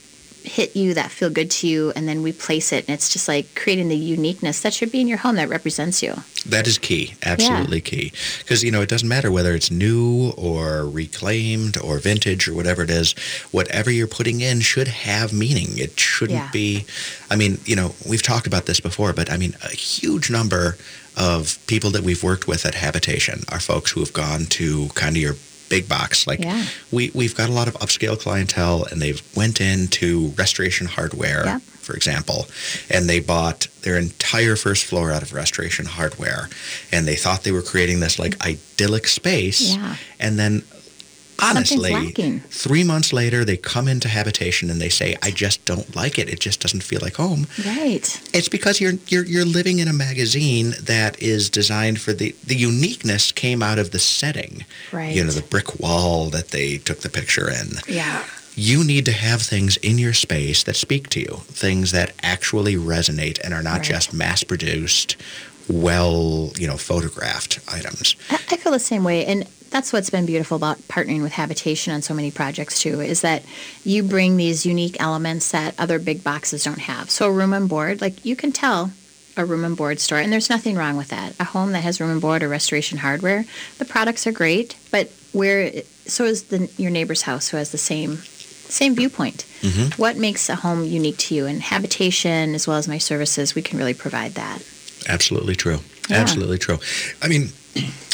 hit 0.44 0.76
you, 0.76 0.94
that 0.94 1.12
feel 1.12 1.30
good 1.30 1.52
to 1.52 1.68
you, 1.68 1.92
and 1.96 2.08
then 2.08 2.22
we 2.24 2.32
place 2.32 2.72
it. 2.72 2.86
And 2.88 2.94
it's 2.94 3.12
just 3.12 3.28
like 3.28 3.54
creating 3.56 3.89
the 3.89 3.96
uniqueness 3.96 4.62
that 4.62 4.74
should 4.74 4.92
be 4.92 5.02
in 5.02 5.08
your 5.08 5.20
home 5.20 5.36
that 5.36 5.50
represents 5.50 6.02
you. 6.02 6.16
That 6.46 6.68
is 6.68 6.78
key, 6.78 7.14
absolutely 7.24 7.82
key. 7.82 8.12
Because 8.39 8.64
you 8.64 8.72
know 8.72 8.82
it 8.82 8.89
doesn't 8.89 9.08
matter 9.08 9.32
whether 9.32 9.54
it's 9.54 9.70
new 9.70 10.32
or 10.38 10.86
reclaimed 10.89 11.78
or 11.78 12.00
vintage 12.00 12.48
or 12.48 12.54
whatever 12.54 12.84
it 12.84 12.89
is. 12.89 13.14
Whatever 13.52 13.92
you're 13.92 14.08
putting 14.08 14.42
in 14.42 14.62
should 14.62 14.88
have 14.88 15.34
meaning. 15.34 15.78
It 15.78 16.00
shouldn't 16.00 16.39
Yeah. 16.39 16.50
be. 16.52 16.86
I 17.30 17.36
mean, 17.36 17.60
you 17.66 17.76
know, 17.76 17.94
we've 18.08 18.24
talked 18.24 18.48
about 18.48 18.66
this 18.66 18.80
before, 18.80 19.14
but 19.14 19.32
I 19.32 19.38
mean, 19.38 19.56
a 19.64 19.70
huge 19.70 20.30
number 20.30 20.78
of 21.18 21.60
people 21.68 21.92
that 21.92 22.04
we've 22.04 22.24
worked 22.24 22.48
with 22.48 22.66
at 22.66 22.74
Habitation 22.76 23.44
are 23.50 23.60
folks 23.60 23.92
who 23.92 24.00
have 24.00 24.14
gone 24.14 24.46
to 24.48 24.88
kind 24.96 25.16
of 25.16 25.22
your 25.22 25.36
big 25.72 25.88
box. 25.89 26.28
Like 26.28 26.41
Yeah. 26.43 26.65
we 26.91 27.09
we've 27.19 27.36
got 27.41 27.47
a 27.49 27.53
lot 27.59 27.67
of 27.67 27.74
upscale 27.84 28.17
clientele, 28.19 28.84
and 28.91 29.01
they've 29.01 29.22
went 29.36 29.59
into 29.61 30.34
Restoration 30.38 30.86
Hardware, 30.88 31.43
Yep. 31.45 31.61
for 31.88 31.93
example, 31.95 32.47
and 32.89 33.09
they 33.09 33.19
bought 33.19 33.67
their 33.84 33.97
entire 33.97 34.55
first 34.55 34.84
floor 34.86 35.11
out 35.11 35.24
of 35.24 35.34
Restoration 35.34 35.86
Hardware, 35.86 36.49
and 36.91 37.07
they 37.07 37.15
thought 37.15 37.43
they 37.43 37.51
were 37.59 37.63
creating 37.74 38.01
this 38.01 38.19
like 38.19 38.36
idyllic 38.45 39.07
space, 39.07 39.61
Yeah. 39.61 39.95
and 40.19 40.38
then. 40.38 40.63
Honestly, 41.42 42.12
three 42.50 42.84
months 42.84 43.12
later, 43.14 43.44
they 43.44 43.58
come 43.58 43.88
into 43.88 44.08
habitation 44.08 44.70
and 44.70 44.80
they 44.80 44.89
say, 44.89 45.16
"I 45.24 45.32
just 45.32 45.64
don't 45.66 45.96
like 45.96 46.20
it. 46.20 46.30
It 46.30 46.39
just 46.39 46.60
doesn't 46.60 46.84
feel 46.84 47.00
like 47.02 47.16
home." 47.16 47.48
Right. 47.66 48.20
It's 48.34 48.50
because 48.50 48.80
you're 48.80 48.94
you're 49.08 49.26
you're 49.26 49.46
living 49.46 49.80
in 49.80 49.88
a 49.88 49.94
magazine 49.94 50.76
that 50.82 51.22
is 51.22 51.50
designed 51.50 52.00
for 52.02 52.14
the 52.14 52.36
the 52.46 52.56
uniqueness 52.56 53.32
came 53.32 53.64
out 53.64 53.80
of 53.80 53.92
the 53.92 54.00
setting. 54.00 54.66
Right. 54.92 55.16
You 55.16 55.24
know, 55.24 55.32
the 55.32 55.42
brick 55.42 55.80
wall 55.80 56.30
that 56.30 56.50
they 56.50 56.78
took 56.78 57.00
the 57.02 57.10
picture 57.10 57.50
in. 57.50 57.80
Yeah. 57.88 58.24
You 58.56 58.84
need 58.84 59.06
to 59.06 59.14
have 59.14 59.42
things 59.42 59.78
in 59.78 59.98
your 59.98 60.14
space 60.14 60.64
that 60.64 60.76
speak 60.76 61.08
to 61.12 61.20
you, 61.22 61.42
things 61.48 61.92
that 61.92 62.12
actually 62.22 62.76
resonate 62.76 63.39
and 63.44 63.54
are 63.54 63.64
not 63.64 63.78
Right. 63.80 63.84
just 63.94 64.12
mass 64.14 64.44
produced, 64.44 65.16
well, 65.68 66.52
you 66.58 66.68
know, 66.68 66.78
photographed 66.78 67.60
items. 67.68 68.16
I 68.30 68.39
I 68.52 68.58
feel 68.58 68.72
the 68.74 68.80
same 68.80 69.04
way, 69.04 69.26
and 69.26 69.46
that's 69.72 69.91
what's 69.91 70.09
been 70.09 70.26
beautiful 70.26 70.57
about 70.57 70.78
partnering 70.84 71.24
with 71.24 71.32
Habitation 71.32 71.93
on 71.93 72.01
so 72.01 72.13
many 72.13 72.30
projects 72.30 72.80
too, 72.80 73.01
is 73.01 73.22
that 73.22 73.43
you 73.84 74.03
bring 74.03 74.38
these 74.38 74.65
unique 74.65 74.97
elements 74.99 75.51
that 75.51 75.74
other 75.80 75.97
big 75.97 76.24
boxes 76.24 76.63
don't 76.63 76.80
have. 76.80 77.09
So 77.09 77.28
a 77.28 77.32
room 77.32 77.53
and 77.53 77.67
board, 77.67 78.01
like 78.01 78.24
you 78.24 78.36
can 78.36 78.51
tell 78.51 78.91
a 79.38 79.45
room 79.45 79.63
and 79.63 79.78
board 79.78 79.99
store, 79.99 80.19
and 80.19 80.32
there's 80.32 80.49
nothing 80.49 80.76
wrong 80.76 80.97
with 80.97 81.07
that. 81.07 81.34
A 81.39 81.45
home 81.45 81.72
that 81.72 81.82
has 81.82 82.01
room 82.01 82.11
and 82.11 82.22
board 82.22 82.43
or 82.43 82.49
restoration 82.49 82.97
hardware, 82.97 83.45
the 83.78 83.86
products 83.86 84.28
are 84.28 84.32
great, 84.32 84.76
but 84.91 85.09
where 85.32 85.72
so 86.05 86.26
is 86.26 86.43
the 86.43 86.69
your 86.78 86.91
neighbor's 86.91 87.22
house 87.22 87.47
who 87.47 87.57
has 87.57 87.72
the 87.72 87.78
same 87.78 88.17
same 88.17 88.95
viewpoint. 88.95 89.45
Mm-hmm. 89.61 90.01
What 90.01 90.17
makes 90.17 90.49
a 90.49 90.55
home 90.55 90.84
unique 90.84 91.17
to 91.19 91.36
you? 91.36 91.45
And 91.45 91.61
habitation, 91.61 92.55
as 92.55 92.67
well 92.67 92.78
as 92.78 92.88
my 92.88 92.97
services, 92.97 93.55
we 93.55 93.61
can 93.61 93.78
really 93.78 93.93
provide 93.93 94.34
that. 94.34 94.61
Absolutely 95.07 95.55
true. 95.55 95.80
Yeah. 96.09 96.17
Absolutely 96.17 96.57
true. 96.57 96.80
I 97.22 97.28
mean, 97.28 97.49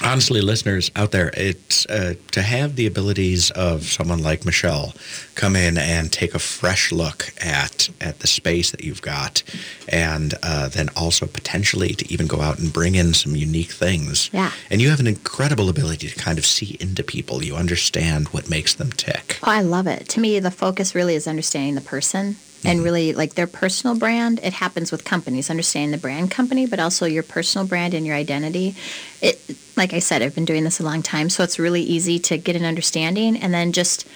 honestly, 0.04 0.42
listeners 0.42 0.92
out 0.96 1.12
there, 1.12 1.32
it's 1.34 1.86
uh, 1.88 2.16
to 2.32 2.42
have 2.42 2.76
the 2.76 2.88
abilities 2.88 3.52
of 3.52 3.84
someone 3.84 4.22
like 4.22 4.46
Michelle 4.46 4.94
come 5.36 5.56
in 5.56 5.78
and 5.78 6.12
take 6.12 6.34
a 6.34 6.40
fresh 6.40 6.92
look 6.92 7.34
at 7.42 7.90
at 8.00 8.20
the 8.20 8.28
space 8.28 8.72
that 8.72 8.84
you've 8.84 9.02
got, 9.02 9.44
and 9.90 10.36
uh, 10.44 10.70
then 10.70 10.90
also 10.96 11.26
potentially 11.26 11.90
to 11.90 12.12
even 12.12 12.28
go 12.28 12.42
out 12.42 12.60
and 12.60 12.72
bring 12.72 12.96
in 12.96 13.14
some 13.14 13.36
unique 13.36 13.72
things. 13.72 14.30
Yeah. 14.34 14.52
And 14.70 14.82
you 14.82 14.90
have 14.90 15.00
an 15.00 15.08
incredible 15.08 15.70
ability 15.70 16.08
to 16.10 16.16
kind 16.16 16.38
of 16.38 16.46
see 16.46 16.78
into 16.80 17.04
people. 17.04 17.44
You 17.44 17.56
understand 17.56 18.30
what 18.30 18.50
makes 18.50 18.76
them 18.76 18.92
tick. 18.92 19.40
Oh, 19.44 19.52
I 19.52 19.62
love 19.62 19.88
it. 19.88 20.08
To 20.10 20.20
me, 20.20 20.40
the 20.40 20.52
focus 20.52 20.96
really 20.96 21.16
is 21.16 21.28
understanding 21.28 21.76
the 21.76 21.82
person 21.82 22.38
and 22.66 22.84
really 22.84 23.14
like 23.14 23.36
their 23.36 23.48
personal 23.48 23.96
brand. 23.96 24.40
It 24.44 24.54
happens 24.54 24.92
with 24.92 25.04
companies, 25.04 25.50
understanding 25.50 25.92
the 25.92 25.98
brand 25.98 26.32
company, 26.32 26.66
but 26.66 26.80
also 26.80 27.06
your 27.06 27.24
personal 27.24 27.68
brand 27.68 27.94
and 27.94 28.06
your 28.06 28.16
identity. 28.16 28.76
It, 29.22 29.40
like 29.76 29.94
I 29.94 30.00
said, 30.00 30.22
I've 30.22 30.36
been 30.36 30.46
doing 30.46 30.64
this 30.64 30.80
a 30.80 30.84
long 30.84 31.04
time, 31.04 31.30
so 31.30 31.44
it's 31.44 31.60
really 31.60 31.82
easy 31.84 32.20
to 32.20 32.38
get 32.38 32.56
an 32.56 32.66
understanding 32.66 33.38
and 33.38 33.54
then 33.54 33.72
just 33.74 34.08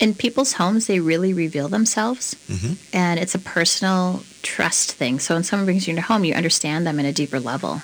in 0.00 0.14
people's 0.14 0.54
homes, 0.54 0.86
they 0.88 0.98
really 0.98 1.32
reveal 1.32 1.68
themselves. 1.68 2.34
Mhm. 2.50 2.76
And 2.92 3.20
it's 3.20 3.36
a 3.36 3.38
personal 3.38 4.24
trust 4.42 4.92
thing. 4.92 5.20
So 5.20 5.34
when 5.34 5.44
someone 5.44 5.66
brings 5.66 5.86
you 5.86 5.92
into 5.92 6.02
home, 6.02 6.24
you 6.24 6.34
understand 6.34 6.84
them 6.86 6.98
in 6.98 7.06
a 7.06 7.12
deeper 7.12 7.38
level. 7.38 7.82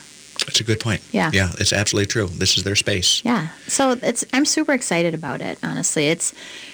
That's 0.48 0.60
a 0.60 0.64
good 0.64 0.80
point. 0.80 1.02
Yeah. 1.12 1.30
Yeah, 1.34 1.52
it's 1.58 1.74
absolutely 1.74 2.06
true. 2.06 2.26
This 2.26 2.56
is 2.56 2.64
their 2.64 2.74
space. 2.74 3.22
Yeah. 3.22 3.48
So 3.66 3.90
it's 4.02 4.24
I'm 4.32 4.46
super 4.46 4.72
excited 4.72 5.12
about 5.12 5.42
it, 5.42 5.58
honestly. 5.62 6.06
It's 6.08 6.32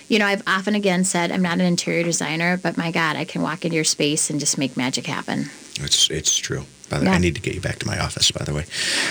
you 0.09 0.21
know, 0.21 0.27
I've 0.27 0.45
often 0.47 0.77
again 0.77 1.03
said 1.03 1.33
I'm 1.33 1.43
not 1.43 1.55
an 1.55 1.63
interior 1.63 2.05
designer, 2.05 2.57
but 2.57 2.77
my 2.77 2.93
God, 2.93 3.17
I 3.17 3.25
can 3.25 3.43
walk 3.43 3.65
into 3.65 3.75
your 3.75 3.83
space 3.83 4.31
and 4.31 4.39
just 4.39 4.59
make 4.59 4.77
magic 4.77 5.07
happen. 5.07 5.51
It's 5.81 6.09
it's 6.09 6.37
true. 6.37 6.67
By 6.89 7.01
the 7.01 7.07
Yeah. 7.07 7.15
I 7.15 7.19
need 7.19 7.35
to 7.35 7.41
get 7.41 7.55
you 7.57 7.61
back 7.61 7.81
to 7.81 7.87
my 7.87 7.99
office. 7.99 8.31
By 8.31 8.45
the 8.45 8.55
way. 8.55 8.65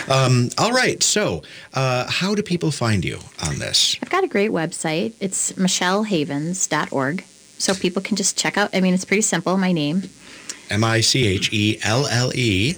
Um, 0.07 0.49
all 0.57 0.72
right. 0.72 1.03
So, 1.03 1.43
uh, 1.74 2.09
how 2.09 2.34
do 2.34 2.41
people 2.41 2.72
find 2.72 3.03
you 3.03 3.20
on 3.45 3.59
this? 3.59 3.97
I've 4.01 4.09
got 4.11 4.24
a 4.24 4.28
great 4.30 4.51
website. 4.51 5.11
It's 5.20 5.51
michellehavens.org. 5.53 7.26
So 7.57 7.74
people 7.74 8.01
can 8.01 8.16
just 8.16 8.38
check 8.38 8.57
out 8.57 8.70
I 8.74 8.80
mean 8.80 8.93
it's 8.93 9.03
pretty 9.05 9.24
simple, 9.24 9.57
my 9.57 9.74
name. 9.74 10.03
M 10.70 10.86
I 10.86 11.01
C 11.01 11.28
H 11.28 11.51
E 11.51 11.80
L 11.84 12.07
L 12.07 12.32
E 12.34 12.76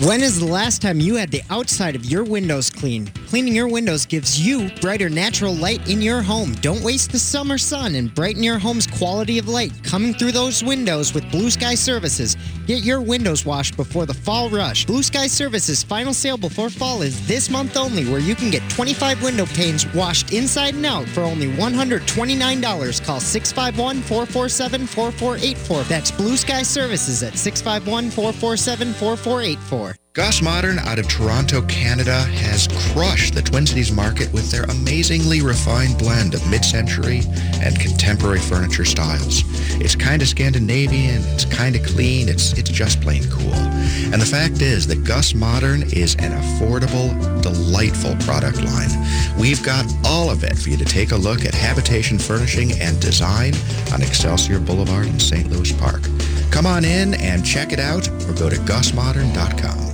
When 0.02 0.22
is 0.22 0.40
the 0.40 0.46
last 0.46 0.82
time 0.82 1.02
you 1.02 1.16
had 1.16 1.30
the 1.30 1.42
outside 1.50 1.94
of 1.94 2.06
your 2.06 2.24
windows 2.24 2.70
cleaned? 2.70 3.14
Cleaning 3.28 3.54
your 3.54 3.68
windows 3.68 4.06
gives 4.06 4.40
you 4.40 4.70
brighter 4.80 5.10
natural 5.10 5.54
light 5.54 5.90
in 5.90 6.02
your 6.02 6.22
home. 6.22 6.54
Don't 6.62 6.82
waste 6.82 7.12
the 7.12 7.20
summer 7.20 7.58
sun 7.58 7.96
and 7.96 8.16
brighten 8.16 8.42
your 8.42 8.58
home's 8.58 8.88
quality 8.88 9.40
of 9.40 9.50
light 9.50 9.74
coming 9.84 10.14
through 10.14 10.32
those 10.32 10.64
windows 10.64 11.14
with 11.14 11.30
Blue 11.32 11.50
Sky 11.50 11.76
Services. 11.76 12.38
Get 12.66 12.86
your 12.86 13.02
windows 13.02 13.46
washed 13.46 13.76
before 13.76 14.06
the 14.06 14.14
fall 14.14 14.50
rush. 14.50 14.86
Blue 14.86 15.04
Sky 15.04 15.28
Services' 15.28 15.84
final 15.84 16.14
sale 16.14 16.38
before 16.38 16.70
fall 16.70 17.02
is 17.02 17.28
this 17.28 17.50
month 17.50 17.76
only, 17.76 18.06
where 18.10 18.22
you 18.22 18.36
can 18.36 18.50
get 18.50 18.68
25 18.70 19.22
window 19.22 19.48
panes 19.48 19.86
washed 19.94 20.32
inside 20.32 20.76
and 20.76 20.86
out 20.86 21.10
for 21.10 21.24
only 21.24 21.52
$129. 21.52 23.06
Call 23.06 23.20
651 23.20 24.02
447 24.04 24.88
4484. 24.88 25.84
That's 25.84 26.10
Blue 26.12 26.38
Sky 26.38 26.64
Services 26.64 27.22
at 27.22 27.38
651 27.38 28.12
447 28.12 28.94
4484. 28.94 29.89
Gus 30.20 30.42
Modern 30.42 30.80
out 30.80 31.00
of 31.00 31.08
Toronto, 31.08 31.62
Canada 31.62 32.20
has 32.20 32.68
crushed 32.92 33.36
the 33.36 33.42
Twin 33.42 33.66
Cities 33.66 33.90
market 33.90 34.30
with 34.34 34.52
their 34.52 34.64
amazingly 34.64 35.42
refined 35.42 35.98
blend 35.98 36.34
of 36.34 36.46
mid-century 36.50 37.22
and 37.62 37.80
contemporary 37.80 38.42
furniture 38.42 38.84
styles. 38.84 39.44
It's 39.80 39.96
kind 39.96 40.22
of 40.22 40.28
Scandinavian, 40.28 41.22
it's 41.28 41.46
kind 41.46 41.74
of 41.74 41.86
clean, 41.86 42.28
it's 42.28 42.52
it's 42.58 42.70
just 42.70 43.00
plain 43.00 43.24
cool. 43.30 43.54
And 44.12 44.22
the 44.22 44.26
fact 44.26 44.62
is 44.62 44.86
that 44.88 45.06
Gus 45.06 45.34
Modern 45.34 45.84
is 45.84 46.16
an 46.16 46.34
affordable, 46.34 47.10
delightful 47.42 48.18
product 48.26 48.62
line. 48.62 48.90
We've 49.40 49.64
got 49.64 49.86
all 50.04 50.30
of 50.30 50.44
it 50.44 50.58
for 50.58 50.70
you 50.70 50.76
to 50.76 50.86
take 50.86 51.12
a 51.12 51.18
look 51.18 51.46
at 51.46 51.54
Habitation 51.54 52.20
Furnishing 52.20 52.74
and 52.82 53.00
Design 53.00 53.54
on 53.94 54.02
Excelsior 54.02 54.60
Boulevard 54.60 55.08
in 55.08 55.18
St. 55.18 55.50
Louis 55.50 55.72
Park. 55.72 56.02
Come 56.52 56.66
on 56.66 56.84
in 56.84 57.14
and 57.14 57.46
check 57.46 57.72
it 57.72 57.80
out 57.80 58.10
or 58.10 58.34
go 58.34 58.50
to 58.50 58.58
gusmodern.com. 58.58 59.89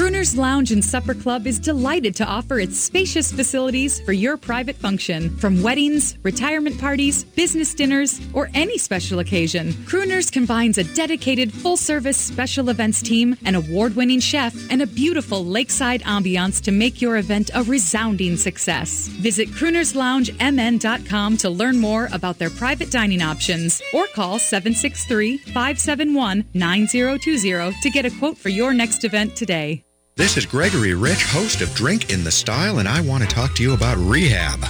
Crooners 0.00 0.34
Lounge 0.34 0.72
and 0.72 0.82
Supper 0.82 1.12
Club 1.12 1.46
is 1.46 1.58
delighted 1.58 2.16
to 2.16 2.24
offer 2.24 2.58
its 2.58 2.80
spacious 2.80 3.30
facilities 3.30 4.00
for 4.00 4.14
your 4.14 4.38
private 4.38 4.76
function. 4.76 5.28
From 5.36 5.62
weddings, 5.62 6.16
retirement 6.22 6.80
parties, 6.80 7.22
business 7.22 7.74
dinners, 7.74 8.18
or 8.32 8.48
any 8.54 8.78
special 8.78 9.18
occasion, 9.18 9.72
Crooners 9.84 10.32
combines 10.32 10.78
a 10.78 10.84
dedicated 10.94 11.52
full 11.52 11.76
service 11.76 12.16
special 12.16 12.70
events 12.70 13.02
team, 13.02 13.36
an 13.44 13.54
award 13.54 13.94
winning 13.94 14.20
chef, 14.20 14.56
and 14.70 14.80
a 14.80 14.86
beautiful 14.86 15.44
lakeside 15.44 16.00
ambiance 16.04 16.62
to 16.62 16.72
make 16.72 17.02
your 17.02 17.18
event 17.18 17.50
a 17.54 17.62
resounding 17.64 18.38
success. 18.38 19.08
Visit 19.08 19.50
croonersloungemn.com 19.50 21.36
to 21.36 21.50
learn 21.50 21.78
more 21.78 22.08
about 22.14 22.38
their 22.38 22.48
private 22.48 22.90
dining 22.90 23.20
options 23.20 23.82
or 23.92 24.06
call 24.06 24.38
763 24.38 25.36
571 25.36 26.46
9020 26.54 27.82
to 27.82 27.90
get 27.90 28.06
a 28.06 28.10
quote 28.18 28.38
for 28.38 28.48
your 28.48 28.72
next 28.72 29.04
event 29.04 29.36
today. 29.36 29.84
This 30.20 30.36
is 30.36 30.44
Gregory 30.44 30.92
Rich, 30.92 31.24
host 31.24 31.62
of 31.62 31.74
Drink 31.74 32.12
in 32.12 32.22
the 32.22 32.30
Style, 32.30 32.78
and 32.78 32.86
I 32.86 33.00
want 33.00 33.22
to 33.22 33.28
talk 33.28 33.54
to 33.54 33.62
you 33.62 33.72
about 33.72 33.96
rehab. 33.96 34.60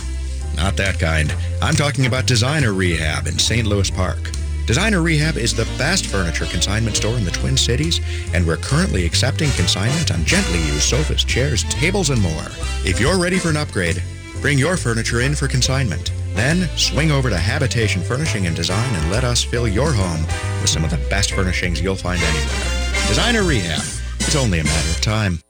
Not 0.55 0.77
that 0.77 1.01
kind. 1.01 1.35
I'm 1.61 1.75
talking 1.75 2.07
about 2.07 2.27
Designer 2.27 2.73
Rehab 2.73 3.27
in 3.27 3.37
St. 3.37 3.67
Louis 3.67 3.91
Park. 3.91 4.31
Designer 4.65 5.03
Rehab 5.03 5.37
is 5.37 5.53
the 5.53 5.65
best 5.77 6.07
furniture 6.07 6.45
consignment 6.45 6.95
store 6.95 7.17
in 7.17 7.25
the 7.25 7.33
Twin 7.33 7.57
Cities, 7.57 8.01
and 8.33 8.47
we're 8.47 8.59
currently 8.59 9.05
accepting 9.05 9.51
consignment 9.51 10.13
on 10.13 10.25
gently 10.25 10.61
used 10.61 10.83
sofas, 10.83 11.25
chairs, 11.25 11.65
tables, 11.65 12.11
and 12.11 12.23
more. 12.23 12.47
If 12.85 13.01
you're 13.01 13.19
ready 13.19 13.41
for 13.41 13.49
an 13.49 13.57
upgrade, 13.57 14.01
bring 14.41 14.57
your 14.57 14.77
furniture 14.77 15.21
in 15.21 15.35
for 15.35 15.49
consignment. 15.49 16.13
Then 16.35 16.69
swing 16.77 17.11
over 17.11 17.29
to 17.29 17.37
Habitation 17.37 18.03
Furnishing 18.03 18.47
and 18.47 18.55
Design 18.55 18.95
and 18.95 19.11
let 19.11 19.25
us 19.25 19.43
fill 19.43 19.67
your 19.67 19.91
home 19.91 20.23
with 20.61 20.71
some 20.71 20.85
of 20.85 20.93
the 20.93 21.09
best 21.11 21.33
furnishings 21.33 21.81
you'll 21.81 21.97
find 21.97 22.23
anywhere. 22.23 23.09
Designer 23.09 23.43
Rehab. 23.43 24.00
It's 24.31 24.37
only 24.37 24.61
a 24.61 24.65
matter 24.65 24.91
of 24.91 25.01
time. 25.01 25.41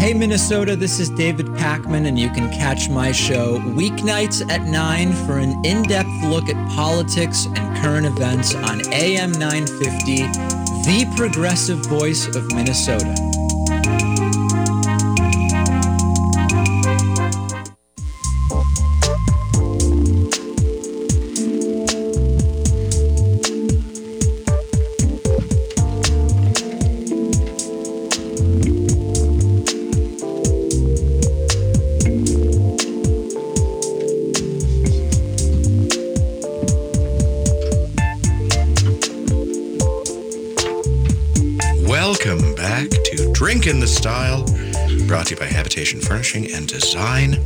Hey, 0.00 0.14
Minnesota, 0.14 0.74
this 0.74 0.98
is 0.98 1.08
David 1.10 1.46
Pakman, 1.46 2.08
and 2.08 2.18
you 2.18 2.28
can 2.28 2.50
catch 2.50 2.88
my 2.88 3.12
show 3.12 3.60
weeknights 3.60 4.50
at 4.50 4.62
9 4.62 5.12
for 5.12 5.38
an 5.38 5.64
in 5.64 5.84
depth 5.84 6.10
look 6.24 6.48
at 6.48 6.56
politics 6.70 7.46
and 7.46 7.76
current 7.76 8.04
events 8.04 8.56
on 8.56 8.80
AM 8.92 9.30
950, 9.30 10.22
the 10.90 11.14
progressive 11.16 11.86
voice 11.86 12.26
of 12.34 12.44
Minnesota. 12.52 13.29
Style, 44.04 44.46
brought 45.06 45.26
to 45.26 45.34
you 45.34 45.38
by 45.38 45.44
Habitation 45.44 46.00
Furnishing 46.00 46.50
and 46.54 46.66
Design. 46.66 47.36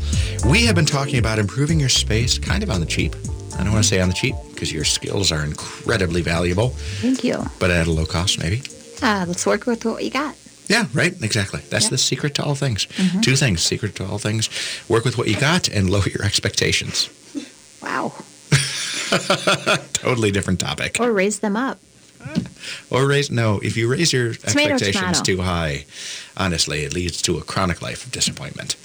We 0.48 0.64
have 0.66 0.76
been 0.76 0.86
talking 0.86 1.18
about 1.18 1.40
improving 1.40 1.80
your 1.80 1.88
space 1.88 2.38
kind 2.38 2.62
of 2.62 2.70
on 2.70 2.78
the 2.78 2.86
cheap. 2.86 3.16
I 3.58 3.64
don't 3.64 3.72
want 3.72 3.82
to 3.82 3.88
say 3.88 4.00
on 4.00 4.06
the 4.06 4.14
cheap 4.14 4.36
because 4.52 4.72
your 4.72 4.84
skills 4.84 5.32
are 5.32 5.42
incredibly 5.44 6.22
valuable, 6.22 6.68
Thank 7.00 7.24
you. 7.24 7.44
but 7.58 7.72
at 7.72 7.88
a 7.88 7.90
low 7.90 8.06
cost, 8.06 8.38
maybe. 8.38 8.62
Uh, 9.02 9.24
let's 9.26 9.44
work 9.44 9.66
with 9.66 9.84
what 9.84 10.04
you 10.04 10.10
got. 10.12 10.36
Yeah, 10.68 10.86
right. 10.94 11.12
Exactly. 11.24 11.60
That's 11.70 11.88
the 11.88 11.98
secret 11.98 12.36
to 12.36 12.44
all 12.44 12.54
things. 12.54 12.86
Mhm. 12.86 13.20
Two 13.20 13.34
things: 13.34 13.60
secret 13.60 13.96
to 13.96 14.06
all 14.06 14.18
things. 14.18 14.48
Work 14.88 15.04
with 15.04 15.18
what 15.18 15.26
you 15.26 15.34
got 15.36 15.66
and 15.66 15.90
lower 15.90 16.06
your 16.08 16.22
expectations. 16.24 17.08
Wow. 17.82 18.12
totally 19.92 20.30
different 20.30 20.60
topic. 20.60 20.98
Or 21.00 21.10
raise 21.10 21.40
them 21.40 21.56
up. 21.56 21.80
Or 22.90 23.06
raise 23.06 23.30
no. 23.30 23.58
If 23.60 23.76
you 23.76 23.88
raise 23.90 24.12
your 24.12 24.34
Tomato, 24.34 24.74
expectations 24.74 25.20
tomato. 25.20 25.22
too 25.22 25.40
high, 25.42 25.84
honestly, 26.36 26.84
it 26.84 26.92
leads 26.94 27.20
to 27.22 27.38
a 27.38 27.42
chronic 27.42 27.82
life 27.82 28.04
of 28.04 28.12
disappointment. 28.12 28.76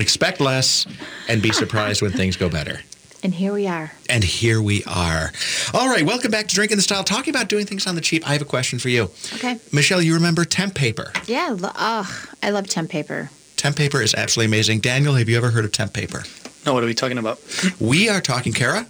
Expect 0.00 0.40
less 0.40 0.86
and 1.28 1.42
be 1.42 1.52
surprised 1.52 2.02
when 2.02 2.12
things 2.12 2.36
go 2.36 2.48
better. 2.48 2.80
And 3.24 3.32
here 3.32 3.52
we 3.52 3.68
are. 3.68 3.92
And 4.10 4.24
here 4.24 4.60
we 4.60 4.82
are. 4.82 5.30
All 5.72 5.88
right, 5.88 6.04
welcome 6.04 6.32
back 6.32 6.48
to 6.48 6.54
Drink 6.56 6.72
in 6.72 6.76
the 6.78 6.82
Style. 6.82 7.04
Talking 7.04 7.32
about 7.32 7.48
doing 7.48 7.66
things 7.66 7.86
on 7.86 7.94
the 7.94 8.00
cheap. 8.00 8.28
I 8.28 8.32
have 8.32 8.42
a 8.42 8.44
question 8.44 8.80
for 8.80 8.88
you. 8.88 9.10
Okay. 9.34 9.60
Michelle, 9.70 10.02
you 10.02 10.14
remember 10.14 10.44
temp 10.44 10.74
paper? 10.74 11.12
Yeah. 11.26 11.54
Lo- 11.56 11.70
oh, 11.76 12.26
I 12.42 12.50
love 12.50 12.66
temp 12.66 12.90
paper. 12.90 13.30
Temp 13.56 13.76
paper 13.76 14.02
is 14.02 14.12
absolutely 14.14 14.46
amazing. 14.52 14.80
Daniel, 14.80 15.14
have 15.14 15.28
you 15.28 15.36
ever 15.36 15.50
heard 15.50 15.64
of 15.64 15.70
temp 15.70 15.92
paper? 15.94 16.24
No, 16.66 16.74
what 16.74 16.82
are 16.82 16.86
we 16.86 16.94
talking 16.94 17.16
about? 17.16 17.38
We 17.78 18.08
are 18.08 18.20
talking, 18.20 18.52
Kara. 18.52 18.88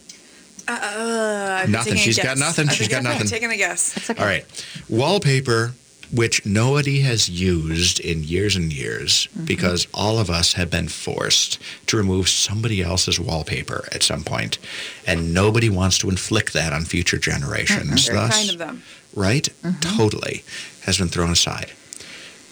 Uh, 0.68 0.72
uh, 0.72 1.62
uh 1.62 1.66
Nothing. 1.68 1.94
taking 1.94 1.98
a 1.98 1.98
She's 1.98 2.18
got 2.18 2.38
nothing. 2.38 2.68
I've 2.68 2.74
She's 2.74 2.88
been 2.88 3.02
got 3.02 3.12
nothing. 3.12 3.26
Taking 3.26 3.50
a 3.50 3.56
guess. 3.56 4.10
All 4.10 4.16
right. 4.16 4.44
Wallpaper, 4.88 5.72
which 6.12 6.44
nobody 6.44 7.00
has 7.00 7.28
used 7.28 8.00
in 8.00 8.22
years 8.22 8.54
and 8.54 8.72
years 8.72 9.28
mm-hmm. 9.28 9.44
because 9.44 9.86
all 9.94 10.18
of 10.18 10.28
us 10.28 10.52
have 10.54 10.70
been 10.70 10.88
forced 10.88 11.58
to 11.86 11.96
remove 11.96 12.28
somebody 12.28 12.82
else's 12.82 13.18
wallpaper 13.18 13.88
at 13.92 14.02
some 14.02 14.22
point, 14.22 14.58
and 15.06 15.32
nobody 15.32 15.70
wants 15.70 15.98
to 15.98 16.10
inflict 16.10 16.52
that 16.52 16.72
on 16.72 16.84
future 16.84 17.18
generations. 17.18 18.06
Very 18.06 18.18
Thus, 18.18 18.36
kind 18.36 18.50
of 18.50 18.58
them. 18.58 18.82
right? 19.14 19.48
Mm-hmm. 19.62 19.96
Totally 19.96 20.44
has 20.82 20.98
been 20.98 21.08
thrown 21.08 21.30
aside. 21.30 21.72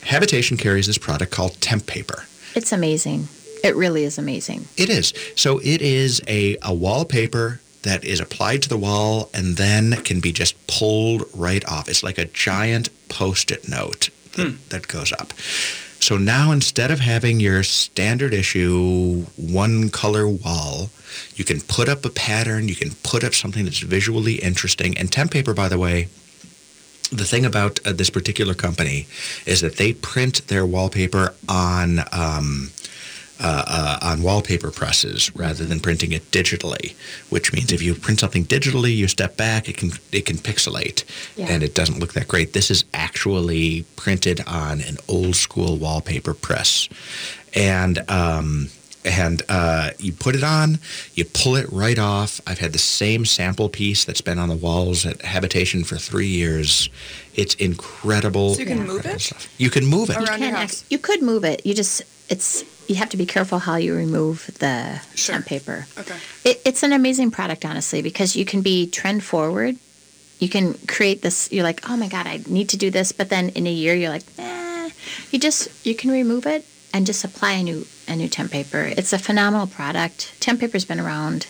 Habitation 0.03 0.57
carries 0.57 0.87
this 0.87 0.99
product 0.99 1.31
called 1.31 1.61
temp 1.61 1.87
paper. 1.87 2.25
It's 2.55 2.73
amazing. 2.73 3.29
It 3.63 3.77
really 3.77 4.05
is 4.05 4.19
amazing. 4.19 4.67
It 4.77 4.89
is. 4.89 5.13
So 5.37 5.59
it 5.59 5.83
is 5.83 6.23
a, 6.27 6.57
a 6.63 6.73
wallpaper 6.73 7.61
that 7.83 8.05
is 8.05 8.21
applied 8.21 8.63
to 8.63 8.69
the 8.69 8.77
wall 8.77 9.31
and 9.33 9.57
then 9.57 9.93
can 10.03 10.21
be 10.21 10.33
just 10.33 10.55
pulled 10.67 11.25
right 11.35 11.65
off. 11.67 11.89
It's 11.89 12.03
like 12.03 12.19
a 12.19 12.27
giant 12.27 12.89
post-it 13.09 13.69
note 13.69 14.11
that, 14.33 14.59
that 14.71 14.89
goes 14.89 15.13
up. 15.13 15.33
So 16.01 16.17
now 16.17 16.51
instead 16.51 16.91
of 16.91 17.01
having 17.01 17.41
your 17.41 17.63
standard 17.63 18.33
issue 18.33 19.27
one 19.37 19.91
color 19.91 20.27
wall, 20.27 20.91
you 21.35 21.45
can 21.45 21.61
put 21.61 21.89
up 21.89 22.05
a 22.05 22.11
pattern, 22.11 22.69
you 22.69 22.75
can 22.75 22.93
put 23.03 23.23
up 23.23 23.35
something 23.35 23.65
that's 23.65 23.81
visually 23.81 24.37
interesting. 24.37 24.97
And 24.97 25.13
temp 25.13 25.31
paper, 25.31 25.53
by 25.53 25.69
the 25.69 25.79
way, 25.79 26.09
the 27.13 27.25
thing 27.25 27.45
about 27.45 27.81
uh, 27.85 27.93
this 27.93 28.09
particular 28.09 28.55
company 28.55 29.07
is 29.45 29.61
that 29.61 29.77
they 29.77 29.93
print 29.93 30.47
their 30.49 30.65
wallpaper 30.65 31.35
on 31.49 32.01
um, 32.13 32.71
uh, 33.41 33.65
uh, 33.67 33.99
on 34.03 34.23
wallpaper 34.23 34.71
presses 34.71 35.35
rather 35.35 35.65
than 35.65 35.81
printing 35.81 36.13
it 36.13 36.31
digitally. 36.31 36.95
Which 37.31 37.53
means 37.53 37.73
if 37.73 37.83
you 37.83 37.95
print 37.95 38.21
something 38.21 38.45
digitally, 38.45 38.95
you 38.95 39.09
step 39.09 39.37
back, 39.37 39.69
it 39.69 39.77
can 39.77 39.93
it 40.13 40.27
can 40.27 40.37
pixelate, 40.37 41.05
Yeah. 41.37 41.47
and 41.49 41.63
it 41.63 41.75
doesn't 41.75 41.99
look 41.99 42.13
that 42.13 42.29
great. 42.29 42.53
This 42.53 42.71
is 42.71 42.85
actually 42.95 43.85
printed 43.97 44.41
on 44.47 44.81
an 44.81 44.99
old 45.09 45.37
school 45.37 45.77
wallpaper 45.77 46.35
press, 46.35 46.89
and. 47.55 47.99
Um, 48.11 48.69
and 49.03 49.41
uh, 49.49 49.93
you 49.99 50.13
put 50.13 50.35
it 50.35 50.45
on, 50.45 50.79
you 51.15 51.25
pull 51.25 51.57
it 51.57 51.67
right 51.73 51.99
off. 51.99 52.39
I've 52.47 52.59
had 52.59 52.75
the 52.75 52.79
same 52.79 53.25
sample 53.25 53.71
piece 53.71 54.05
that's 54.05 54.21
been 54.21 54.39
on 54.39 54.51
the 54.51 54.55
walls 54.55 55.07
at 55.07 55.23
Habitation 55.23 55.85
for 55.85 55.97
three 55.97 56.27
years. 56.27 56.91
It's 57.35 57.55
incredible. 57.55 58.55
So 58.57 58.61
you 58.61 58.67
can 58.67 58.87
move 58.87 59.07
it? 59.07 59.33
You 59.57 59.71
can 59.71 59.87
move 59.87 60.11
it. 60.11 60.19
You, 60.21 60.27
can 60.27 60.55
act- 60.55 60.85
you 60.91 60.99
could 60.99 61.23
move 61.23 61.45
it. 61.45 61.65
You 61.65 61.73
just 61.73 62.03
it's 62.29 62.63
you 62.91 62.97
have 62.97 63.09
to 63.09 63.17
be 63.17 63.25
careful 63.25 63.61
how 63.61 63.77
you 63.77 63.95
remove 63.95 64.51
the 64.59 65.01
temp 65.15 65.47
paper. 65.47 65.87
Okay. 65.97 66.17
It, 66.45 66.61
it's 66.65 66.83
an 66.83 66.93
amazing 66.93 67.31
product, 67.31 67.65
honestly, 67.65 68.03
because 68.03 68.35
you 68.35 68.45
can 68.45 68.63
be 68.63 68.89
trend 68.89 69.23
forward. 69.23 69.77
You 70.41 70.49
can 70.49 70.75
create 70.89 71.23
this. 71.23 71.53
You're 71.53 71.63
like, 71.63 71.89
oh 71.89 71.97
my 71.97 72.09
god, 72.09 72.27
I 72.27 72.41
need 72.49 72.69
to 72.71 72.77
do 72.77 72.91
this, 72.91 73.13
but 73.13 73.29
then 73.29 73.51
in 73.51 73.69
a 73.69 73.73
year, 73.73 73.95
you're 73.95 74.11
like, 74.11 74.25
eh. 74.39 74.91
You 75.31 75.39
just 75.39 75.87
you 75.87 75.95
can 75.95 76.11
remove 76.11 76.47
it 76.47 76.67
and 76.93 77.07
just 77.07 77.23
apply 77.23 77.53
a 77.53 77.63
new 77.63 77.87
a 78.09 78.17
new 78.17 78.29
temp 78.29 78.51
paper. 78.51 78.93
It's 78.99 79.13
a 79.13 79.19
phenomenal 79.19 79.69
product. 79.69 80.35
Temp 80.41 80.59
paper's 80.59 80.85
been 80.85 80.99
around, 80.99 81.47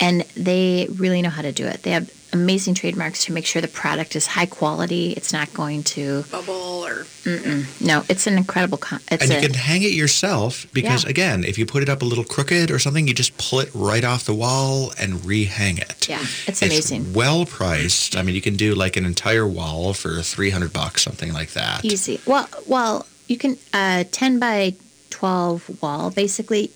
and 0.00 0.22
they 0.36 0.88
really 0.96 1.22
know 1.22 1.30
how 1.30 1.42
to 1.42 1.52
do 1.52 1.66
it. 1.66 1.82
They 1.82 1.90
have 1.90 2.10
amazing 2.32 2.74
trademarks 2.74 3.24
to 3.24 3.32
make 3.32 3.46
sure 3.46 3.62
the 3.62 3.68
product 3.68 4.14
is 4.14 4.26
high 4.26 4.46
quality. 4.46 5.12
It's 5.12 5.32
not 5.32 5.52
going 5.54 5.84
to 5.84 6.22
Bubble 6.24 6.84
or 6.84 7.04
Mm-mm. 7.24 7.64
no. 7.80 8.04
It's 8.08 8.26
an 8.26 8.36
incredible. 8.36 8.76
Con- 8.78 9.00
it's 9.10 9.22
and 9.22 9.32
you 9.32 9.38
a- 9.38 9.40
can 9.40 9.54
hang 9.54 9.82
it 9.82 9.92
yourself 9.92 10.66
because 10.72 11.04
Yeah. 11.04 11.10
again, 11.10 11.44
if 11.44 11.56
you 11.56 11.64
put 11.64 11.82
it 11.82 11.88
up 11.88 12.02
a 12.02 12.04
little 12.04 12.24
crooked 12.24 12.70
or 12.70 12.78
something, 12.78 13.08
you 13.08 13.14
just 13.14 13.36
pull 13.38 13.60
it 13.60 13.70
right 13.72 14.04
off 14.04 14.24
the 14.24 14.34
wall 14.34 14.92
and 14.98 15.14
rehang 15.20 15.78
it. 15.78 16.08
Yeah, 16.08 16.24
it's 16.46 16.60
amazing. 16.62 17.14
well 17.14 17.46
priced. 17.46 18.16
I 18.16 18.22
mean, 18.22 18.34
you 18.34 18.42
can 18.42 18.56
do 18.56 18.74
like 18.74 18.96
an 18.96 19.06
entire 19.06 19.46
wall 19.46 19.94
for 19.94 20.20
300 20.20 20.72
bucks, 20.72 21.02
something 21.02 21.32
like 21.32 21.52
that. 21.52 21.84
Easy. 21.84 22.20
Well, 22.26 22.48
well, 22.66 23.06
you 23.28 23.38
can 23.38 23.56
uh, 23.72 24.04
ten 24.10 24.38
by 24.38 24.74
twelve 25.10 25.80
wall, 25.82 26.10
basically 26.10 26.70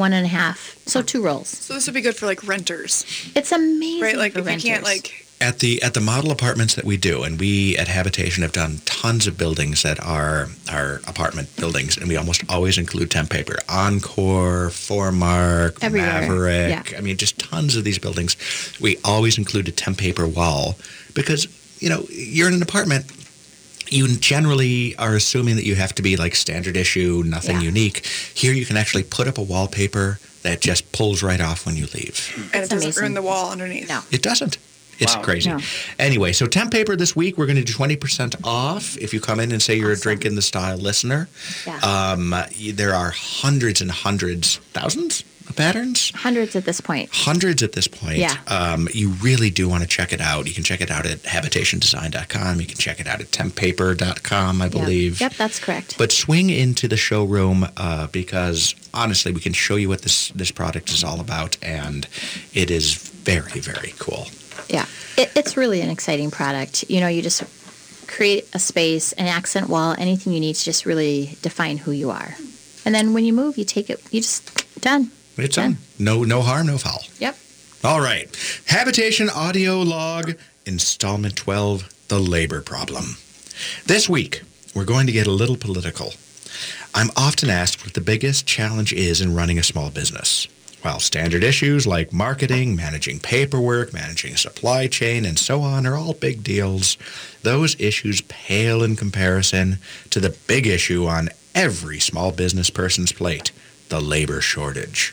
one 0.00 0.12
and 0.12 0.26
a 0.26 0.28
half. 0.28 0.76
So 0.86 1.02
two 1.02 1.22
rolls. 1.22 1.48
So 1.48 1.74
this 1.74 1.86
would 1.86 1.94
be 1.94 2.00
good 2.00 2.16
for 2.16 2.26
like 2.26 2.46
renters. 2.48 3.04
It's 3.36 3.52
amazing, 3.52 4.02
right? 4.02 4.16
Like 4.16 4.32
for 4.32 4.40
if 4.40 4.64
you 4.64 4.70
can't 4.72 4.82
like 4.82 5.26
at 5.40 5.60
the 5.60 5.82
at 5.82 5.94
the 5.94 6.00
model 6.00 6.32
apartments 6.32 6.74
that 6.74 6.84
we 6.84 6.96
do, 6.96 7.22
and 7.22 7.38
we 7.38 7.76
at 7.78 7.88
Habitation 7.88 8.42
have 8.42 8.52
done 8.52 8.80
tons 8.84 9.26
of 9.26 9.38
buildings 9.38 9.82
that 9.84 9.98
are 10.04 10.48
are 10.70 11.00
apartment 11.06 11.54
buildings, 11.56 11.96
and 11.96 12.08
we 12.08 12.16
almost 12.16 12.42
always 12.48 12.76
include 12.78 13.10
temp 13.10 13.30
paper. 13.30 13.56
Encore, 13.68 14.70
Foremark, 14.70 15.78
Everywhere, 15.82 16.20
Maverick. 16.20 16.90
yeah. 16.90 16.98
I 16.98 17.00
mean, 17.00 17.16
just 17.16 17.38
tons 17.38 17.76
of 17.76 17.84
these 17.84 17.98
buildings. 17.98 18.36
We 18.80 18.96
always 19.04 19.38
include 19.38 19.68
a 19.68 19.72
temp 19.72 19.98
paper 19.98 20.26
wall 20.26 20.76
because 21.14 21.46
you 21.80 21.88
know 21.88 22.04
you're 22.10 22.48
in 22.48 22.54
an 22.54 22.62
apartment. 22.62 23.06
You 23.90 24.08
generally 24.16 24.94
are 24.96 25.14
assuming 25.14 25.56
that 25.56 25.64
you 25.64 25.74
have 25.74 25.94
to 25.96 26.02
be 26.02 26.16
like 26.16 26.34
standard 26.36 26.76
issue, 26.76 27.22
nothing 27.26 27.56
Yeah. 27.56 27.62
unique. 27.62 28.06
Here, 28.34 28.52
you 28.52 28.64
can 28.64 28.76
actually 28.76 29.02
put 29.02 29.26
up 29.28 29.36
a 29.36 29.42
wallpaper 29.42 30.18
that 30.42 30.60
just 30.60 30.90
pulls 30.92 31.22
right 31.22 31.40
off 31.40 31.66
when 31.66 31.76
you 31.76 31.86
leave. 31.92 32.50
And 32.54 32.62
it 32.64 32.70
doesn't 32.70 32.82
amazing. 32.84 33.00
ruin 33.00 33.14
the 33.14 33.22
wall 33.22 33.50
underneath. 33.50 33.88
No. 33.88 34.02
It 34.10 34.22
doesn't. 34.22 34.56
It's 34.98 35.14
Wow. 35.16 35.22
crazy. 35.22 35.48
No. 35.50 35.58
Anyway, 35.98 36.32
so 36.32 36.46
temp 36.46 36.70
paper 36.70 36.94
this 36.94 37.16
week, 37.16 37.36
we're 37.38 37.46
going 37.46 37.56
to 37.56 37.64
do 37.64 37.72
20% 37.72 38.36
off 38.44 38.96
if 38.98 39.12
you 39.14 39.20
come 39.20 39.40
in 39.40 39.50
and 39.50 39.62
say 39.62 39.76
you're 39.76 39.92
a 39.92 39.98
drink 39.98 40.24
in 40.24 40.34
the 40.34 40.42
style 40.42 40.76
listener. 40.76 41.28
Yeah. 41.66 41.78
Um, 41.78 42.34
there 42.74 42.94
are 42.94 43.10
hundreds 43.10 43.80
and 43.80 43.90
hundreds, 43.90 44.60
thousands 44.74 45.20
of 45.20 45.39
patterns, 45.56 46.10
Hundreds 46.14 46.54
at 46.56 46.64
this 46.64 46.80
point. 46.80 47.10
hundreds 47.12 47.62
at 47.62 47.72
this 47.72 47.86
point. 47.88 48.18
Yeah. 48.18 48.36
Um, 48.48 48.88
you 48.94 49.10
really 49.22 49.50
do 49.50 49.68
want 49.68 49.82
to 49.82 49.88
check 49.88 50.12
it 50.12 50.20
out. 50.20 50.46
You 50.46 50.54
can 50.54 50.64
check 50.64 50.80
it 50.80 50.90
out 50.90 51.06
at 51.06 51.18
habitationdesign.com. 51.22 52.60
You 52.60 52.66
can 52.66 52.76
check 52.76 53.00
it 53.00 53.06
out 53.06 53.20
at 53.20 53.30
tempaper.com, 53.30 54.60
I 54.62 54.64
Yep. 54.66 54.72
believe. 54.72 55.20
Yep, 55.20 55.34
that's 55.34 55.58
correct. 55.58 55.96
But 55.98 56.12
swing 56.12 56.50
into 56.50 56.88
the 56.88 56.96
showroom 56.96 57.66
uh, 57.76 58.06
because 58.08 58.74
honestly, 58.94 59.32
we 59.32 59.40
can 59.40 59.52
show 59.52 59.76
you 59.76 59.88
what 59.88 60.02
this 60.02 60.28
this 60.34 60.50
product 60.50 60.90
is 60.90 61.02
all 61.04 61.20
about, 61.20 61.56
and 61.62 62.06
it 62.54 62.70
is 62.70 62.94
very 62.94 63.60
very 63.60 63.94
cool. 63.98 64.28
Yeah, 64.68 64.86
it, 65.16 65.30
it's 65.34 65.56
really 65.56 65.80
an 65.80 65.90
exciting 65.90 66.30
product. 66.30 66.84
You 66.88 67.00
know, 67.00 67.08
you 67.08 67.22
just 67.22 67.42
create 68.06 68.48
a 68.54 68.58
space, 68.58 69.12
an 69.14 69.26
accent 69.26 69.68
wall, 69.68 69.94
anything 69.98 70.32
you 70.32 70.40
need 70.40 70.54
to 70.56 70.64
just 70.64 70.84
really 70.86 71.36
define 71.42 71.78
who 71.78 71.92
you 71.92 72.10
are. 72.10 72.34
And 72.84 72.94
then 72.94 73.12
when 73.12 73.24
you 73.24 73.32
move, 73.32 73.56
you 73.58 73.64
take 73.64 73.90
it, 73.90 74.02
you 74.10 74.20
just, 74.20 74.64
done. 74.80 75.10
It's 75.42 75.58
on. 75.58 75.78
No 75.98 76.24
no 76.24 76.42
harm, 76.42 76.66
no 76.66 76.78
foul. 76.78 77.02
Yep. 77.18 77.36
All 77.82 78.00
right. 78.00 78.28
Habitation 78.66 79.30
Audio 79.30 79.80
Log, 79.80 80.34
Installment 80.66 81.34
12 81.36 82.08
The 82.08 82.18
Labor 82.18 82.60
Problem. 82.60 83.16
This 83.86 84.08
week, 84.08 84.42
we're 84.74 84.84
going 84.84 85.06
to 85.06 85.12
get 85.12 85.26
a 85.26 85.32
little 85.32 85.56
political. 85.56 86.12
I'm 86.94 87.10
often 87.16 87.48
asked 87.48 87.84
what 87.84 87.94
the 87.94 88.00
biggest 88.00 88.46
challenge 88.46 88.92
is 88.92 89.20
in 89.20 89.34
running 89.34 89.58
a 89.58 89.62
small 89.62 89.90
business. 89.90 90.46
While 90.82 91.00
standard 91.00 91.44
issues 91.44 91.86
like 91.86 92.12
marketing, 92.12 92.74
managing 92.74 93.20
paperwork, 93.20 93.92
managing 93.92 94.36
supply 94.36 94.86
chain, 94.86 95.24
and 95.24 95.38
so 95.38 95.62
on 95.62 95.86
are 95.86 95.96
all 95.96 96.14
big 96.14 96.42
deals, 96.42 96.96
those 97.42 97.78
issues 97.78 98.22
pale 98.22 98.82
in 98.82 98.96
comparison 98.96 99.78
to 100.10 100.20
the 100.20 100.36
big 100.46 100.66
issue 100.66 101.06
on 101.06 101.30
every 101.54 101.98
small 101.98 102.32
business 102.32 102.70
person's 102.70 103.12
plate 103.12 103.52
the 103.90 104.00
labor 104.00 104.40
shortage. 104.40 105.12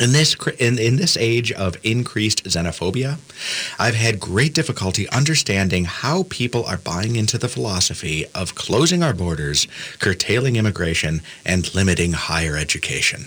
In 0.00 0.12
this 0.12 0.34
in, 0.58 0.78
in 0.78 0.96
this 0.96 1.18
age 1.18 1.52
of 1.52 1.76
increased 1.82 2.44
xenophobia, 2.44 3.18
I've 3.78 3.96
had 3.96 4.18
great 4.18 4.54
difficulty 4.54 5.06
understanding 5.10 5.84
how 5.84 6.22
people 6.30 6.64
are 6.64 6.78
buying 6.78 7.16
into 7.16 7.36
the 7.36 7.50
philosophy 7.50 8.24
of 8.34 8.54
closing 8.54 9.02
our 9.02 9.12
borders, 9.12 9.66
curtailing 9.98 10.56
immigration, 10.56 11.20
and 11.44 11.74
limiting 11.74 12.12
higher 12.14 12.56
education. 12.56 13.26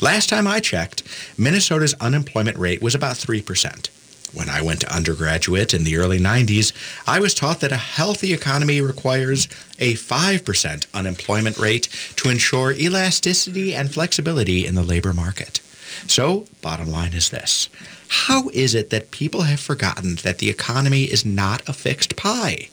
Last 0.00 0.28
time 0.28 0.46
I 0.46 0.60
checked, 0.60 1.02
Minnesota's 1.36 1.94
unemployment 1.94 2.56
rate 2.56 2.80
was 2.80 2.94
about 2.94 3.16
3%. 3.16 3.88
When 4.32 4.48
I 4.48 4.62
went 4.62 4.82
to 4.82 4.94
undergraduate 4.94 5.74
in 5.74 5.82
the 5.82 5.96
early 5.96 6.20
90s, 6.20 6.72
I 7.04 7.18
was 7.18 7.34
taught 7.34 7.58
that 7.60 7.72
a 7.72 7.76
healthy 7.76 8.32
economy 8.32 8.80
requires 8.80 9.48
a 9.80 9.94
5% 9.94 10.86
unemployment 10.94 11.58
rate 11.58 11.88
to 12.14 12.30
ensure 12.30 12.70
elasticity 12.70 13.74
and 13.74 13.92
flexibility 13.92 14.64
in 14.64 14.76
the 14.76 14.84
labor 14.84 15.12
market. 15.12 15.60
So, 16.06 16.46
bottom 16.62 16.90
line 16.90 17.12
is 17.12 17.30
this 17.30 17.68
How 18.08 18.48
is 18.50 18.74
it 18.74 18.90
that 18.90 19.10
people 19.10 19.42
have 19.42 19.60
forgotten 19.60 20.16
that 20.16 20.38
the 20.38 20.50
economy 20.50 21.04
is 21.04 21.24
not 21.24 21.68
a 21.68 21.72
fixed 21.72 22.16
pie? 22.16 22.68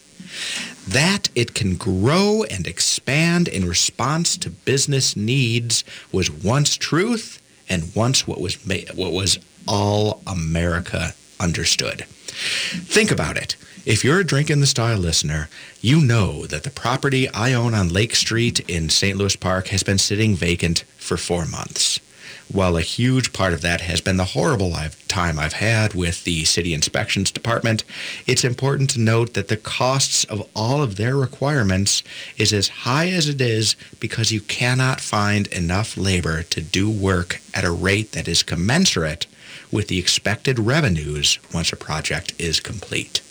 That 0.87 1.29
it 1.35 1.53
can 1.53 1.75
grow 1.75 2.43
and 2.49 2.67
expand 2.67 3.47
in 3.47 3.67
response 3.67 4.37
to 4.37 4.49
business 4.49 5.15
needs 5.15 5.83
was 6.11 6.31
once 6.31 6.77
truth 6.77 7.41
and 7.69 7.93
once 7.95 8.27
what 8.27 8.39
was 8.39 8.55
what 8.95 9.11
was 9.11 9.39
all 9.67 10.21
America 10.25 11.13
understood. 11.39 12.05
Think 12.05 13.11
about 13.11 13.37
it. 13.37 13.55
If 13.85 14.03
you're 14.03 14.19
a 14.19 14.25
Drink 14.25 14.49
in 14.49 14.59
the 14.59 14.67
Style 14.67 14.97
listener, 14.97 15.49
you 15.81 16.01
know 16.01 16.45
that 16.47 16.63
the 16.63 16.69
property 16.69 17.29
I 17.29 17.53
own 17.53 17.73
on 17.73 17.87
Lake 17.87 18.15
Street 18.15 18.59
in 18.69 18.89
St. 18.89 19.17
Louis 19.17 19.35
Park 19.35 19.69
has 19.69 19.81
been 19.81 19.97
sitting 19.97 20.35
vacant 20.35 20.83
for 20.97 21.15
four 21.15 21.45
months. 21.45 21.99
While 22.51 22.77
a 22.77 22.81
huge 22.81 23.33
part 23.33 23.53
of 23.53 23.61
that 23.61 23.81
has 23.81 23.99
been 23.99 24.15
the 24.15 24.23
horrible 24.23 24.73
time 25.09 25.37
I've 25.37 25.53
had 25.53 25.93
with 25.93 26.23
the 26.23 26.45
city 26.45 26.73
inspections 26.73 27.29
department, 27.29 27.83
it's 28.25 28.45
important 28.45 28.89
to 28.91 29.01
note 29.01 29.33
that 29.33 29.49
the 29.49 29.57
costs 29.57 30.23
of 30.25 30.47
all 30.55 30.81
of 30.81 30.95
their 30.95 31.17
requirements 31.17 32.03
is 32.37 32.53
as 32.53 32.69
high 32.69 33.09
as 33.09 33.27
it 33.27 33.41
is 33.41 33.75
because 33.99 34.31
you 34.31 34.39
cannot 34.39 35.01
find 35.01 35.47
enough 35.47 35.97
labor 35.97 36.41
to 36.43 36.61
do 36.61 36.89
work 36.89 37.41
at 37.53 37.65
a 37.65 37.71
rate 37.71 38.13
that 38.13 38.29
is 38.29 38.43
commensurate 38.43 39.27
with 39.69 39.89
the 39.89 39.99
expected 39.99 40.57
revenues 40.57 41.39
once 41.53 41.73
a 41.73 41.75
project 41.75 42.33
is 42.39 42.61
complete. 42.61 43.21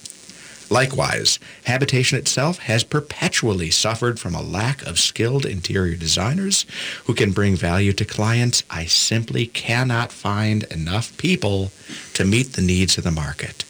Likewise, 0.68 1.38
habitation 1.64 2.18
itself 2.18 2.58
has 2.58 2.82
perpetually 2.82 3.70
suffered 3.70 4.18
from 4.18 4.34
a 4.34 4.42
lack 4.42 4.82
of 4.82 4.98
skilled 4.98 5.46
interior 5.46 5.94
designers 5.94 6.66
who 7.04 7.14
can 7.14 7.30
bring 7.30 7.54
value 7.54 7.92
to 7.92 8.04
clients. 8.04 8.64
I 8.68 8.86
simply 8.86 9.46
cannot 9.46 10.10
find 10.10 10.64
enough 10.64 11.16
people 11.18 11.70
to 12.14 12.24
meet 12.24 12.54
the 12.54 12.62
needs 12.62 12.98
of 12.98 13.04
the 13.04 13.12
market. 13.12 13.64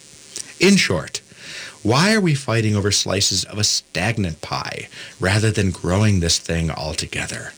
In 0.59 0.77
short, 0.77 1.21
why 1.83 2.15
are 2.15 2.21
we 2.21 2.35
fighting 2.35 2.75
over 2.75 2.91
slices 2.91 3.45
of 3.45 3.59
a 3.59 3.65
stagnant 3.65 4.41
pie 4.41 4.89
rather 5.21 5.51
than 5.51 5.71
growing 5.71 6.21
this 6.21 6.39
thing 6.39 6.71
altogether? 6.71 7.53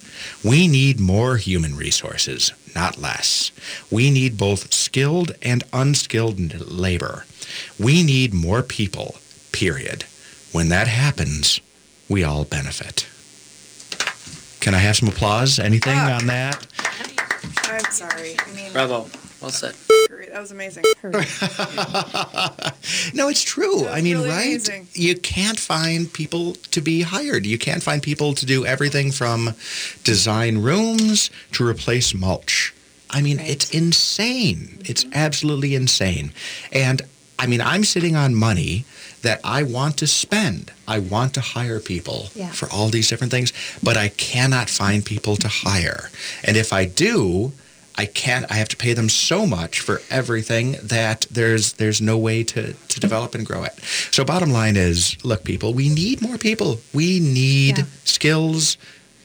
We 0.44 0.66
need 0.66 0.98
more 0.98 1.36
human 1.36 1.76
resources, 1.76 2.52
not 2.74 2.98
less. 2.98 3.52
We 3.90 4.10
need 4.10 4.36
both 4.36 4.72
skilled 4.72 5.32
and 5.42 5.62
unskilled 5.72 6.38
labor. 6.68 7.24
We 7.78 8.02
need 8.02 8.34
more 8.34 8.62
people, 8.62 9.16
period. 9.52 10.04
When 10.52 10.68
that 10.70 10.88
happens, 10.88 11.60
we 12.08 12.24
all 12.24 12.44
benefit. 12.44 13.06
Can 14.60 14.74
I 14.74 14.78
have 14.78 14.96
some 14.96 15.08
applause? 15.08 15.58
Anything 15.58 15.98
on 15.98 16.26
that? 16.26 16.66
I'm 17.64 17.92
sorry. 17.92 18.36
I 18.38 18.52
mean, 18.54 18.72
Bravo. 18.72 19.08
Well 19.40 19.50
said. 19.50 19.74
great. 20.08 20.32
that 20.32 20.40
was 20.40 20.50
amazing. 20.50 20.84
No, 23.14 23.28
it's 23.28 23.42
true. 23.42 23.80
That's 23.80 23.96
I 23.96 24.00
mean, 24.00 24.16
really 24.16 24.30
right? 24.30 24.46
amazing. 24.46 24.88
You 24.92 25.16
can't 25.16 25.58
find 25.58 26.12
people 26.12 26.54
to 26.54 26.80
be 26.80 27.02
hired. 27.02 27.46
You 27.46 27.58
can't 27.58 27.82
find 27.82 28.02
people 28.02 28.34
to 28.34 28.46
do 28.46 28.66
everything 28.66 29.12
from 29.12 29.54
design 30.04 30.58
rooms 30.58 31.30
to 31.52 31.66
replace 31.66 32.14
mulch. 32.14 32.74
I 33.10 33.22
mean, 33.22 33.40
it's 33.40 33.70
insane. 33.70 34.80
It's 34.84 35.04
mm-hmm. 35.04 35.14
absolutely 35.14 35.74
insane. 35.74 36.32
And 36.72 37.02
I 37.38 37.46
mean, 37.46 37.60
I'm 37.60 37.84
sitting 37.84 38.16
on 38.16 38.34
money 38.34 38.84
that 39.22 39.40
I 39.44 39.62
want 39.62 39.96
to 39.98 40.06
spend. 40.06 40.72
I 40.86 40.98
want 40.98 41.34
to 41.34 41.40
hire 41.40 41.80
people 41.80 42.30
Yeah. 42.34 42.50
for 42.52 42.68
all 42.70 42.88
these 42.88 43.08
different 43.08 43.30
things, 43.32 43.52
but 43.82 43.96
I 43.96 44.08
cannot 44.08 44.70
find 44.70 45.04
people 45.04 45.36
to 45.36 45.48
hire. 45.48 46.10
And 46.44 46.56
if 46.56 46.72
I 46.72 46.84
do, 46.84 47.52
I 47.96 48.06
can't 48.06 48.46
I 48.48 48.54
have 48.54 48.68
to 48.68 48.76
pay 48.76 48.92
them 48.94 49.08
so 49.08 49.44
much 49.44 49.80
for 49.80 50.00
everything 50.08 50.76
that 50.82 51.26
there's 51.32 51.72
there's 51.74 52.00
no 52.00 52.16
way 52.16 52.44
to 52.44 52.72
to 52.74 53.00
develop 53.00 53.34
and 53.34 53.44
grow 53.44 53.64
it. 53.64 53.74
So 54.12 54.24
bottom 54.24 54.50
line 54.52 54.76
is, 54.76 55.16
look 55.24 55.42
people, 55.44 55.74
we 55.74 55.88
need 55.88 56.22
more 56.22 56.38
people. 56.38 56.80
We 56.94 57.18
need 57.18 57.78
Yeah. 57.78 57.84
skills. 58.04 58.76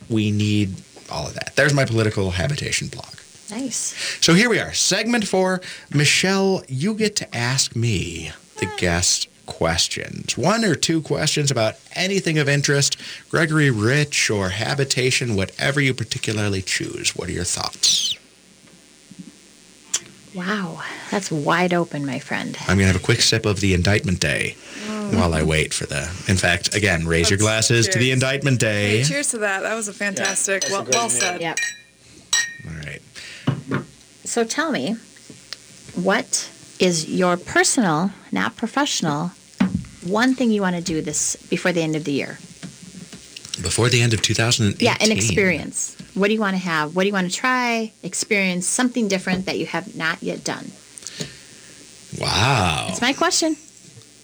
We 0.10 0.32
need 0.32 0.76
all 1.10 1.28
of 1.28 1.34
that. 1.36 1.54
There's 1.56 1.74
my 1.74 1.86
political 1.86 2.32
habitation 2.32 2.88
blog. 2.88 3.14
Nice. 3.52 3.94
So 4.22 4.34
here 4.34 4.50
we 4.50 4.58
are. 4.60 4.74
Segment 4.74 5.28
4. 5.28 5.62
Michelle, 5.94 6.64
you 6.68 6.96
get 6.96 7.16
to 7.18 7.36
ask 7.36 7.76
me 7.76 8.32
the 8.60 8.68
guest 8.78 9.28
questions. 9.46 10.38
One 10.38 10.64
or 10.64 10.76
two 10.76 11.02
questions 11.02 11.52
about 11.52 11.76
anything 11.94 12.38
of 12.38 12.48
interest, 12.50 12.98
Gregory 13.30 13.70
Rich 13.70 14.30
or 14.30 14.50
habitation, 14.50 15.36
whatever 15.36 15.82
you 15.82 15.94
particularly 15.94 16.62
choose. 16.62 17.16
What 17.16 17.30
are 17.30 17.34
your 17.34 17.44
thoughts? 17.44 18.18
Wow, 20.34 20.82
that's 21.12 21.32
wide 21.32 21.74
open, 21.74 22.06
my 22.06 22.18
friend. 22.18 22.58
I'm 22.62 22.78
going 22.78 22.88
to 22.88 22.94
have 22.94 22.96
a 22.96 23.06
quick 23.06 23.22
sip 23.22 23.46
of 23.46 23.60
the 23.60 23.76
indictment 23.76 24.20
day 24.20 24.56
mm. 24.86 25.16
while 25.16 25.34
I 25.36 25.44
wait 25.44 25.74
for 25.74 25.86
the. 25.86 26.02
In 26.28 26.38
fact, 26.38 26.76
again, 26.76 27.06
raise 27.06 27.30
your 27.30 27.38
Let's 27.38 27.44
glasses 27.44 27.88
to 27.90 28.00
the 28.00 28.10
indictment 28.12 28.60
day. 28.60 28.98
Hey, 28.98 29.04
cheers 29.04 29.30
to 29.32 29.38
that. 29.40 29.62
That 29.62 29.76
was 29.76 29.88
a 29.88 29.94
fantastic. 29.94 30.62
that's 30.62 30.74
a 30.74 30.76
well, 30.76 30.84
good 30.84 30.96
well 30.96 31.10
said. 31.10 31.40
Yep. 31.40 31.60
All 32.68 32.74
right. 32.74 33.84
So 34.24 34.44
tell 34.44 34.72
me, 34.72 34.96
what 35.94 36.50
is 36.80 37.10
your 37.10 37.38
personal, 37.38 38.12
not 38.32 38.56
professional, 38.56 39.32
one 40.06 40.36
thing 40.36 40.52
you 40.52 40.62
want 40.62 40.76
to 40.76 40.82
do 40.82 41.02
this 41.02 41.36
before 41.50 41.72
the 41.72 41.82
end 41.82 41.96
of 41.96 42.04
the 42.04 42.12
year? 42.12 42.38
Before 43.62 43.88
the 43.90 44.02
end 44.02 44.14
of 44.14 44.22
2018. 44.22 44.84
Yeah, 44.86 44.98
an 45.00 45.12
experience. 45.12 45.96
What 46.16 46.28
do 46.28 46.34
you 46.34 46.40
want 46.40 46.56
to 46.56 46.62
have? 46.62 46.96
What 46.96 47.04
do 47.04 47.08
you 47.08 47.14
want 47.14 47.32
to 47.32 47.36
try? 47.36 47.92
Experience 48.04 48.68
something 48.68 49.08
different 49.08 49.46
that 49.46 49.58
you 49.60 49.66
have 49.68 49.96
not 49.96 50.22
yet 50.22 50.44
done. 50.44 50.72
Wow. 52.20 52.86
That's 52.88 53.02
my 53.02 53.14
question. 53.14 53.56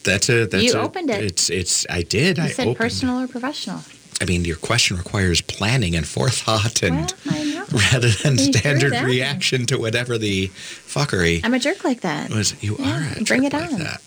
That's 0.03 0.29
a 0.29 0.45
that's 0.45 0.63
You 0.63 0.73
a- 0.73 0.81
opened 0.83 1.09
it. 1.09 1.23
It's 1.23 1.49
it's 1.49 1.85
I 1.89 2.01
did. 2.03 2.37
You 2.37 2.43
I 2.45 2.47
said 2.49 2.75
personal 2.75 3.21
or 3.21 3.27
professional. 3.27 3.81
I 4.21 4.25
mean, 4.25 4.43
your 4.45 4.57
question 4.57 4.97
requires 4.97 5.41
planning 5.41 5.95
and 5.95 6.05
forethought 6.07 6.83
and 6.83 7.13
know. 7.25 7.65
rather 7.91 8.09
than 8.09 8.37
You 8.37 8.51
standard 8.53 8.93
reaction 9.03 9.65
to 9.67 9.77
whatever 9.77 10.17
the 10.17 10.47
fuckery 10.49 11.41
I'm 11.43 11.53
a 11.53 11.59
jerk 11.59 11.83
like 11.83 12.01
that. 12.01 12.29
was. 12.29 12.61
You 12.63 12.75
Yeah, 12.79 13.15
are 13.15 13.21
a 13.21 13.23
bring 13.23 13.43
it 13.45 13.53
like 13.53 13.71
on. 13.73 13.79
that. 13.79 14.01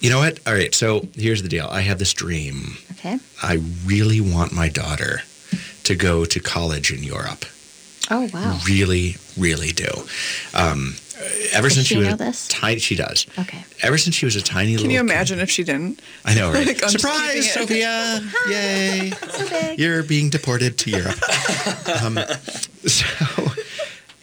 You 0.00 0.10
know 0.10 0.18
what? 0.18 0.38
All 0.46 0.54
right. 0.54 0.74
So 0.74 1.06
here's 1.14 1.42
the 1.42 1.48
deal. 1.48 1.68
I 1.70 1.80
have 1.82 1.98
this 1.98 2.12
dream. 2.12 2.76
Okay. 2.92 3.18
I 3.42 3.60
really 3.84 4.20
want 4.20 4.52
my 4.52 4.68
daughter 4.68 5.22
to 5.84 5.94
go 5.94 6.24
to 6.24 6.40
college 6.40 6.92
in 6.92 7.02
Europe. 7.02 7.44
Oh 8.10 8.28
wow. 8.32 8.58
Really, 8.66 9.16
really 9.36 9.70
do. 9.72 9.88
Um, 10.54 10.94
ever 11.52 11.68
Does 11.68 11.74
since 11.74 11.86
she 11.86 11.94
she 11.94 11.98
was 11.98 12.08
know 12.08 12.14
a 12.14 12.16
this? 12.16 12.48
tiny, 12.48 12.78
she 12.78 12.94
does. 12.94 13.26
Okay. 13.38 13.64
Ever 13.82 13.98
since 13.98 14.14
she 14.16 14.24
was 14.24 14.36
a 14.36 14.42
tiny 14.42 14.68
Can 14.68 14.72
little. 14.72 14.84
Can 14.84 14.90
you 14.92 15.00
imagine 15.00 15.40
if 15.40 15.50
she 15.50 15.64
didn't? 15.64 16.00
I 16.24 16.34
know, 16.34 16.52
right? 16.52 16.66
Like, 16.66 16.82
I'm 16.82 16.88
Surprise, 16.90 17.52
keeping 17.54 17.76
it. 17.78 18.22
Sophia! 18.22 18.30
Yay! 18.48 19.12
So. 19.38 19.72
You're 19.78 20.02
being 20.02 20.30
deported 20.30 20.78
to 20.78 20.90
Europe. 20.90 21.18
um, 22.02 22.18
so, 22.86 23.04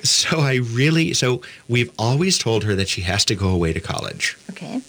so 0.04 0.40
I 0.40 0.56
really, 0.56 1.14
so 1.14 1.42
we've 1.70 1.92
always 1.98 2.38
told 2.38 2.64
her 2.66 2.76
that 2.76 2.88
she 2.90 3.02
has 3.02 3.24
to 3.26 3.36
go 3.36 3.50
away 3.50 3.72
to 3.74 3.80
college. 3.80 4.38
Okay. 4.52 4.82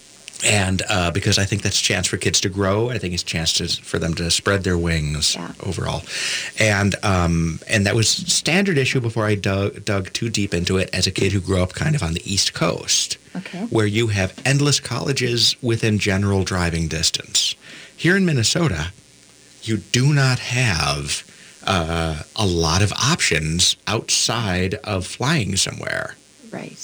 And 0.45 0.83
uh, 0.91 1.11
because 1.13 1.39
I 1.39 1.45
think 1.45 1.63
that's 1.63 1.81
a 1.81 1.83
chance 1.83 2.07
for 2.07 2.19
kids 2.19 2.41
to 2.43 2.51
grow, 2.51 2.91
I 2.91 2.99
think 2.99 3.15
it's 3.15 3.23
a 3.23 3.27
chance 3.27 3.55
to, 3.55 3.69
for 3.83 3.99
them 3.99 4.13
to 4.15 4.31
spread 4.31 4.65
their 4.65 4.77
wings 4.77 5.35
overall. 5.65 6.03
And 6.61 6.95
um, 7.03 7.59
and 7.69 7.87
that 7.87 7.95
was 7.95 8.09
standard 8.09 8.77
issue 8.77 9.01
before 9.01 9.25
I 9.25 9.35
dug, 9.35 9.85
dug 9.85 10.13
too 10.13 10.29
deep 10.29 10.53
into 10.53 10.77
it 10.77 10.91
as 10.93 11.07
a 11.07 11.11
kid 11.11 11.33
who 11.33 11.41
grew 11.41 11.63
up 11.63 11.73
kind 11.73 11.95
of 11.97 12.03
on 12.03 12.13
the 12.13 12.23
East 12.31 12.53
Coast 12.53 13.17
Okay. 13.35 13.61
where 13.71 13.87
you 13.87 14.09
have 14.09 14.39
endless 14.45 14.79
colleges 14.81 15.57
within 15.63 15.99
general 15.99 16.45
driving 16.45 16.87
distance. 16.89 17.55
Here 17.97 18.17
in 18.17 18.25
Minnesota, 18.27 18.93
you 19.63 19.79
do 19.79 20.13
not 20.13 20.39
have 20.39 21.23
uh, 21.67 22.23
a 22.37 22.47
lot 22.47 22.83
of 22.83 22.93
options 22.93 23.77
outside 23.87 24.75
of 24.85 25.07
flying 25.07 25.57
somewhere. 25.57 26.15
Right. 26.51 26.79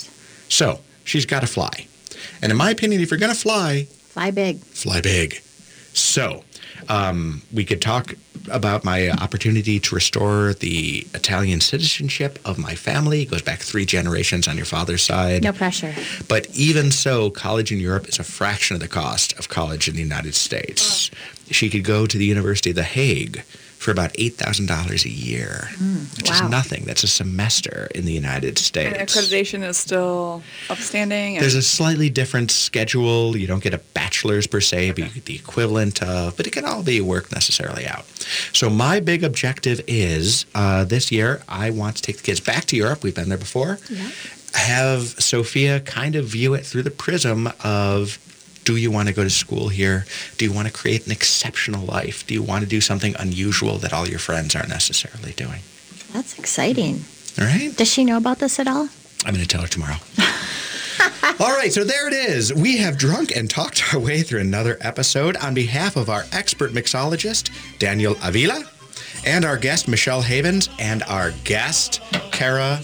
So 0.48 0.80
she's 1.04 1.26
got 1.26 1.40
to 1.40 1.46
fly. 1.46 1.86
And 2.40 2.50
in 2.52 2.58
my 2.58 2.70
opinion, 2.70 3.00
if 3.00 3.10
you're 3.10 3.20
going 3.20 3.34
to 3.34 3.38
fly, 3.38 3.84
Fly 4.08 4.30
big. 4.30 4.58
fly 4.60 5.00
big. 5.00 5.40
So, 5.94 6.44
um, 6.88 7.42
we 7.52 7.64
could 7.64 7.80
talk 7.80 8.14
about 8.50 8.84
my 8.84 9.10
opportunity 9.10 9.78
to 9.78 9.94
restore 9.94 10.52
the 10.54 11.06
Italian 11.14 11.60
citizenship 11.60 12.38
of 12.44 12.58
my 12.58 12.74
family. 12.74 13.22
It 13.22 13.30
goes 13.30 13.42
back 13.42 13.60
three 13.60 13.86
generations 13.86 14.48
on 14.48 14.56
your 14.56 14.66
father's 14.66 15.02
side. 15.02 15.44
No 15.44 15.52
pressure. 15.52 15.94
But 16.28 16.48
even 16.54 16.90
so, 16.90 17.30
college 17.30 17.70
in 17.70 17.78
Europe 17.78 18.08
is 18.08 18.18
a 18.18 18.24
fraction 18.24 18.74
of 18.74 18.80
the 18.80 18.88
cost 18.88 19.38
of 19.38 19.48
college 19.48 19.88
in 19.88 19.94
the 19.94 20.02
United 20.02 20.34
States. 20.34 21.10
She 21.50 21.70
could 21.70 21.84
go 21.84 22.06
to 22.06 22.18
the 22.18 22.24
University 22.24 22.70
of 22.70 22.76
The 22.76 22.82
Hague 22.82 23.44
for 23.82 23.90
about 23.90 24.12
$8,000 24.12 25.04
a 25.04 25.08
year, 25.08 25.68
which 26.16 26.30
wow. 26.30 26.36
is 26.36 26.50
nothing. 26.50 26.84
That's 26.84 27.02
a 27.02 27.08
semester 27.08 27.88
in 27.94 28.04
the 28.04 28.12
United 28.12 28.56
States. 28.56 28.96
And 28.96 29.08
accreditation 29.08 29.66
is 29.66 29.76
still 29.76 30.42
upstanding. 30.70 31.36
And 31.36 31.42
There's 31.42 31.56
a 31.56 31.62
slightly 31.62 32.08
different 32.08 32.52
schedule. 32.52 33.36
You 33.36 33.48
don't 33.48 33.62
get 33.62 33.74
a 33.74 33.78
bachelor's 33.78 34.46
per 34.46 34.60
se, 34.60 34.92
but 34.92 34.98
you 34.98 35.08
get 35.10 35.24
the 35.24 35.34
equivalent 35.34 36.00
of, 36.00 36.36
but 36.36 36.46
it 36.46 36.52
can 36.52 36.64
all 36.64 36.84
be 36.84 37.00
worked 37.00 37.32
necessarily 37.32 37.84
out. 37.86 38.04
So 38.52 38.70
my 38.70 39.00
big 39.00 39.24
objective 39.24 39.80
is 39.88 40.46
uh, 40.54 40.84
this 40.84 41.10
year, 41.10 41.42
I 41.48 41.70
want 41.70 41.96
to 41.96 42.02
take 42.02 42.18
the 42.18 42.22
kids 42.22 42.38
back 42.38 42.66
to 42.66 42.76
Europe. 42.76 43.02
We've 43.02 43.14
been 43.14 43.28
there 43.30 43.38
before. 43.38 43.78
Have 44.54 45.02
Sophia 45.02 45.80
kind 45.80 46.14
of 46.14 46.26
view 46.26 46.54
it 46.54 46.64
through 46.64 46.82
the 46.82 46.90
prism 46.90 47.50
of 47.64 48.18
do 48.64 48.76
you 48.76 48.90
want 48.90 49.08
to 49.08 49.14
go 49.14 49.24
to 49.24 49.30
school 49.30 49.68
here? 49.68 50.04
Do 50.38 50.44
you 50.44 50.52
want 50.52 50.68
to 50.68 50.72
create 50.72 51.06
an 51.06 51.12
exceptional 51.12 51.84
life? 51.84 52.26
Do 52.26 52.34
you 52.34 52.42
want 52.42 52.62
to 52.62 52.68
do 52.68 52.80
something 52.80 53.14
unusual 53.18 53.78
that 53.78 53.92
all 53.92 54.08
your 54.08 54.18
friends 54.18 54.54
aren't 54.54 54.68
necessarily 54.68 55.32
doing? 55.32 55.60
That's 56.12 56.38
exciting. 56.38 57.04
All 57.40 57.46
right. 57.46 57.74
Does 57.76 57.88
she 57.88 58.04
know 58.04 58.16
about 58.16 58.38
this 58.38 58.58
at 58.58 58.68
all? 58.68 58.88
I'm 59.24 59.34
going 59.34 59.44
to 59.44 59.48
tell 59.48 59.62
her 59.62 59.68
tomorrow. 59.68 59.96
All 61.40 61.56
right, 61.56 61.72
so 61.72 61.82
there 61.82 62.06
it 62.06 62.12
is. 62.12 62.52
We 62.52 62.76
have 62.78 62.98
drunk 62.98 63.34
and 63.34 63.48
talked 63.48 63.94
our 63.94 63.98
way 64.00 64.22
through 64.22 64.40
another 64.40 64.76
episode 64.80 65.36
on 65.38 65.54
behalf 65.54 65.96
of 65.96 66.10
our 66.10 66.24
expert 66.30 66.72
mixologist, 66.72 67.50
Daniel 67.78 68.16
Avila, 68.22 68.64
and 69.24 69.44
our 69.44 69.56
guest, 69.56 69.88
Michelle 69.88 70.22
Havens, 70.22 70.68
and 70.78 71.02
our 71.04 71.32
guest, 71.44 72.00
Kara 72.30 72.80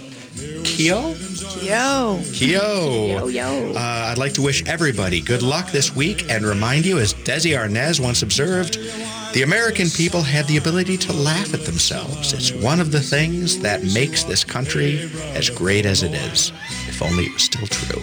Keo. 0.65 1.15
Yo. 1.63 2.21
Keo. 2.33 3.07
Yo, 3.07 3.29
yo. 3.29 3.73
Uh, 3.75 3.79
I'd 3.79 4.19
like 4.19 4.33
to 4.35 4.43
wish 4.43 4.65
everybody 4.67 5.21
good 5.21 5.43
luck 5.43 5.71
this 5.73 5.95
week 5.95 6.31
and 6.31 6.45
remind 6.45 6.87
you, 6.87 6.99
as 6.99 7.15
Desi 7.15 7.57
Arnaz 7.59 8.01
once 8.01 8.23
observed, 8.23 8.79
the 9.35 9.43
American 9.43 9.91
people 9.91 10.23
had 10.23 10.47
the 10.47 10.57
ability 10.57 10.97
to 10.99 11.13
laugh 11.13 11.53
at 11.53 11.65
themselves. 11.65 12.33
It's 12.33 12.53
one 12.53 12.81
of 12.81 12.93
the 12.93 13.01
things 13.01 13.59
that 13.59 13.83
makes 13.83 14.25
this 14.25 14.45
country 14.45 15.11
as 15.35 15.51
great 15.51 15.85
as 15.85 16.03
it 16.03 16.15
is. 16.15 16.53
If 16.89 17.03
only 17.03 17.25
it 17.25 17.33
was 17.35 17.43
still 17.43 17.67
true. 17.67 18.03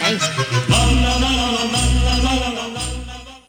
Nice. 0.00 1.26